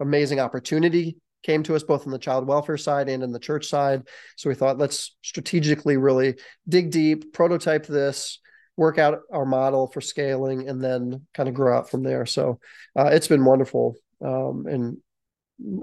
amazing 0.00 0.40
opportunity 0.40 1.16
came 1.44 1.62
to 1.64 1.76
us, 1.76 1.84
both 1.84 2.06
on 2.06 2.12
the 2.12 2.18
child 2.18 2.46
welfare 2.48 2.76
side 2.76 3.08
and 3.08 3.22
in 3.22 3.30
the 3.30 3.38
church 3.38 3.66
side. 3.66 4.02
So 4.36 4.48
we 4.48 4.56
thought, 4.56 4.78
let's 4.78 5.14
strategically 5.22 5.96
really 5.96 6.34
dig 6.68 6.90
deep, 6.90 7.32
prototype 7.32 7.86
this, 7.86 8.40
work 8.76 8.98
out 8.98 9.20
our 9.32 9.46
model 9.46 9.86
for 9.86 10.00
scaling 10.00 10.68
and 10.68 10.82
then 10.82 11.26
kind 11.34 11.48
of 11.48 11.54
grow 11.54 11.76
out 11.76 11.90
from 11.90 12.02
there. 12.02 12.26
So 12.26 12.58
uh, 12.96 13.06
it's 13.06 13.28
been 13.28 13.44
wonderful 13.44 13.94
um, 14.24 14.66
and 14.66 14.96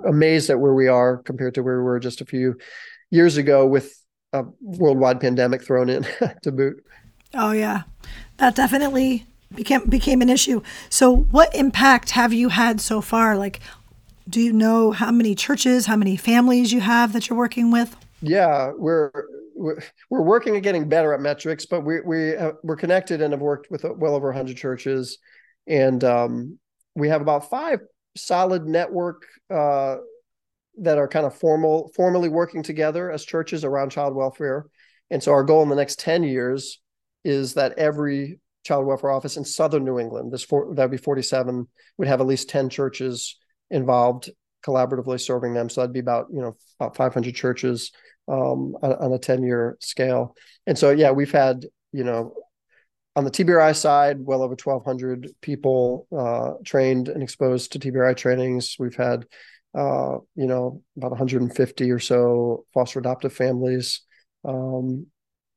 amazed 0.05 0.49
at 0.49 0.59
where 0.59 0.73
we 0.73 0.87
are 0.87 1.17
compared 1.17 1.55
to 1.55 1.63
where 1.63 1.77
we 1.77 1.83
were 1.83 1.99
just 1.99 2.21
a 2.21 2.25
few 2.25 2.57
years 3.09 3.37
ago 3.37 3.65
with 3.65 3.97
a 4.33 4.43
worldwide 4.61 5.21
pandemic 5.21 5.63
thrown 5.63 5.89
in 5.89 6.05
to 6.43 6.51
boot. 6.51 6.83
Oh 7.33 7.51
yeah, 7.51 7.83
that 8.37 8.55
definitely 8.55 9.25
became 9.55 9.85
became 9.85 10.21
an 10.21 10.29
issue. 10.29 10.61
So 10.89 11.15
what 11.15 11.53
impact 11.55 12.11
have 12.11 12.33
you 12.33 12.49
had 12.49 12.81
so 12.81 12.99
far? 13.01 13.37
Like 13.37 13.61
do 14.29 14.39
you 14.39 14.53
know 14.53 14.91
how 14.91 15.11
many 15.11 15.35
churches, 15.35 15.87
how 15.87 15.95
many 15.95 16.15
families 16.15 16.71
you 16.71 16.79
have 16.79 17.13
that 17.13 17.29
you're 17.29 17.37
working 17.37 17.71
with? 17.71 17.95
Yeah, 18.21 18.71
we're 18.77 19.11
we're, 19.55 19.81
working 20.09 20.55
at 20.55 20.63
getting 20.63 20.87
better 20.87 21.13
at 21.13 21.19
metrics, 21.19 21.65
but 21.65 21.81
we 21.81 22.01
we 22.01 22.35
uh, 22.35 22.53
we're 22.63 22.75
connected 22.75 23.21
and 23.21 23.33
have 23.33 23.41
worked 23.41 23.71
with 23.71 23.83
well 23.83 24.15
over 24.15 24.27
100 24.27 24.55
churches, 24.55 25.17
and 25.67 26.03
um, 26.03 26.59
we 26.95 27.09
have 27.09 27.21
about 27.21 27.49
five 27.49 27.79
solid 28.15 28.65
network 28.65 29.23
uh, 29.49 29.97
that 30.77 30.97
are 30.97 31.07
kind 31.07 31.25
of 31.25 31.35
formal 31.35 31.91
formally 31.95 32.29
working 32.29 32.63
together 32.63 33.11
as 33.11 33.25
churches 33.25 33.63
around 33.63 33.89
child 33.89 34.15
welfare. 34.15 34.65
And 35.09 35.21
so 35.21 35.31
our 35.33 35.43
goal 35.43 35.61
in 35.63 35.69
the 35.69 35.75
next 35.75 35.99
10 35.99 36.23
years 36.23 36.79
is 37.23 37.55
that 37.55 37.77
every 37.77 38.39
child 38.63 38.85
welfare 38.85 39.11
office 39.11 39.35
in 39.35 39.43
southern 39.43 39.83
New 39.83 39.99
England, 39.99 40.31
this 40.31 40.43
for, 40.43 40.73
that'd 40.73 40.89
be 40.89 40.97
47, 40.97 41.67
would 41.97 42.07
have 42.07 42.21
at 42.21 42.27
least 42.27 42.49
10 42.49 42.69
churches 42.69 43.37
involved 43.69 44.29
collaboratively 44.65 45.19
serving 45.19 45.53
them. 45.53 45.69
So 45.69 45.81
that'd 45.81 45.93
be 45.93 45.99
about, 45.99 46.27
you 46.31 46.41
know, 46.41 46.55
about 46.79 46.95
500 46.95 47.35
churches 47.35 47.91
um, 48.31 48.75
on, 48.81 49.11
a 49.11 49.19
10 49.19 49.43
year 49.43 49.77
scale. 49.81 50.35
And 50.65 50.77
so, 50.77 50.91
yeah, 50.91 51.11
we've 51.11 51.31
had, 51.31 51.65
you 51.91 52.03
know, 52.03 52.33
on 53.15 53.25
the 53.25 53.31
TBRI 53.31 53.75
side, 53.75 54.17
well 54.21 54.41
over 54.41 54.55
1,200 54.61 55.31
people 55.41 56.07
uh, 56.17 56.53
trained 56.63 57.09
and 57.09 57.21
exposed 57.21 57.73
to 57.73 57.79
TBRI 57.79 58.15
trainings. 58.15 58.77
We've 58.79 58.95
had, 58.95 59.25
uh, 59.77 60.19
you 60.35 60.47
know, 60.47 60.81
about 60.95 61.11
150 61.11 61.91
or 61.91 61.99
so 61.99 62.65
foster 62.73 62.99
adoptive 62.99 63.33
families 63.33 64.01
um, 64.45 65.07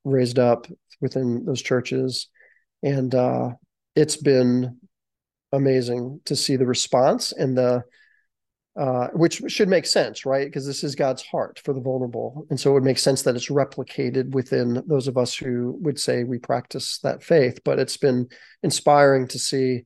raised 0.04 0.40
up 0.40 0.66
within 1.00 1.44
those 1.44 1.62
churches, 1.62 2.28
and 2.82 3.14
uh, 3.14 3.50
it's 3.94 4.16
been 4.16 4.78
amazing 5.52 6.20
to 6.24 6.34
see 6.34 6.56
the 6.56 6.66
response 6.66 7.32
and 7.32 7.56
the 7.56 7.84
uh, 8.76 9.08
which 9.12 9.40
should 9.46 9.68
make 9.68 9.86
sense, 9.86 10.26
right? 10.26 10.46
Because 10.46 10.66
this 10.66 10.82
is 10.82 10.96
God's 10.96 11.22
heart 11.22 11.60
for 11.64 11.72
the 11.72 11.80
vulnerable. 11.80 12.44
And 12.50 12.58
so 12.58 12.70
it 12.70 12.74
would 12.74 12.84
make 12.84 12.98
sense 12.98 13.22
that 13.22 13.36
it's 13.36 13.48
replicated 13.48 14.30
within 14.30 14.82
those 14.86 15.06
of 15.06 15.16
us 15.16 15.34
who 15.34 15.78
would 15.80 15.98
say 15.98 16.24
we 16.24 16.38
practice 16.38 16.98
that 16.98 17.22
faith. 17.22 17.60
But 17.64 17.78
it's 17.78 17.96
been 17.96 18.28
inspiring 18.64 19.28
to 19.28 19.38
see 19.38 19.84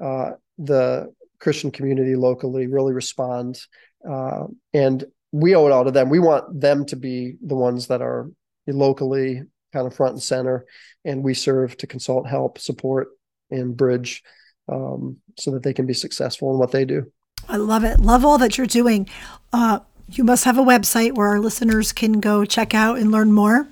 uh, 0.00 0.32
the 0.56 1.12
Christian 1.40 1.72
community 1.72 2.14
locally 2.14 2.68
really 2.68 2.92
respond. 2.92 3.60
Uh, 4.08 4.44
and 4.72 5.04
we 5.32 5.56
owe 5.56 5.66
it 5.66 5.72
all 5.72 5.84
to 5.84 5.90
them. 5.90 6.08
We 6.08 6.20
want 6.20 6.60
them 6.60 6.84
to 6.86 6.96
be 6.96 7.34
the 7.44 7.56
ones 7.56 7.88
that 7.88 8.02
are 8.02 8.30
locally 8.68 9.42
kind 9.72 9.86
of 9.86 9.94
front 9.94 10.12
and 10.12 10.22
center. 10.22 10.64
And 11.04 11.24
we 11.24 11.34
serve 11.34 11.76
to 11.78 11.88
consult, 11.88 12.28
help, 12.28 12.58
support, 12.58 13.08
and 13.50 13.76
bridge 13.76 14.22
um, 14.68 15.16
so 15.38 15.50
that 15.52 15.62
they 15.64 15.72
can 15.72 15.86
be 15.86 15.94
successful 15.94 16.52
in 16.52 16.58
what 16.58 16.70
they 16.70 16.84
do. 16.84 17.10
I 17.48 17.56
love 17.56 17.84
it. 17.84 18.00
Love 18.00 18.24
all 18.24 18.38
that 18.38 18.58
you're 18.58 18.66
doing. 18.66 19.08
Uh, 19.52 19.80
you 20.10 20.24
must 20.24 20.44
have 20.44 20.58
a 20.58 20.62
website 20.62 21.14
where 21.14 21.28
our 21.28 21.40
listeners 21.40 21.92
can 21.92 22.20
go 22.20 22.44
check 22.44 22.74
out 22.74 22.98
and 22.98 23.10
learn 23.10 23.32
more. 23.32 23.66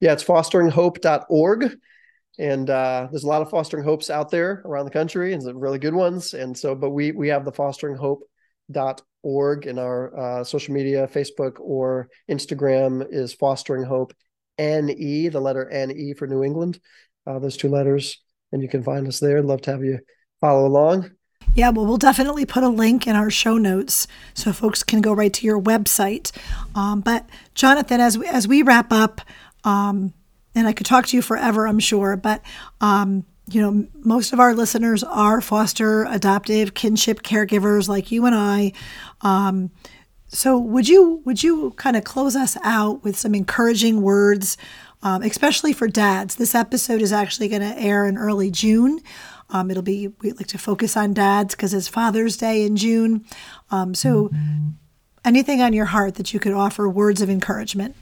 Yeah, 0.00 0.12
it's 0.12 0.24
fosteringhope.org. 0.24 1.78
And 2.38 2.70
uh, 2.70 3.08
there's 3.10 3.24
a 3.24 3.28
lot 3.28 3.42
of 3.42 3.50
fostering 3.50 3.84
hopes 3.84 4.08
out 4.08 4.30
there 4.30 4.62
around 4.64 4.86
the 4.86 4.90
country 4.90 5.34
and 5.34 5.42
some 5.42 5.58
really 5.58 5.78
good 5.78 5.94
ones. 5.94 6.32
And 6.32 6.56
so, 6.56 6.74
but 6.74 6.88
we 6.90 7.12
we 7.12 7.28
have 7.28 7.44
the 7.44 7.52
fosteringhope.org 7.52 9.66
in 9.66 9.78
our 9.78 10.18
uh, 10.18 10.42
social 10.44 10.72
media, 10.72 11.06
Facebook 11.06 11.60
or 11.60 12.08
Instagram 12.30 13.06
is 13.10 13.34
fostering 13.34 13.82
hope 13.82 14.14
NE, 14.58 15.28
the 15.28 15.40
letter 15.40 15.68
NE 15.70 16.14
for 16.14 16.26
New 16.26 16.42
England, 16.42 16.80
uh, 17.26 17.38
those 17.38 17.58
two 17.58 17.68
letters. 17.68 18.22
And 18.52 18.62
you 18.62 18.68
can 18.68 18.82
find 18.82 19.06
us 19.06 19.20
there. 19.20 19.38
I'd 19.38 19.44
love 19.44 19.60
to 19.62 19.70
have 19.72 19.84
you 19.84 20.00
follow 20.40 20.66
along. 20.66 21.10
Yeah, 21.54 21.70
well, 21.70 21.84
we'll 21.84 21.96
definitely 21.96 22.46
put 22.46 22.62
a 22.62 22.68
link 22.68 23.06
in 23.06 23.16
our 23.16 23.28
show 23.28 23.58
notes 23.58 24.06
so 24.34 24.52
folks 24.52 24.82
can 24.82 25.00
go 25.00 25.12
right 25.12 25.32
to 25.32 25.44
your 25.44 25.60
website. 25.60 26.30
Um, 26.74 27.00
but 27.00 27.28
Jonathan, 27.54 28.00
as 28.00 28.16
we, 28.16 28.26
as 28.26 28.46
we 28.46 28.62
wrap 28.62 28.92
up, 28.92 29.20
um, 29.64 30.14
and 30.54 30.68
I 30.68 30.72
could 30.72 30.86
talk 30.86 31.06
to 31.08 31.16
you 31.16 31.22
forever, 31.22 31.66
I'm 31.66 31.80
sure, 31.80 32.16
but 32.16 32.42
um, 32.80 33.24
you 33.50 33.60
know, 33.60 33.86
most 34.04 34.32
of 34.32 34.38
our 34.38 34.54
listeners 34.54 35.02
are 35.02 35.40
foster, 35.40 36.04
adoptive, 36.04 36.74
kinship 36.74 37.22
caregivers 37.22 37.88
like 37.88 38.12
you 38.12 38.26
and 38.26 38.34
I. 38.34 38.72
Um, 39.20 39.70
so 40.28 40.56
would 40.56 40.88
you 40.88 41.20
would 41.24 41.42
you 41.42 41.72
kind 41.72 41.96
of 41.96 42.04
close 42.04 42.36
us 42.36 42.56
out 42.62 43.02
with 43.02 43.18
some 43.18 43.34
encouraging 43.34 44.02
words, 44.02 44.56
um, 45.02 45.22
especially 45.22 45.72
for 45.72 45.88
dads? 45.88 46.36
This 46.36 46.54
episode 46.54 47.02
is 47.02 47.12
actually 47.12 47.48
going 47.48 47.62
to 47.62 47.76
air 47.76 48.06
in 48.06 48.16
early 48.16 48.52
June. 48.52 49.00
Um, 49.52 49.70
it'll 49.70 49.82
be, 49.82 50.08
we 50.20 50.32
like 50.32 50.46
to 50.48 50.58
focus 50.58 50.96
on 50.96 51.14
dads 51.14 51.54
because 51.54 51.74
it's 51.74 51.88
Father's 51.88 52.36
Day 52.36 52.64
in 52.64 52.76
June. 52.76 53.24
Um, 53.70 53.94
so, 53.94 54.28
mm-hmm. 54.28 54.68
anything 55.24 55.60
on 55.60 55.72
your 55.72 55.86
heart 55.86 56.16
that 56.16 56.32
you 56.32 56.40
could 56.40 56.52
offer 56.52 56.88
words 56.88 57.20
of 57.20 57.30
encouragement? 57.30 57.96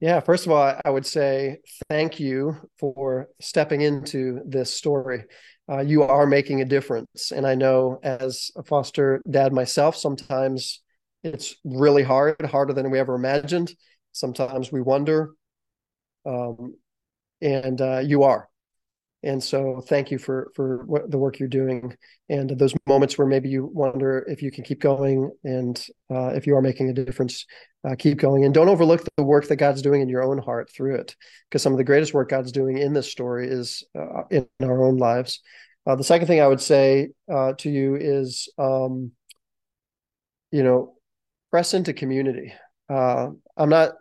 Yeah, 0.00 0.20
first 0.20 0.46
of 0.46 0.52
all, 0.52 0.74
I 0.84 0.90
would 0.90 1.06
say 1.06 1.58
thank 1.88 2.20
you 2.20 2.56
for 2.78 3.28
stepping 3.40 3.80
into 3.80 4.40
this 4.46 4.72
story. 4.72 5.24
Uh, 5.70 5.80
you 5.80 6.02
are 6.04 6.26
making 6.26 6.60
a 6.60 6.64
difference. 6.64 7.32
And 7.32 7.46
I 7.46 7.54
know 7.54 7.98
as 8.02 8.50
a 8.56 8.62
foster 8.62 9.20
dad 9.28 9.52
myself, 9.52 9.96
sometimes 9.96 10.82
it's 11.24 11.56
really 11.64 12.04
hard, 12.04 12.40
harder 12.42 12.72
than 12.72 12.90
we 12.90 12.98
ever 12.98 13.14
imagined. 13.14 13.72
Sometimes 14.12 14.70
we 14.70 14.80
wonder. 14.80 15.32
Um, 16.24 16.76
and 17.40 17.80
uh, 17.80 17.98
you 17.98 18.22
are 18.22 18.48
and 19.22 19.42
so 19.42 19.82
thank 19.88 20.10
you 20.10 20.18
for 20.18 20.52
for 20.54 20.84
what, 20.86 21.10
the 21.10 21.18
work 21.18 21.38
you're 21.38 21.48
doing 21.48 21.96
and 22.28 22.50
those 22.50 22.74
moments 22.86 23.18
where 23.18 23.26
maybe 23.26 23.48
you 23.48 23.66
wonder 23.66 24.24
if 24.28 24.42
you 24.42 24.50
can 24.50 24.62
keep 24.62 24.80
going 24.80 25.30
and 25.42 25.86
uh, 26.10 26.28
if 26.28 26.46
you 26.46 26.54
are 26.56 26.62
making 26.62 26.88
a 26.88 26.92
difference 26.92 27.44
uh, 27.88 27.94
keep 27.96 28.18
going. 28.18 28.44
And 28.44 28.54
don't 28.54 28.68
overlook 28.68 29.02
the 29.16 29.24
work 29.24 29.48
that 29.48 29.56
god's 29.56 29.82
doing 29.82 30.02
in 30.02 30.08
your 30.08 30.22
own 30.22 30.38
heart 30.38 30.70
through 30.70 30.96
it 30.96 31.16
because 31.48 31.62
some 31.62 31.72
of 31.72 31.78
the 31.78 31.84
greatest 31.84 32.14
work 32.14 32.28
god's 32.28 32.52
doing 32.52 32.78
in 32.78 32.92
this 32.92 33.10
story 33.10 33.48
is 33.48 33.82
uh, 33.98 34.22
in 34.30 34.46
our 34.62 34.84
own 34.84 34.98
lives. 34.98 35.40
Uh, 35.86 35.96
the 35.96 36.04
second 36.04 36.26
thing 36.26 36.40
i 36.40 36.46
would 36.46 36.60
say 36.60 37.08
uh, 37.32 37.52
to 37.58 37.70
you 37.70 37.96
is 37.96 38.48
um, 38.58 39.10
you 40.52 40.62
know 40.62 40.94
press 41.50 41.74
into 41.74 41.92
community. 41.92 42.52
Uh, 42.88 43.28
i'm 43.56 43.68
not 43.68 43.94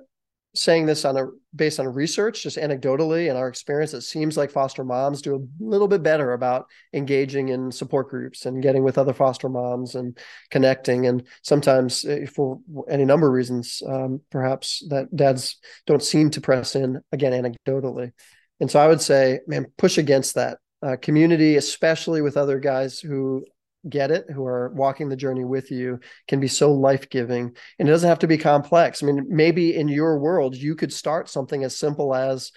saying 0.57 0.85
this 0.85 1.05
on 1.05 1.17
a 1.17 1.27
based 1.55 1.79
on 1.79 1.87
research, 1.87 2.43
just 2.43 2.57
anecdotally 2.57 3.29
and 3.29 3.37
our 3.37 3.47
experience, 3.47 3.93
it 3.93 4.01
seems 4.01 4.37
like 4.37 4.51
foster 4.51 4.83
moms 4.83 5.21
do 5.21 5.35
a 5.35 5.63
little 5.63 5.87
bit 5.87 6.03
better 6.03 6.33
about 6.33 6.65
engaging 6.93 7.49
in 7.49 7.71
support 7.71 8.09
groups 8.09 8.45
and 8.45 8.61
getting 8.61 8.83
with 8.83 8.97
other 8.97 9.13
foster 9.13 9.49
moms 9.49 9.95
and 9.95 10.17
connecting. 10.51 11.07
And 11.07 11.23
sometimes, 11.43 12.05
eh, 12.05 12.25
for 12.25 12.59
any 12.89 13.05
number 13.05 13.27
of 13.27 13.33
reasons, 13.33 13.81
um, 13.87 14.21
perhaps 14.29 14.83
that 14.89 15.15
dads 15.15 15.57
don't 15.85 16.03
seem 16.03 16.29
to 16.31 16.41
press 16.41 16.75
in 16.75 17.01
again 17.11 17.33
anecdotally. 17.33 18.11
And 18.59 18.69
so 18.69 18.79
I 18.79 18.87
would 18.87 19.01
say, 19.01 19.39
man, 19.47 19.67
push 19.77 19.97
against 19.97 20.35
that 20.35 20.57
uh, 20.81 20.95
community, 21.01 21.55
especially 21.55 22.21
with 22.21 22.37
other 22.37 22.59
guys 22.59 22.99
who 22.99 23.45
get 23.87 24.11
it, 24.11 24.25
who 24.29 24.45
are 24.45 24.71
walking 24.75 25.09
the 25.09 25.15
journey 25.15 25.45
with 25.45 25.71
you, 25.71 25.99
can 26.27 26.39
be 26.39 26.47
so 26.47 26.73
life 26.73 27.09
giving. 27.09 27.55
And 27.79 27.87
it 27.87 27.91
doesn't 27.91 28.09
have 28.09 28.19
to 28.19 28.27
be 28.27 28.37
complex. 28.37 29.01
I 29.01 29.07
mean, 29.07 29.25
maybe 29.29 29.75
in 29.75 29.87
your 29.87 30.19
world, 30.19 30.55
you 30.55 30.75
could 30.75 30.93
start 30.93 31.29
something 31.29 31.63
as 31.63 31.77
simple 31.77 32.13
as, 32.13 32.51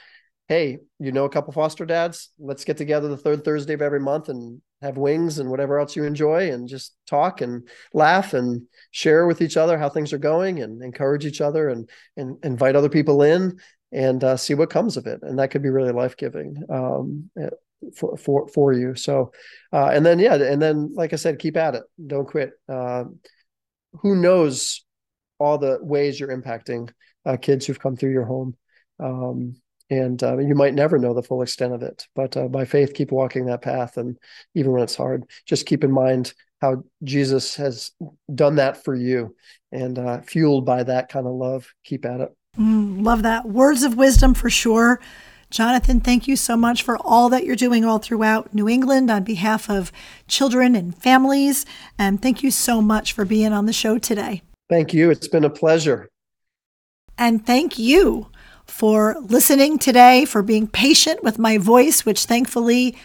hey, 0.49 0.79
you 0.99 1.13
know, 1.13 1.25
a 1.25 1.31
couple 1.31 1.53
foster 1.53 1.87
dads, 1.87 2.31
let's 2.39 2.65
get 2.65 2.77
together 2.77 3.09
the 3.09 3.17
third 3.17 3.45
Thursday 3.45 3.75
of 3.75 3.83
every 3.83 4.01
month 4.01 4.29
and 4.29 4.61
have 4.83 4.97
wings 4.97 5.39
and 5.39 5.51
whatever 5.51 5.79
else 5.79 5.95
you 5.95 6.05
enjoy 6.05 6.51
and 6.51 6.67
just 6.69 6.95
talk 7.07 7.41
and 7.41 7.69
laugh 7.93 8.33
and 8.35 8.63
share 8.91 9.27
with 9.27 9.43
each 9.43 9.57
other 9.57 9.79
how 9.79 9.89
things 9.89 10.13
are 10.13 10.19
going 10.19 10.61
and 10.63 10.83
encourage 10.83 11.27
each 11.27 11.41
other 11.41 11.69
and, 11.69 11.89
and 12.17 12.39
invite 12.45 12.77
other 12.77 12.89
people 12.89 13.23
in 13.23 13.59
and 13.93 14.25
uh, 14.25 14.37
see 14.37 14.55
what 14.55 14.71
comes 14.71 14.97
of 14.97 15.07
it. 15.07 15.21
And 15.23 15.39
that 15.39 15.51
could 15.51 15.63
be 15.63 15.69
really 15.69 15.93
life 15.93 16.17
giving. 16.17 16.65
Um, 16.71 17.31
for 17.95 18.17
for 18.17 18.49
for 18.49 18.73
you. 18.73 18.95
So, 18.95 19.33
uh, 19.73 19.87
and 19.87 20.05
then 20.05 20.19
yeah, 20.19 20.35
and 20.35 20.61
then 20.61 20.93
like 20.95 21.13
I 21.13 21.17
said, 21.17 21.39
keep 21.39 21.57
at 21.57 21.75
it. 21.75 21.83
Don't 22.05 22.29
quit. 22.29 22.53
Uh, 22.69 23.05
who 24.03 24.17
knows 24.17 24.85
all 25.39 25.59
the 25.59 25.79
ways 25.81 26.19
you're 26.19 26.37
impacting 26.37 26.91
uh, 27.25 27.37
kids 27.37 27.67
who've 27.67 27.81
come 27.81 27.97
through 27.97 28.13
your 28.13 28.25
home, 28.25 28.57
um, 28.99 29.55
and 29.89 30.23
uh, 30.23 30.39
you 30.39 30.55
might 30.55 30.75
never 30.75 30.99
know 30.99 31.15
the 31.15 31.23
full 31.23 31.43
extent 31.43 31.73
of 31.73 31.83
it. 31.83 32.07
But 32.15 32.37
uh, 32.37 32.49
by 32.49 32.65
faith, 32.65 32.95
keep 32.95 33.11
walking 33.13 33.47
that 33.47 33.63
path, 33.63 33.97
and 33.97 34.17
even 34.55 34.73
when 34.73 34.83
it's 34.83 34.97
hard, 34.97 35.25
just 35.47 35.67
keep 35.67 35.85
in 35.85 35.91
mind 35.91 36.33
how 36.61 36.85
Jesus 37.03 37.57
has 37.57 37.93
done 38.35 38.57
that 38.57 38.85
for 38.85 38.95
you, 38.95 39.35
and 39.73 39.99
uh, 39.99 40.21
fueled 40.21 40.67
by 40.67 40.83
that 40.83 41.09
kind 41.09 41.27
of 41.27 41.33
love, 41.33 41.73
keep 41.85 42.05
at 42.05 42.21
it. 42.21 42.37
Mm, 42.59 43.05
love 43.05 43.23
that 43.23 43.47
words 43.47 43.83
of 43.83 43.97
wisdom 43.97 44.35
for 44.35 44.51
sure. 44.51 45.01
Jonathan, 45.51 46.01
thank 46.01 46.29
you 46.29 46.37
so 46.37 46.57
much 46.57 46.83
for 46.83 46.97
all 46.99 47.29
that 47.29 47.45
you're 47.45 47.57
doing 47.57 47.85
all 47.85 47.99
throughout 47.99 48.55
New 48.55 48.69
England 48.69 49.11
on 49.11 49.25
behalf 49.25 49.69
of 49.69 49.91
children 50.29 50.77
and 50.77 50.97
families. 50.97 51.67
And 51.99 52.23
thank 52.23 52.43
you 52.43 52.51
so 52.53 52.81
much 52.81 53.13
for 53.13 53.25
being 53.25 53.53
on 53.53 53.67
the 53.67 53.73
show 53.73 53.99
today. 53.99 54.43
Thank 54.69 54.95
you. 54.95 55.11
It's 55.11 55.27
been 55.27 55.45
a 55.45 55.51
pleasure. 55.51 56.09
And 57.19 57.45
thank 57.45 57.79
you 57.79 58.29
for 58.65 59.17
listening 59.21 59.79
today, 59.79 60.25
for 60.25 60.43
being 60.43 60.69
patient 60.69 61.25
with 61.25 61.39
my 61.39 61.59
voice, 61.59 62.07
which 62.07 62.25
thankfully 62.25 62.97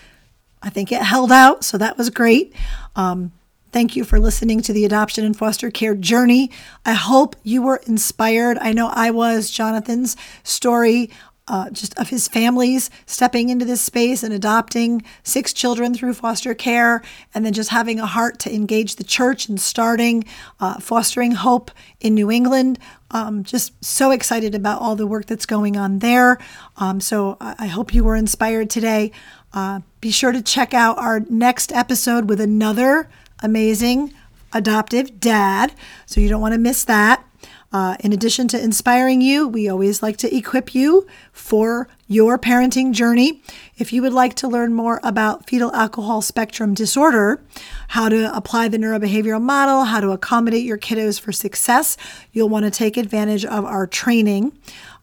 I 0.61 0.69
think 0.69 0.91
it 0.91 1.01
held 1.01 1.31
out. 1.31 1.63
So 1.63 1.79
that 1.79 1.97
was 1.97 2.09
great. 2.11 2.53
Um, 2.95 3.31
Thank 3.75 3.97
you 3.97 4.05
for 4.05 4.21
listening 4.21 4.61
to 4.61 4.71
the 4.71 4.85
adoption 4.85 5.25
and 5.25 5.35
foster 5.35 5.69
care 5.69 5.95
journey. 5.95 6.49
I 6.85 6.93
hope 6.93 7.35
you 7.43 7.61
were 7.61 7.81
inspired. 7.85 8.57
I 8.59 8.71
know 8.71 8.87
I 8.87 9.11
was. 9.11 9.49
Jonathan's 9.49 10.15
story 10.43 11.11
uh, 11.47 11.69
just 11.69 11.97
of 11.99 12.09
his 12.09 12.27
families 12.27 12.89
stepping 13.05 13.49
into 13.49 13.65
this 13.65 13.81
space 13.81 14.23
and 14.23 14.33
adopting 14.33 15.03
six 15.23 15.53
children 15.53 15.93
through 15.93 16.13
foster 16.13 16.53
care, 16.53 17.01
and 17.33 17.45
then 17.45 17.53
just 17.53 17.69
having 17.69 17.99
a 17.99 18.05
heart 18.05 18.39
to 18.39 18.53
engage 18.53 18.95
the 18.95 19.03
church 19.03 19.47
and 19.47 19.61
starting 19.61 20.23
uh, 20.59 20.79
fostering 20.79 21.33
hope 21.33 21.71
in 21.99 22.15
New 22.15 22.31
England. 22.31 22.79
Um, 23.11 23.43
just 23.43 23.71
so 23.83 24.11
excited 24.11 24.55
about 24.55 24.81
all 24.81 24.95
the 24.95 25.07
work 25.07 25.27
that's 25.27 25.45
going 25.45 25.77
on 25.77 25.99
there. 25.99 26.37
Um, 26.77 26.99
so 26.99 27.37
I, 27.39 27.55
I 27.59 27.67
hope 27.67 27.93
you 27.93 28.03
were 28.03 28.15
inspired 28.15 28.69
today. 28.69 29.11
Uh, 29.53 29.81
be 30.01 30.11
sure 30.11 30.31
to 30.31 30.41
check 30.41 30.73
out 30.73 30.97
our 30.97 31.21
next 31.29 31.71
episode 31.71 32.27
with 32.27 32.41
another 32.41 33.07
amazing 33.41 34.13
adoptive 34.51 35.19
dad. 35.19 35.73
So 36.05 36.19
you 36.19 36.27
don't 36.27 36.41
want 36.41 36.53
to 36.53 36.59
miss 36.59 36.83
that. 36.85 37.23
Uh, 37.71 37.97
in 37.99 38.13
addition 38.13 38.47
to 38.47 38.61
inspiring 38.61 39.21
you, 39.21 39.47
we 39.47 39.67
always 39.67 40.01
like 40.01 40.17
to 40.17 40.33
equip 40.33 40.73
you 40.73 41.05
for 41.33 41.87
your 42.07 42.37
parenting 42.37 42.93
journey. 42.93 43.41
If 43.77 43.91
you 43.91 44.01
would 44.01 44.13
like 44.13 44.35
to 44.35 44.47
learn 44.47 44.73
more 44.73 44.99
about 45.03 45.47
fetal 45.47 45.73
alcohol 45.73 46.21
spectrum 46.21 46.73
disorder, 46.73 47.41
how 47.89 48.09
to 48.09 48.35
apply 48.35 48.67
the 48.67 48.77
neurobehavioral 48.77 49.41
model, 49.41 49.85
how 49.85 49.99
to 49.99 50.11
accommodate 50.11 50.63
your 50.63 50.77
kiddos 50.77 51.19
for 51.19 51.31
success, 51.31 51.97
you'll 52.31 52.49
want 52.49 52.65
to 52.65 52.71
take 52.71 52.97
advantage 52.97 53.43
of 53.43 53.65
our 53.65 53.87
training. 53.87 54.57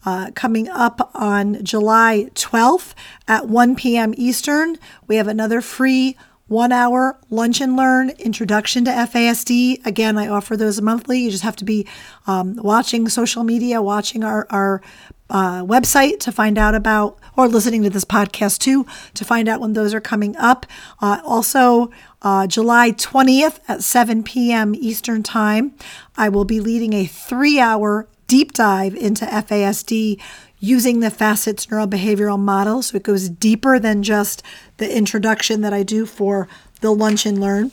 Uh, 0.04 0.30
coming 0.34 0.68
up 0.68 1.12
on 1.14 1.62
July 1.64 2.28
12th 2.34 2.94
at 3.28 3.48
1 3.48 3.76
p.m. 3.76 4.14
Eastern, 4.16 4.76
we 5.06 5.16
have 5.16 5.28
another 5.28 5.60
free 5.60 6.16
one 6.53 6.70
hour 6.70 7.18
lunch 7.30 7.61
and 7.61 7.76
learn 7.76 8.11
introduction 8.11 8.84
to 8.84 8.90
FASD. 8.90 9.84
Again, 9.86 10.18
I 10.18 10.28
offer 10.28 10.57
those 10.57 10.80
monthly. 10.80 11.20
You 11.20 11.30
just 11.30 11.42
have 11.42 11.57
to 11.57 11.64
be 11.64 11.86
um, 12.26 12.57
watching 12.57 13.09
social 13.09 13.42
media, 13.42 13.80
watching 13.80 14.22
our, 14.22 14.46
our 14.50 14.82
uh, 15.30 15.62
website 15.62 16.20
to 16.20 16.30
find 16.30 16.59
out 16.59 16.74
about, 16.74 17.18
or 17.36 17.48
listening 17.48 17.82
to 17.82 17.90
this 17.90 18.05
podcast 18.05 18.59
too, 18.59 18.86
to 19.14 19.24
find 19.24 19.48
out 19.48 19.61
when 19.61 19.72
those 19.72 19.94
are 19.94 20.00
coming 20.00 20.36
up. 20.36 20.66
Uh, 21.00 21.20
also, 21.24 21.90
uh, 22.20 22.46
July 22.46 22.92
20th 22.92 23.59
at 23.66 23.82
7 23.82 24.22
p.m. 24.22 24.74
Eastern 24.74 25.22
Time, 25.22 25.74
I 26.16 26.28
will 26.28 26.44
be 26.44 26.61
leading 26.61 26.92
a 26.92 27.07
three 27.07 27.59
hour 27.59 28.07
deep 28.28 28.53
dive 28.53 28.94
into 28.94 29.24
FASD 29.26 30.20
using 30.62 31.00
the 31.00 31.10
FASCETS 31.10 31.66
neurobehavioral 31.66 32.38
model. 32.38 32.80
So 32.82 32.96
it 32.96 33.02
goes 33.02 33.28
deeper 33.28 33.80
than 33.80 34.04
just 34.04 34.44
the 34.76 34.96
introduction 34.96 35.60
that 35.62 35.74
I 35.74 35.82
do 35.82 36.06
for 36.06 36.46
the 36.80 36.92
Lunch 36.92 37.26
and 37.26 37.40
Learn. 37.40 37.72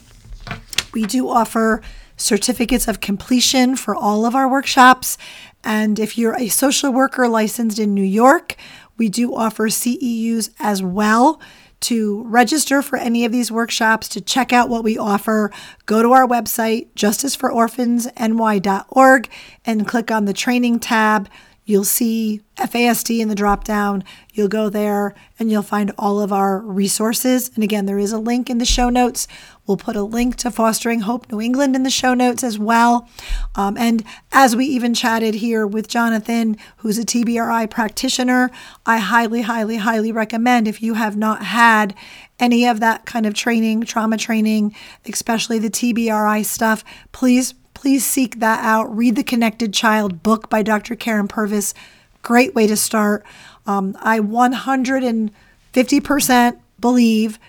We 0.91 1.03
do 1.03 1.29
offer 1.29 1.83
certificates 2.17 2.87
of 2.87 2.99
completion 2.99 3.75
for 3.75 3.95
all 3.95 4.25
of 4.25 4.33
our 4.33 4.49
workshops. 4.49 5.19
And 5.63 5.99
if 5.99 6.17
you're 6.17 6.35
a 6.35 6.47
social 6.47 6.91
worker 6.91 7.27
licensed 7.27 7.77
in 7.77 7.93
New 7.93 8.01
York, 8.01 8.55
we 8.97 9.07
do 9.07 9.35
offer 9.35 9.67
CEUs 9.67 10.49
as 10.59 10.81
well. 10.81 11.39
To 11.81 12.23
register 12.23 12.81
for 12.81 12.97
any 12.97 13.23
of 13.23 13.31
these 13.31 13.53
workshops, 13.53 14.09
to 14.09 14.19
check 14.19 14.51
out 14.51 14.67
what 14.67 14.83
we 14.83 14.97
offer, 14.97 15.49
go 15.85 16.01
to 16.01 16.11
our 16.11 16.27
website, 16.27 16.87
justicefororphans.ny.org, 16.95 19.29
and 19.63 19.87
click 19.87 20.11
on 20.11 20.25
the 20.25 20.33
training 20.33 20.79
tab. 20.79 21.29
You'll 21.69 21.83
see 21.83 22.41
FASD 22.55 23.19
in 23.19 23.27
the 23.27 23.35
drop 23.35 23.63
down. 23.63 24.03
You'll 24.33 24.47
go 24.47 24.69
there 24.69 25.13
and 25.37 25.51
you'll 25.51 25.61
find 25.61 25.91
all 25.99 26.19
of 26.19 26.33
our 26.33 26.61
resources. 26.61 27.51
And 27.53 27.63
again, 27.63 27.85
there 27.85 27.99
is 27.99 28.11
a 28.11 28.17
link 28.17 28.49
in 28.49 28.57
the 28.57 28.65
show 28.65 28.89
notes. 28.89 29.27
We'll 29.67 29.77
put 29.77 29.95
a 29.95 30.01
link 30.01 30.35
to 30.37 30.49
Fostering 30.49 31.01
Hope 31.01 31.31
New 31.31 31.39
England 31.39 31.75
in 31.75 31.83
the 31.83 31.91
show 31.91 32.15
notes 32.15 32.43
as 32.43 32.57
well. 32.57 33.07
Um, 33.53 33.77
and 33.77 34.03
as 34.31 34.55
we 34.55 34.65
even 34.65 34.95
chatted 34.95 35.35
here 35.35 35.67
with 35.67 35.87
Jonathan, 35.87 36.57
who's 36.77 36.97
a 36.97 37.05
TBRI 37.05 37.69
practitioner, 37.69 38.49
I 38.87 38.97
highly, 38.97 39.43
highly, 39.43 39.77
highly 39.77 40.11
recommend 40.11 40.67
if 40.67 40.81
you 40.81 40.95
have 40.95 41.17
not 41.17 41.43
had 41.43 41.93
any 42.39 42.65
of 42.65 42.79
that 42.79 43.05
kind 43.05 43.27
of 43.27 43.35
training, 43.35 43.81
trauma 43.81 44.17
training, 44.17 44.75
especially 45.05 45.59
the 45.59 45.69
TBRI 45.69 46.43
stuff, 46.45 46.83
please 47.11 47.53
please 47.79 48.05
seek 48.05 48.41
that 48.41 48.59
out. 48.61 48.93
Read 48.93 49.15
The 49.15 49.23
Connected 49.23 49.73
Child 49.73 50.21
book 50.21 50.49
by 50.49 50.61
Dr. 50.61 50.97
Karyn 50.97 51.29
Purvis. 51.29 51.73
Great 52.21 52.53
way 52.53 52.67
to 52.67 52.75
start. 52.75 53.25
Um, 53.65 53.97
I 54.01 54.19
150% 54.19 56.59
believe 56.77 57.39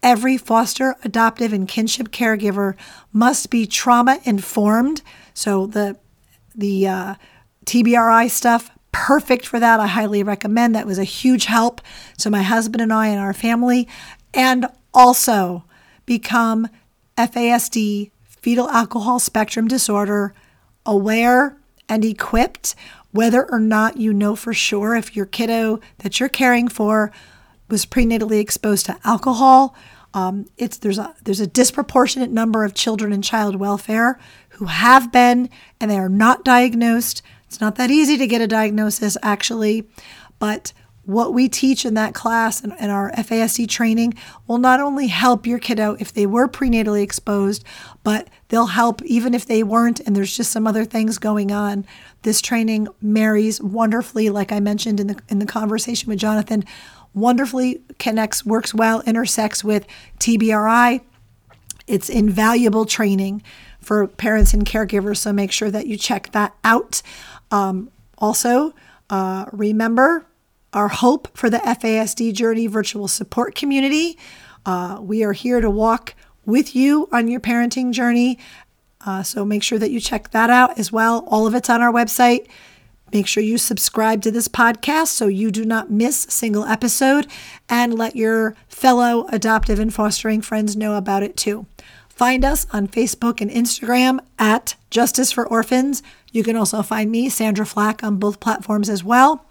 every 0.00 0.36
foster, 0.36 0.94
adoptive, 1.02 1.52
and 1.52 1.66
kinship 1.66 2.12
caregiver 2.12 2.76
must 3.12 3.50
be 3.50 3.66
trauma 3.66 4.20
informed. 4.22 5.02
So 5.34 5.66
the 5.66 5.96
the 6.54 6.86
uh, 6.86 7.16
TBRI 7.66 8.30
stuff, 8.30 8.70
perfect 8.92 9.44
for 9.44 9.58
that. 9.58 9.80
I 9.80 9.88
highly 9.88 10.22
recommend. 10.22 10.76
That 10.76 10.86
was 10.86 11.00
a 11.00 11.04
huge 11.04 11.46
help 11.46 11.80
to 12.18 12.30
my 12.30 12.42
husband 12.42 12.80
and 12.80 12.92
I 12.92 13.08
and 13.08 13.18
our 13.18 13.34
family, 13.34 13.88
and 14.32 14.66
also 14.94 15.64
become 16.06 16.68
FASD 17.18 18.12
fetal 18.40 18.68
alcohol 18.70 19.18
spectrum 19.18 19.68
disorder, 19.68 20.34
aware 20.86 21.56
and 21.88 22.04
equipped, 22.04 22.74
whether 23.12 23.50
or 23.50 23.58
not 23.58 23.96
you 23.96 24.12
know 24.12 24.36
for 24.36 24.54
sure 24.54 24.94
if 24.94 25.16
your 25.16 25.26
kiddo 25.26 25.80
that 25.98 26.20
you're 26.20 26.28
caring 26.28 26.68
for 26.68 27.12
was 27.68 27.86
prenatally 27.86 28.40
exposed 28.40 28.86
to 28.86 28.98
alcohol. 29.04 29.74
Um, 30.12 30.46
it's 30.56 30.78
there's 30.78 30.98
a 30.98 31.14
there's 31.22 31.40
a 31.40 31.46
disproportionate 31.46 32.30
number 32.30 32.64
of 32.64 32.74
children 32.74 33.12
in 33.12 33.22
child 33.22 33.56
welfare 33.56 34.18
who 34.50 34.66
have 34.66 35.12
been 35.12 35.48
and 35.80 35.90
they 35.90 35.98
are 35.98 36.08
not 36.08 36.44
diagnosed. 36.44 37.22
It's 37.46 37.60
not 37.60 37.76
that 37.76 37.90
easy 37.90 38.16
to 38.16 38.26
get 38.26 38.40
a 38.40 38.46
diagnosis 38.46 39.16
actually, 39.22 39.88
but 40.38 40.72
what 41.10 41.34
we 41.34 41.48
teach 41.48 41.84
in 41.84 41.94
that 41.94 42.14
class 42.14 42.62
and, 42.62 42.72
and, 42.78 42.90
our 42.90 43.10
FASD 43.12 43.68
training 43.68 44.14
will 44.46 44.58
not 44.58 44.78
only 44.78 45.08
help 45.08 45.44
your 45.46 45.58
kiddo 45.58 45.96
if 45.98 46.12
they 46.12 46.24
were 46.24 46.46
prenatally 46.46 47.02
exposed, 47.02 47.64
but 48.04 48.28
they'll 48.48 48.66
help 48.66 49.02
even 49.02 49.34
if 49.34 49.44
they 49.44 49.62
weren't 49.62 49.98
and 50.00 50.14
there's 50.14 50.36
just 50.36 50.52
some 50.52 50.66
other 50.66 50.84
things 50.84 51.18
going 51.18 51.50
on. 51.50 51.84
This 52.22 52.40
training 52.40 52.86
marries 53.00 53.60
wonderfully, 53.60 54.30
like 54.30 54.52
I 54.52 54.60
mentioned 54.60 55.00
in 55.00 55.08
the 55.08 55.20
in 55.28 55.40
the 55.40 55.46
conversation 55.46 56.08
with 56.08 56.18
Jonathan, 56.18 56.64
wonderfully 57.12 57.82
connects, 57.98 58.46
works 58.46 58.72
well, 58.72 59.00
intersects 59.02 59.64
with 59.64 59.86
TBRI. 60.20 61.00
It's 61.86 62.08
invaluable 62.08 62.84
training 62.84 63.42
for 63.80 64.06
parents 64.06 64.54
and 64.54 64.64
caregivers, 64.64 65.16
so 65.16 65.32
make 65.32 65.50
sure 65.50 65.70
that 65.70 65.88
you 65.88 65.96
check 65.96 66.30
that 66.32 66.54
out. 66.62 67.02
Um, 67.50 67.90
also, 68.18 68.74
uh, 69.08 69.46
remember 69.52 70.26
our 70.72 70.88
hope 70.88 71.36
for 71.36 71.50
the 71.50 71.58
FASD 71.58 72.32
Journey 72.32 72.66
virtual 72.66 73.08
support 73.08 73.54
community. 73.54 74.18
Uh, 74.64 74.98
we 75.00 75.24
are 75.24 75.32
here 75.32 75.60
to 75.60 75.70
walk 75.70 76.14
with 76.44 76.74
you 76.74 77.08
on 77.12 77.28
your 77.28 77.40
parenting 77.40 77.92
journey. 77.92 78.38
Uh, 79.04 79.22
so 79.22 79.44
make 79.44 79.62
sure 79.62 79.78
that 79.78 79.90
you 79.90 80.00
check 80.00 80.30
that 80.30 80.50
out 80.50 80.78
as 80.78 80.92
well. 80.92 81.24
All 81.28 81.46
of 81.46 81.54
it's 81.54 81.70
on 81.70 81.80
our 81.80 81.92
website. 81.92 82.48
Make 83.12 83.26
sure 83.26 83.42
you 83.42 83.58
subscribe 83.58 84.22
to 84.22 84.30
this 84.30 84.46
podcast 84.46 85.08
so 85.08 85.26
you 85.26 85.50
do 85.50 85.64
not 85.64 85.90
miss 85.90 86.26
a 86.26 86.30
single 86.30 86.64
episode 86.64 87.26
and 87.68 87.98
let 87.98 88.14
your 88.14 88.54
fellow 88.68 89.26
adoptive 89.32 89.80
and 89.80 89.92
fostering 89.92 90.40
friends 90.42 90.76
know 90.76 90.96
about 90.96 91.22
it 91.22 91.36
too. 91.36 91.66
Find 92.08 92.44
us 92.44 92.66
on 92.72 92.86
Facebook 92.86 93.40
and 93.40 93.50
Instagram 93.50 94.20
at 94.38 94.76
Justice 94.90 95.32
for 95.32 95.48
Orphans. 95.48 96.02
You 96.30 96.44
can 96.44 96.54
also 96.54 96.82
find 96.82 97.10
me, 97.10 97.28
Sandra 97.30 97.66
Flach, 97.66 98.04
on 98.04 98.18
both 98.18 98.38
platforms 98.38 98.88
as 98.88 99.02
well. 99.02 99.44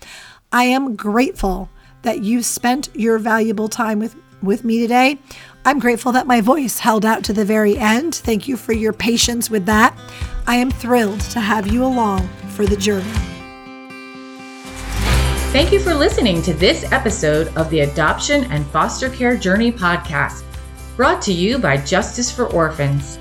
I 0.51 0.63
am 0.63 0.95
grateful 0.95 1.69
that 2.01 2.23
you 2.23 2.41
spent 2.41 2.89
your 2.95 3.19
valuable 3.19 3.69
time 3.69 3.99
with, 3.99 4.15
with 4.41 4.63
me 4.63 4.79
today. 4.79 5.19
I'm 5.63 5.77
grateful 5.77 6.11
that 6.13 6.25
my 6.25 6.41
voice 6.41 6.79
held 6.79 7.05
out 7.05 7.23
to 7.25 7.33
the 7.33 7.45
very 7.45 7.77
end. 7.77 8.15
Thank 8.15 8.47
you 8.47 8.57
for 8.57 8.73
your 8.73 8.91
patience 8.91 9.51
with 9.51 9.67
that. 9.67 9.95
I 10.47 10.55
am 10.55 10.71
thrilled 10.71 11.19
to 11.21 11.39
have 11.39 11.67
you 11.67 11.85
along 11.85 12.27
for 12.49 12.65
the 12.65 12.77
journey. 12.77 13.05
Thank 15.51 15.71
you 15.71 15.79
for 15.79 15.93
listening 15.93 16.41
to 16.41 16.53
this 16.55 16.91
episode 16.91 17.55
of 17.55 17.69
the 17.69 17.81
Adoption 17.81 18.45
and 18.45 18.65
Foster 18.67 19.09
Care 19.09 19.37
Journey 19.37 19.71
podcast, 19.71 20.43
brought 20.95 21.21
to 21.23 21.33
you 21.33 21.59
by 21.59 21.77
Justice 21.77 22.31
for 22.31 22.47
Orphans. 22.47 23.19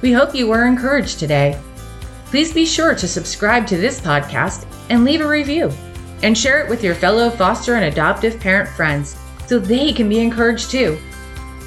We 0.00 0.12
hope 0.12 0.34
you 0.34 0.46
were 0.46 0.64
encouraged 0.64 1.18
today. 1.18 1.60
Please 2.26 2.54
be 2.54 2.64
sure 2.64 2.94
to 2.94 3.06
subscribe 3.06 3.66
to 3.66 3.76
this 3.76 4.00
podcast 4.00 4.66
and 4.88 5.04
leave 5.04 5.20
a 5.20 5.28
review 5.28 5.70
and 6.22 6.36
share 6.36 6.64
it 6.64 6.70
with 6.70 6.82
your 6.82 6.94
fellow 6.94 7.30
foster 7.30 7.74
and 7.74 7.84
adoptive 7.84 8.40
parent 8.40 8.68
friends 8.68 9.16
so 9.46 9.58
they 9.58 9.92
can 9.92 10.08
be 10.08 10.20
encouraged 10.20 10.70
too. 10.70 10.98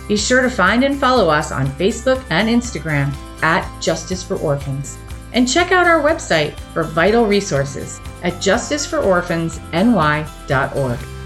Be 0.07 0.17
sure 0.17 0.41
to 0.41 0.49
find 0.49 0.83
and 0.83 0.99
follow 0.99 1.29
us 1.29 1.51
on 1.51 1.67
Facebook 1.67 2.23
and 2.29 2.49
Instagram 2.49 3.13
at 3.43 3.81
Justice 3.81 4.23
for 4.23 4.37
Orphans. 4.37 4.97
And 5.33 5.47
check 5.47 5.71
out 5.71 5.85
our 5.85 6.01
website 6.01 6.59
for 6.73 6.81
vital 6.83 7.25
resources 7.25 8.01
at 8.23 8.33
justicefororphansny.org. 8.33 11.18